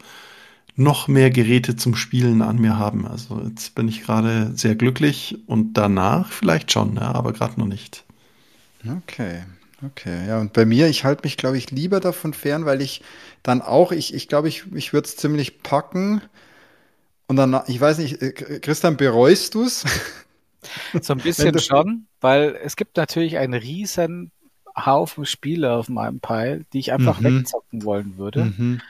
[0.76, 3.08] noch mehr Geräte zum Spielen an mir haben.
[3.08, 7.68] Also jetzt bin ich gerade sehr glücklich und danach vielleicht schon, ja, aber gerade noch
[7.68, 8.06] nicht.
[8.88, 9.44] Okay,
[9.84, 10.28] okay.
[10.28, 13.02] Ja, und bei mir, ich halte mich, glaube ich, lieber davon fern, weil ich
[13.44, 16.22] dann auch, ich ich, glaube, ich, ich würde es ziemlich packen.
[17.28, 19.84] Und dann, ich weiß nicht, äh, Christian, bereust du's?
[21.02, 24.32] So ein bisschen du- schon, weil es gibt natürlich einen riesen
[24.78, 27.24] Haufen Spiele auf meinem Pile, die ich einfach Mhm.
[27.24, 28.50] wegzocken wollen würde.
[28.58, 28.82] Mhm.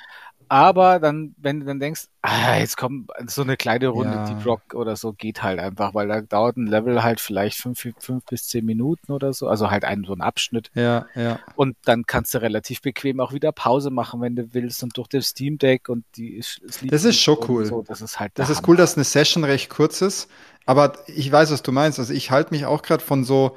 [0.48, 4.26] Aber dann, wenn du dann denkst, ah, jetzt kommt so eine kleine Runde, Ja.
[4.26, 7.80] Deep Rock oder so, geht halt einfach, weil da dauert ein Level halt vielleicht fünf,
[8.00, 10.72] fünf bis zehn Minuten oder so, also halt ein, so ein Abschnitt.
[10.74, 11.40] Ja, ja.
[11.56, 15.08] Und dann kannst du relativ bequem auch wieder Pause machen, wenn du willst und durch
[15.08, 17.66] das Steam Deck und die Sleep Das ist schon cool.
[17.66, 20.30] So, das ist halt Das ist cool, dass eine Session recht kurz ist.
[20.66, 22.00] Aber ich weiß, was du meinst.
[22.00, 23.56] Also ich halte mich auch gerade von so,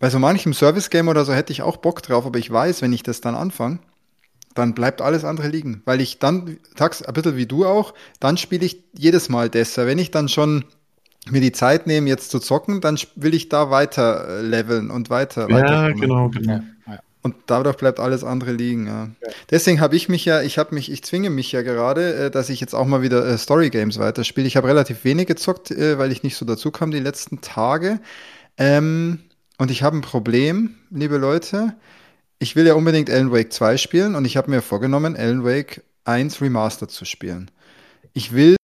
[0.00, 2.92] bei so manchem Service-Game oder so hätte ich auch Bock drauf, aber ich weiß, wenn
[2.92, 3.78] ich das dann anfange,
[4.54, 5.82] dann bleibt alles andere liegen.
[5.84, 9.86] Weil ich dann, Tax, ein bisschen wie du auch, dann spiele ich jedes Mal Dessa.
[9.86, 10.64] Wenn ich dann schon
[11.28, 15.10] mir die Zeit nehme, jetzt zu zocken, dann will ich da weiter äh, leveln und
[15.10, 15.48] weiter.
[15.48, 16.00] Ja, weiterkommen.
[16.00, 16.52] genau, genau.
[16.52, 16.98] Ja, ja.
[17.22, 18.86] Und dadurch bleibt alles andere liegen.
[18.86, 19.10] Ja.
[19.50, 22.48] Deswegen habe ich mich ja, ich habe mich, ich zwinge mich ja gerade, äh, dass
[22.48, 24.46] ich jetzt auch mal wieder äh, Story Games weiterspiele.
[24.46, 28.00] Ich habe relativ wenig gezockt, weil ich nicht so dazu kam die letzten Tage.
[28.56, 29.20] Ähm,
[29.58, 31.74] und ich habe ein Problem, liebe Leute.
[32.42, 35.84] Ich will ja unbedingt Alan Wake 2 spielen und ich habe mir vorgenommen, Alan Wake
[36.04, 37.50] 1 Remastered zu spielen.
[38.14, 38.56] Ich will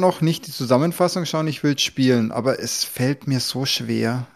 [0.00, 4.26] noch nicht die Zusammenfassung schauen, ich will spielen, aber es fällt mir so schwer.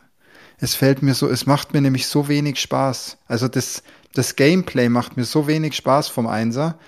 [0.59, 3.17] Es fällt mir so, es macht mir nämlich so wenig Spaß.
[3.27, 3.83] Also das,
[4.13, 6.79] das Gameplay macht mir so wenig Spaß vom Einser.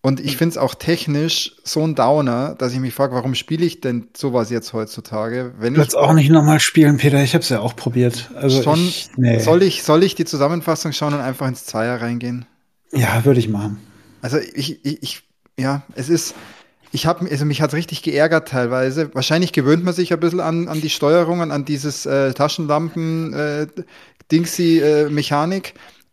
[0.00, 3.66] Und ich finde es auch technisch so ein Downer, dass ich mich frage, warum spiele
[3.66, 5.54] ich denn sowas jetzt heutzutage?
[5.58, 7.22] Wenn Ich würde es auch nicht nochmal spielen, Peter.
[7.22, 8.30] Ich habe es ja auch probiert.
[8.36, 9.40] Also schon, ich, nee.
[9.40, 12.46] soll, ich, soll ich die Zusammenfassung schauen und einfach ins Zweier reingehen?
[12.92, 13.78] ja, würde ich machen.
[14.22, 15.22] Also ich, ich, ich
[15.58, 16.34] ja, es ist,
[16.92, 19.14] ich habe, also mich hat richtig geärgert teilweise.
[19.14, 23.62] Wahrscheinlich gewöhnt man sich ein bisschen an, an die Steuerungen, an dieses äh, Taschenlampen, äh,
[23.62, 23.66] äh.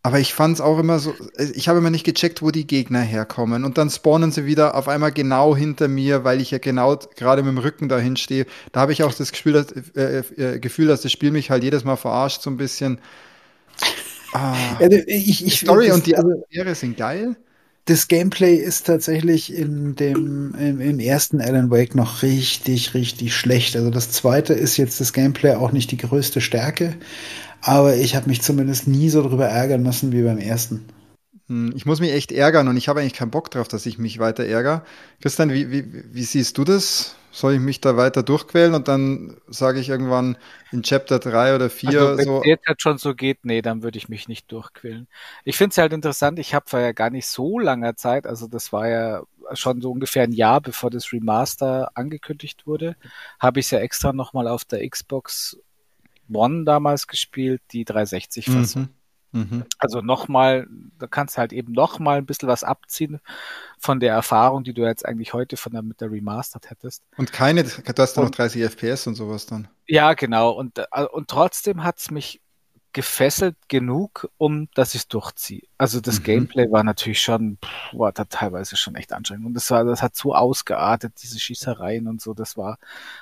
[0.06, 2.68] Aber ich fand es auch immer so, äh, ich habe immer nicht gecheckt, wo die
[2.68, 3.64] Gegner herkommen.
[3.66, 7.42] Und dann spawnen sie wieder auf einmal genau hinter mir, weil ich ja genau gerade
[7.42, 8.46] mit dem Rücken dahin stehe.
[8.72, 11.64] Da habe ich auch das Gefühl dass, äh, äh, Gefühl, dass das Spiel mich halt
[11.64, 13.00] jedes Mal verarscht, so ein bisschen.
[14.32, 17.36] Ah, Also ich, die ich, Story das, und die also, Atmosphäre sind geil.
[17.88, 23.76] das Gameplay ist tatsächlich in dem im, im ersten Alan Wake noch richtig, richtig schlecht.
[23.76, 26.96] Also das zweite ist jetzt das Gameplay auch nicht die größte Stärke,
[27.66, 30.88] aber ich habe mich zumindest nie so drüber ärgern müssen wie beim ersten.
[31.48, 33.98] Hm, Ich muss mich echt ärgern und ich habe eigentlich keinen Bock drauf, dass ich
[33.98, 34.84] mich weiter ärgere.
[35.22, 37.16] Christian, wie, wie, wie siehst du das?
[37.32, 40.38] Soll ich mich da weiter durchquälen und dann sage ich irgendwann
[40.72, 43.62] in Chapter 3 oder 4 Also, wenn so, es jetzt halt schon so geht, nee,
[43.62, 45.08] dann würde ich mich nicht durchquälen.
[45.44, 48.48] Ich finde es halt interessant, ich habe vor ja gar nicht so langer Zeit, also
[48.48, 49.24] das war ja
[49.54, 52.96] schon so ungefähr ein Jahr, bevor das Remaster angekündigt wurde,
[53.40, 55.58] habe ich es ja extra nochmal auf der Xbox
[56.32, 58.90] One damals gespielt, die 360-Fassung.
[59.32, 59.64] mhm, mhm.
[59.80, 63.20] Also nochmal, da kannst du halt eben nochmal ein bisschen was abziehen
[63.80, 67.04] von der Erfahrung, die du jetzt eigentlich heute von der, mit der Remastered hättest.
[67.18, 69.68] Und keine, du hast ja noch Und- 30 FPS und sowas dann.
[69.88, 70.52] Ja, genau.
[70.52, 72.42] Und, äh, und trotzdem hat's mich
[72.96, 75.64] gefesselt genug, um dass ich es durchziehe.
[75.78, 76.24] Also das Mhm.
[76.24, 79.46] Gameplay war natürlich schon, pff, war da teilweise schon echt anstrengend.
[79.48, 82.80] Und das war, das hat so ausgeartet, diese Schießereien und so, das war,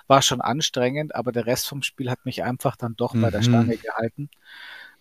[0.07, 3.41] war schon anstrengend, aber der Rest vom Spiel hat mich einfach dann doch bei der
[3.41, 3.43] Mhm.
[3.43, 4.29] Stange gehalten,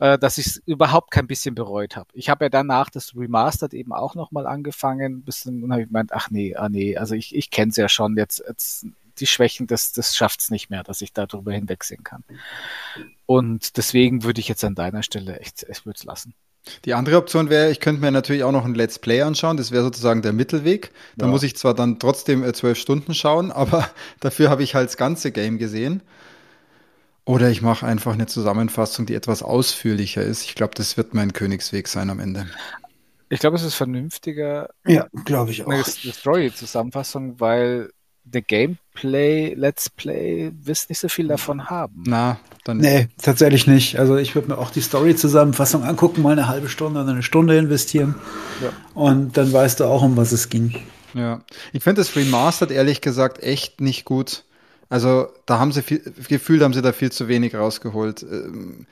[0.00, 2.08] äh, dass ich es überhaupt kein bisschen bereut habe.
[2.14, 6.12] Ich habe ja danach das Remastered eben auch nochmal angefangen, bisschen, und habe ich gemeint,
[6.12, 8.86] ach nee, ah nee, also ich, ich kenne es ja schon, jetzt, jetzt
[9.22, 12.24] die Schwächen, das, das schafft's nicht mehr, dass ich darüber hinwegsehen kann.
[13.26, 16.34] Und deswegen würde ich jetzt an deiner Stelle echt, ich würde es lassen.
[16.84, 19.56] Die andere Option wäre, ich könnte mir natürlich auch noch ein Let's Play anschauen.
[19.56, 20.92] Das wäre sozusagen der Mittelweg.
[21.16, 21.30] Da Ja.
[21.32, 23.88] muss ich zwar dann trotzdem äh, zwölf Stunden schauen, aber
[24.20, 26.02] dafür habe ich halt das ganze Game gesehen.
[27.24, 30.42] Oder ich mache einfach eine Zusammenfassung, die etwas ausführlicher ist.
[30.44, 32.46] Ich glaube, das wird mein Königsweg sein am Ende.
[33.28, 35.70] Ich glaube, es ist vernünftiger, Ja, glaube ich auch.
[35.70, 37.90] eine Story-Zusammenfassung, weil
[38.24, 42.02] der Gameplay, Let's Play, wirst nicht so viel davon haben.
[42.06, 43.98] Na, dann Nee, tatsächlich nicht.
[43.98, 47.56] Also ich würde mir auch die Story-Zusammenfassung angucken, mal eine halbe Stunde oder eine Stunde
[47.58, 48.14] investieren.
[48.58, 48.72] Ja.
[48.94, 50.74] Und dann weißt du auch, um was es ging.
[51.14, 54.44] Ja, ich finde das Remastered ehrlich gesagt echt nicht gut.
[54.88, 58.22] Also da haben sie viel, gefühlt haben sie da viel zu wenig rausgeholt.
[58.22, 58.86] Ähm,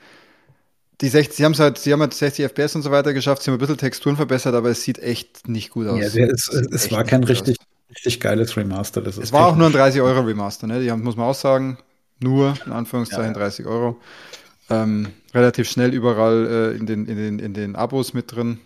[1.01, 3.49] Die 60, sie haben halt, sie haben halt 60 FPS und so weiter geschafft, sie
[3.49, 5.99] haben ein bisschen Texturen verbessert, aber es sieht echt nicht gut aus.
[5.99, 7.57] Ja, Sieht es echt war kein richtig,
[7.91, 9.01] richtig geiles Remaster.
[9.01, 10.81] Das Es war auch nur ein technisch- 30 Euro Remaster, ne?
[10.81, 11.77] Die haben, muss man auch sagen,
[12.19, 13.99] nur in Anführungszeichen Ja, 30 Euro.
[14.69, 18.59] Ähm, relativ schnell überall äh, in, den, in, den, in den Abos mit drin.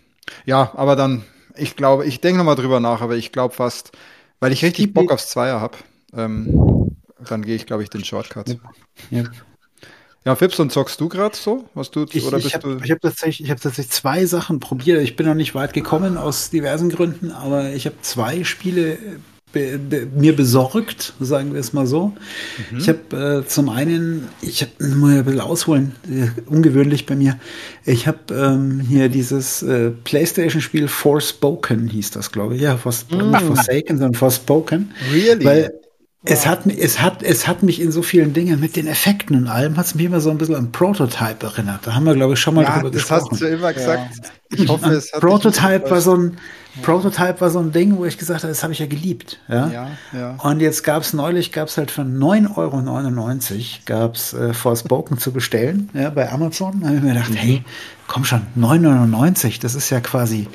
[0.45, 1.23] Ja, aber dann,
[1.55, 3.91] ich glaube, ich denke nochmal drüber nach, aber ich glaube fast,
[4.39, 5.77] weil ich richtig Bock aufs Zweier habe,
[6.13, 6.95] ähm,
[7.27, 8.57] dann gehe ich, glaube ich, den Shortcut.
[9.09, 9.23] Ja.
[10.25, 11.65] Ja, Fips, und zockst du gerade so?
[11.75, 12.89] Was du, Ich, oder ich bist habe du?
[12.89, 15.01] hab tatsächlich, ich tatsächlich zwei Sachen probiert.
[15.03, 18.97] Ich bin noch nicht weit gekommen aus diversen Gründen, aber ich habe zwei Spiele
[19.53, 22.13] be, be, mir besorgt, sagen wir es mal so.
[22.71, 22.77] Mhm.
[22.79, 27.15] Ich habe äh, zum einen, ich hab, muss ja ein bisschen ausholen, äh, ungewöhnlich bei
[27.15, 27.39] mir.
[27.85, 32.61] Ich habe ähm, hier dieses äh, PlayStation-Spiel Forspoken hieß das, glaube ich.
[32.61, 34.91] Ja, Fors, nicht Forsaken, sondern Forspoken.
[35.09, 35.13] Mm.
[35.13, 35.45] Really?
[35.45, 35.73] Weil
[36.25, 39.47] es hat, es, hat, es hat mich in so vielen Dingen mit den Effekten und
[39.47, 41.81] allem, hat es mich immer so ein bisschen an Prototype erinnert.
[41.83, 43.51] Da haben wir, glaube ich, schon mal ja, drüber das hast gesprochen.
[43.51, 44.31] du immer gesagt.
[44.49, 46.37] Ich hoffe, es hat Prototype war so ein
[46.81, 49.39] Prototype war so ein Ding, wo ich gesagt habe, das habe ich ja geliebt.
[49.47, 50.35] Ja, Ja, ja.
[50.41, 52.81] Und jetzt gab es neulich, gab es halt für 9,99 Euro
[53.85, 56.81] gab es äh, Forspoken zu bestellen ja, bei Amazon.
[56.81, 57.63] Da habe ich mir gedacht, hey,
[58.07, 60.47] komm schon, 9,99, das ist ja quasi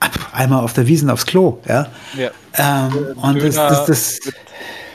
[0.00, 1.58] ab, einmal auf der Wiesen aufs Klo.
[1.66, 1.88] Ja.
[2.16, 2.30] Ja.
[2.54, 4.20] Ähm, und das, Döner das, das,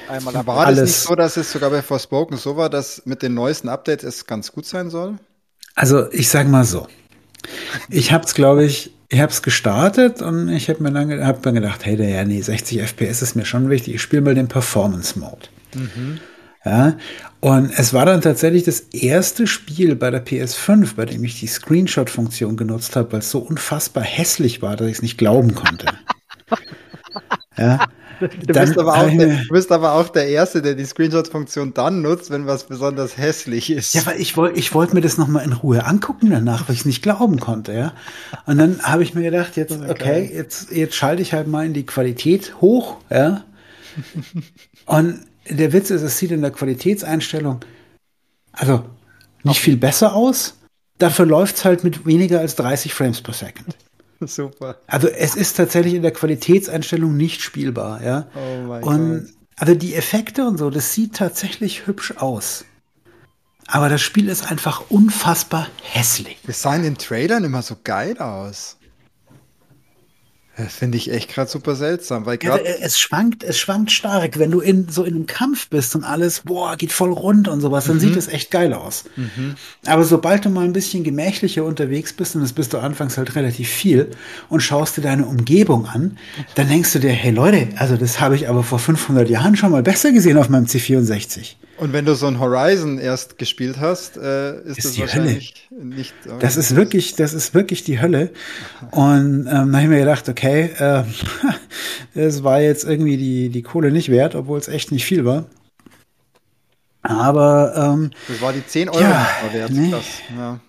[0.10, 0.34] einmal.
[0.34, 0.82] War das Alles.
[0.82, 4.26] nicht so, dass es sogar bei Forspoken so war, dass mit den neuesten Updates es
[4.28, 5.18] ganz gut sein soll?
[5.76, 6.88] Also ich sage mal so,
[7.90, 11.42] ich habe es, glaube ich, ich habe es gestartet und ich habe mir dann hab
[11.44, 13.96] dann gedacht, hey, der, ja, nee, 60 FPS ist mir schon wichtig.
[13.96, 15.48] Ich spiele mal den Performance Mode.
[16.66, 16.98] Ja,
[17.42, 21.48] und es war dann tatsächlich das erste Spiel bei der PS5, bei dem ich die
[21.48, 25.88] Screenshot-Funktion genutzt habe, weil es so unfassbar hässlich war, dass ich es nicht glauben konnte.
[27.58, 27.86] ja,
[28.20, 30.86] Du, bist aber hab auch ich der, du bist aber auch der Erste, der die
[30.86, 33.94] Screenshot-Funktion dann nutzt, wenn was besonders hässlich ist.
[33.94, 36.76] Ja, weil ich wollte ich wollte mir das noch mal in Ruhe angucken danach, weil
[36.76, 37.94] ich es nicht glauben konnte, ja.
[38.46, 41.74] Und dann habe ich mir gedacht, jetzt okay, jetzt jetzt schalte ich halt mal in
[41.74, 43.44] die Qualität hoch, ja.
[44.86, 47.60] Und der Witz ist, es sieht in der Qualitätseinstellung
[48.54, 48.86] also
[49.44, 50.56] nicht viel besser aus.
[51.00, 53.76] Dafür läuft es halt mit weniger als 30 Frames per Second.
[54.22, 54.78] Super.
[54.88, 58.28] Also es ist tatsächlich in der Qualitätseinstellung nicht spielbar, ja.
[58.36, 59.34] Oh mein und Gott.
[59.58, 62.64] also die Effekte und so, das sieht tatsächlich hübsch aus.
[63.68, 66.38] Aber das Spiel ist einfach unfassbar hässlich.
[66.46, 68.78] Das sah in den Trailern immer so geil aus.
[70.56, 74.38] Das finde ich echt gerade super seltsam, weil gerade äh, es schwankt, es schwankt stark.
[74.38, 77.60] Wenn du in so in einem Kampf bist und alles, boah, geht voll rund und
[77.60, 79.06] sowas, dann sieht es echt geil aus.
[79.88, 83.36] Aber sobald du mal ein bisschen gemächlicher unterwegs bist, und das bist du anfangs halt
[83.36, 84.12] relativ viel,
[84.48, 86.20] und schaust dir deine Umgebung an,
[86.54, 89.72] dann denkst du dir, hey Leute, also das habe ich aber vor 500 Jahren schon
[89.72, 91.56] mal besser gesehen auf meinem C64.
[91.78, 95.70] Und wenn du so ein Horizon erst gespielt hast, äh, ist, Ist das die wahrscheinlich
[95.72, 96.14] nicht.
[96.40, 98.32] Das ist wirklich, das ist wirklich die Hölle.
[98.92, 101.04] Und ähm, da habe ich mir gedacht, okay, äh,
[102.16, 105.46] das war jetzt irgendwie die, die Kohle nicht wert, obwohl es echt nicht viel war.
[107.02, 109.72] Aber ähm, Das war die 10 Euro Ja, wert.
[109.72, 109.90] nee.
[109.92, 110.06] Krass.
[110.38, 110.60] Ja.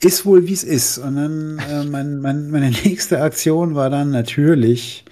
[0.00, 0.98] ist wohl wie es ist.
[0.98, 5.04] Und dann äh, mein, mein, meine nächste Aktion war dann natürlich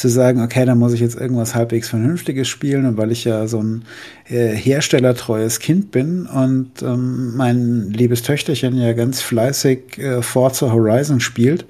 [0.00, 2.86] zu sagen, okay, dann muss ich jetzt irgendwas halbwegs Vernünftiges spielen.
[2.86, 3.84] Und weil ich ja so ein
[4.28, 11.20] äh, herstellertreues Kind bin und ähm, mein liebes Töchterchen ja ganz fleißig äh, Forza Horizon
[11.20, 11.66] spielt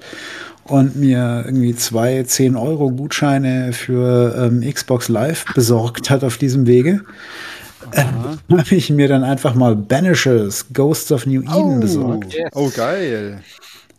[0.63, 6.67] und mir irgendwie zwei 10 Euro Gutscheine für ähm, Xbox Live besorgt hat auf diesem
[6.67, 7.01] Wege,
[7.91, 8.03] äh,
[8.49, 12.33] habe ich mir dann einfach mal Banishes Ghosts of New Eden besorgt.
[12.33, 12.49] Yes.
[12.53, 13.41] Oh, geil.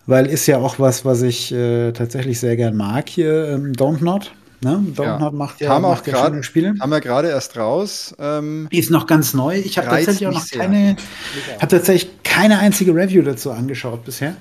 [0.07, 4.03] Weil ist ja auch was, was ich äh, tatsächlich sehr gern mag hier, ähm, Don't
[4.03, 4.33] Not.
[4.61, 4.81] Ne?
[4.97, 5.19] Don't Ja.
[5.19, 6.75] Not macht ja, auch macht ja gerade, schöne Spiele.
[6.81, 8.15] haben wir gerade erst raus.
[8.19, 9.57] Ähm, Die ist noch ganz neu.
[9.59, 10.97] Ich habe tatsächlich auch noch keine,
[11.57, 14.35] habe tatsächlich keine einzige Review dazu angeschaut bisher.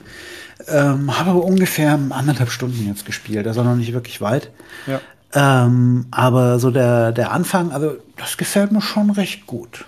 [0.67, 4.51] Ähm, habe aber ungefähr anderthalb Stunden jetzt gespielt, also noch nicht wirklich weit.
[4.88, 4.99] ja.
[5.33, 9.85] Ähm, aber so der, der Anfang, also das gefällt mir schon recht gut.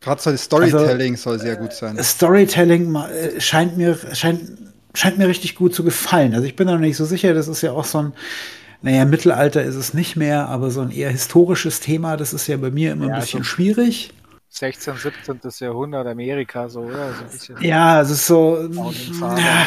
[0.00, 2.02] Gerade so das Storytelling soll sehr gut sein.
[2.02, 4.40] Storytelling ma- äh, scheint mir, scheint,
[4.98, 6.34] scheint mir richtig gut zu gefallen.
[6.34, 8.12] Also ich bin da noch nicht so sicher, das ist ja auch so ein,
[8.82, 12.56] naja, Mittelalter ist es nicht mehr, aber so ein eher historisches Thema, das ist ja
[12.56, 14.12] bei mir immer Ja, ein bisschen so- schwierig.
[14.50, 15.40] 16, 17.
[15.60, 17.12] Jahrhundert Amerika, so, oder?
[17.38, 17.52] So.
[17.60, 19.66] Ja, es ist so, ja,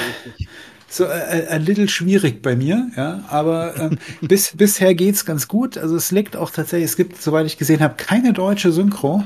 [0.90, 5.78] so äh, ein little schwierig bei mir, ja, aber ähm, bis, bisher geht's ganz gut.
[5.78, 9.24] Also es liegt auch tatsächlich, es gibt, soweit ich gesehen habe, keine deutsche Synchro.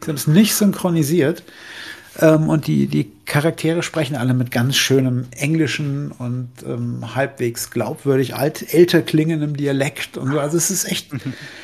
[0.00, 1.42] Sie haben es nicht synchronisiert.
[2.20, 8.34] Ähm, und die, die Charaktere sprechen alle mit ganz schönem Englischen und ähm, halbwegs glaubwürdig
[8.34, 10.40] alt, älter klingendem Dialekt und so.
[10.40, 11.10] Also es ist echt,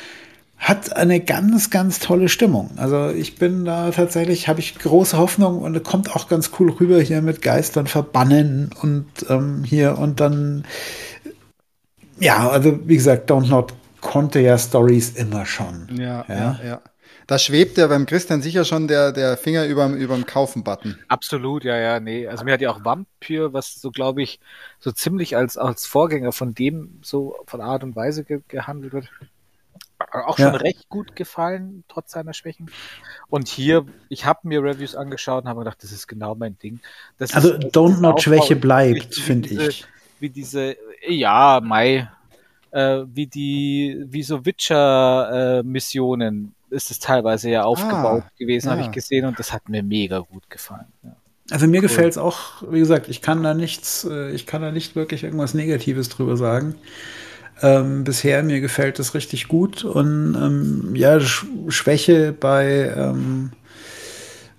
[0.57, 2.71] hat eine ganz, ganz tolle Stimmung.
[2.77, 7.01] Also ich bin da tatsächlich, habe ich große Hoffnung und kommt auch ganz cool rüber
[7.01, 10.63] hier mit Geistern verbannen und ähm, hier und dann,
[12.19, 15.87] ja, also wie gesagt, Don't Not konnte ja Stories immer schon.
[15.97, 16.81] Ja, ja, ja.
[17.27, 20.99] Da schwebt ja beim Christian sicher schon der, der Finger überm, überm Kaufen-Button.
[21.07, 22.27] Absolut, ja, ja, nee.
[22.27, 24.39] Also mir hat ja auch Vampir, was so, glaube ich,
[24.79, 29.09] so ziemlich als, als Vorgänger von dem so von Art und Weise ge gehandelt wird.
[30.11, 30.55] Auch schon Ja.
[30.55, 32.69] recht gut gefallen, trotz seiner Schwächen.
[33.29, 36.79] Und hier, ich habe mir Reviews angeschaut und habe gedacht, das ist genau mein Ding.
[37.17, 39.85] Das Also ist- Don't Not Schwäche bleibt, finde ich.
[40.19, 40.75] Wie diese,
[41.07, 42.09] ja, Mai,
[42.71, 48.87] äh, wie die, wie so Witcher-Missionen ist es teilweise ja aufgebaut gewesen, habe ja.
[48.87, 50.87] ich gesehen und das hat mir mega gut gefallen.
[51.03, 51.15] Ja.
[51.51, 54.95] Also mir gefällt's auch, wie gesagt, ich kann da nichts, äh, ich kann da nicht
[54.95, 56.75] wirklich irgendwas Negatives drüber sagen.
[57.61, 63.51] Ähm, bisher mir gefällt es richtig gut und ähm, ja, Sch Schwäche bei, ähm,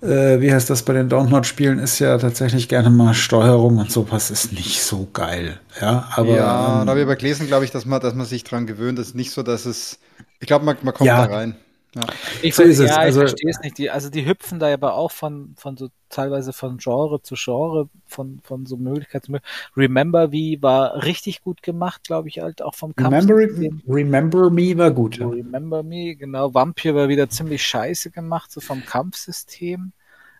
[0.01, 4.31] äh, wie heißt das bei den Download-Spielen, ist ja tatsächlich gerne mal Steuerung und sowas
[4.31, 5.59] ist nicht so geil.
[5.79, 8.25] Ja, aber ja, ähm, da habe ich aber gelesen, glaube ich, dass man, dass man
[8.25, 8.97] sich dran gewöhnt.
[8.97, 9.99] Es ist nicht so, dass es.
[10.39, 11.27] Ich glaube, man, man kommt Ja.
[11.27, 11.55] da rein.
[11.97, 12.03] Ja.
[12.41, 13.77] Ich, So ist es, ja, also- ich verstehe es nicht.
[13.77, 17.89] Die, also die hüpfen da aber auch von, von so teilweise von Genre zu Genre,
[18.05, 19.53] von, von so Möglichkeit zu Möglichkeit.
[19.75, 23.81] Remember wie war richtig gut gemacht, glaube ich, halt auch vom Remember, Kampfsystem.
[23.87, 25.17] Remember Me war gut.
[25.17, 25.27] Ja.
[25.27, 26.53] Remember Me, genau.
[26.53, 29.91] Vampir war wieder ziemlich scheiße gemacht, so vom Kampfsystem.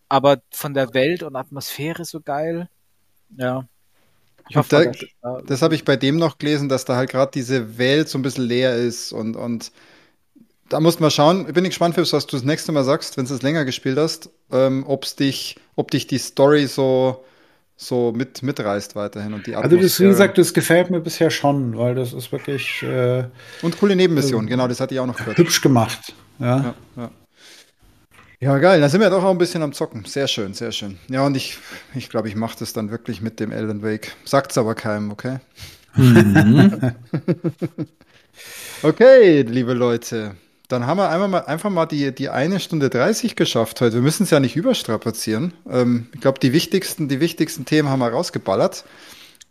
[0.10, 2.70] Aber von der Welt und Atmosphäre so geil.
[3.36, 3.66] Ja.
[4.50, 4.84] Ich hoffe, da-
[5.30, 8.18] ja, Das habe ich bei dem noch gelesen, dass da halt gerade diese Welt so
[8.18, 9.74] ein bisschen leer ist und, und
[10.70, 11.46] da muss man schauen.
[11.48, 13.98] Ich bin gespannt, Phipps, was du das nächste Mal sagst, wenn du es länger gespielt
[13.98, 17.24] hast, ähm, ob's dich, ob dich die Story so,
[17.78, 20.10] so mit, mitreißt weiterhin und die Also das, wie Atmosphäre.
[20.10, 23.26] gesagt, das gefällt mir bisher schon, weil das ist wirklich äh,
[23.62, 25.38] Und coole Nebenmissionen, genau, das hatte ich auch noch gehört.
[25.38, 26.14] hübsch gemacht.
[26.40, 26.58] Ja.
[26.62, 27.12] Ja, ja.
[28.40, 28.82] Ja, geil.
[28.82, 30.06] Da sind wir doch auch ein bisschen am Zocken.
[30.06, 31.00] Sehr schön, sehr schön.
[31.10, 31.58] Ja, und ich,
[31.96, 34.12] ich glaube, ich mache das dann wirklich mit dem Elden Wake.
[34.26, 35.40] Sagt's aber keinem, okay?
[38.84, 40.36] okay, liebe Leute.
[40.68, 43.96] Dann haben wir einmal mal, einfach mal die, die eine Stunde 30 geschafft heute.
[43.96, 45.54] Wir müssen es ja nicht überstrapazieren.
[45.70, 48.84] Ähm, ich glaube, die wichtigsten, die wichtigsten Themen haben wir rausgeballert.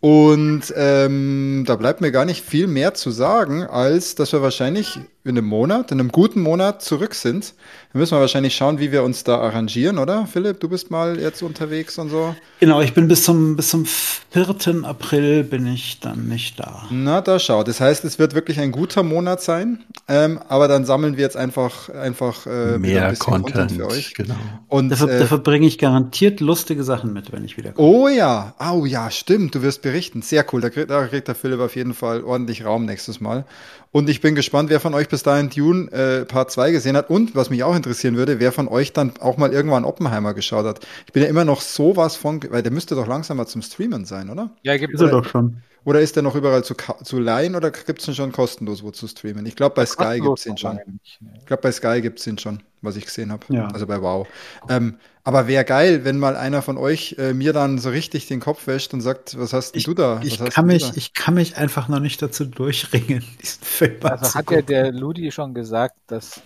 [0.01, 4.99] Und ähm, da bleibt mir gar nicht viel mehr zu sagen, als dass wir wahrscheinlich
[5.27, 7.55] in einem Monat, in einem guten Monat zurück sind.
[7.93, 10.27] Dann müssen wir wahrscheinlich schauen, wie wir uns da arrangieren, oder?
[10.27, 12.35] Philipp, du bist mal jetzt unterwegs und so.
[12.61, 14.85] Genau, ich bin bis zum, bis zum 4.
[14.85, 16.85] April bin ich dann nicht da.
[16.91, 17.63] Na, da schau.
[17.65, 19.79] Das heißt, es wird wirklich ein guter Monat sein.
[20.09, 23.87] Ähm, aber dann sammeln wir jetzt einfach, einfach äh, wieder ein Mehr bisschen Content, für
[23.87, 24.15] euch.
[24.15, 24.35] genau.
[24.69, 27.89] Und Dafür, äh, dafür bringe ich garantiert lustige Sachen mit, wenn ich wieder komme.
[27.89, 30.23] Oh ja, oh ja, stimmt, du wirst berichten.
[30.23, 33.45] Sehr cool, da kriegt, da kriegt der Philipp auf jeden Fall ordentlich Raum nächstes Mal.
[33.93, 37.09] Und ich bin gespannt, wer von euch bis dahin Dune äh, Part 2 gesehen hat
[37.09, 40.67] und was mich auch interessieren würde, wer von euch dann auch mal irgendwann Oppenheimer geschaut
[40.67, 40.87] hat.
[41.07, 44.05] Ich bin ja immer noch sowas von, weil der müsste doch langsam mal zum Streamen
[44.05, 44.51] sein, oder?
[44.63, 45.63] ja, gibt Ist er doch schon.
[45.87, 48.91] Oder ist der noch überall zu, zu leihen oder gibt es ihn schon kostenlos wo
[48.91, 49.47] zu streamen?
[49.47, 50.81] Ich glaube, bei Sky gibt es ihn schon.
[51.05, 53.45] Ich glaube, bei Sky gibt es ihn schon, was ich gesehen habe.
[53.51, 53.69] Ja.
[53.69, 54.27] Also bei Wow.
[54.69, 58.41] Ähm, aber wäre geil, wenn mal einer von euch äh, mir dann so richtig den
[58.41, 60.21] Kopf wäscht und sagt, was hast denn Ich, du da?
[60.23, 60.97] ich, was hast kann mich, da?
[60.97, 65.33] ich kann mich einfach noch nicht dazu durchringen, diesen Film Also hat ja der Ludi
[65.33, 66.41] schon gesagt, dass,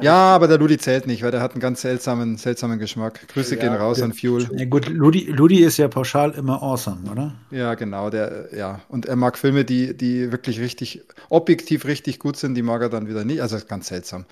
[0.00, 3.28] Ja, aber der Ludi zählt nicht, weil der hat einen ganz seltsamen, seltsamen Geschmack.
[3.28, 4.48] Grüße Ja, gehen raus der- an Fuel.
[4.58, 7.32] Ja gut, Ludi, Ludi ist ja pauschal immer awesome, oder?
[7.52, 8.80] Ja, genau, der, ja.
[8.88, 12.88] Und er mag Filme, die, die wirklich richtig, objektiv richtig gut sind, die mag er
[12.88, 13.40] dann wieder nicht.
[13.40, 14.24] Also ganz seltsam.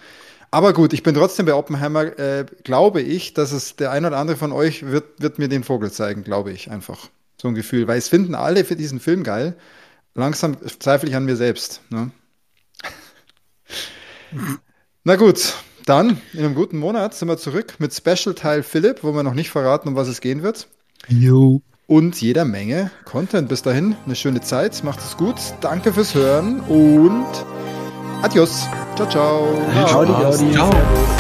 [0.50, 4.16] Aber gut, ich bin trotzdem bei Oppenheimer, äh, glaube ich, dass es der ein oder
[4.18, 7.08] andere von euch wird, wird mir den Vogel zeigen, glaube ich einfach.
[7.40, 7.86] So ein Gefühl.
[7.86, 9.56] Weil es finden alle für diesen Film geil.
[10.14, 11.80] Langsam zweifle ich an mir selbst.
[11.90, 12.10] Ne?
[15.04, 15.54] Na gut,
[15.86, 19.34] dann in einem guten Monat sind wir zurück mit Special Teil Philipp, wo wir noch
[19.34, 20.68] nicht verraten, um was es gehen wird.
[21.08, 21.62] Jo.
[21.86, 23.48] Und jeder Menge Content.
[23.48, 25.36] Bis dahin, eine schöne Zeit, macht es gut.
[25.60, 27.26] Danke fürs Hören und
[28.22, 28.68] adios.
[28.96, 29.46] Ciao, ciao.
[29.74, 30.52] Howdy.
[30.52, 30.70] Ciao.
[30.70, 31.19] Servus.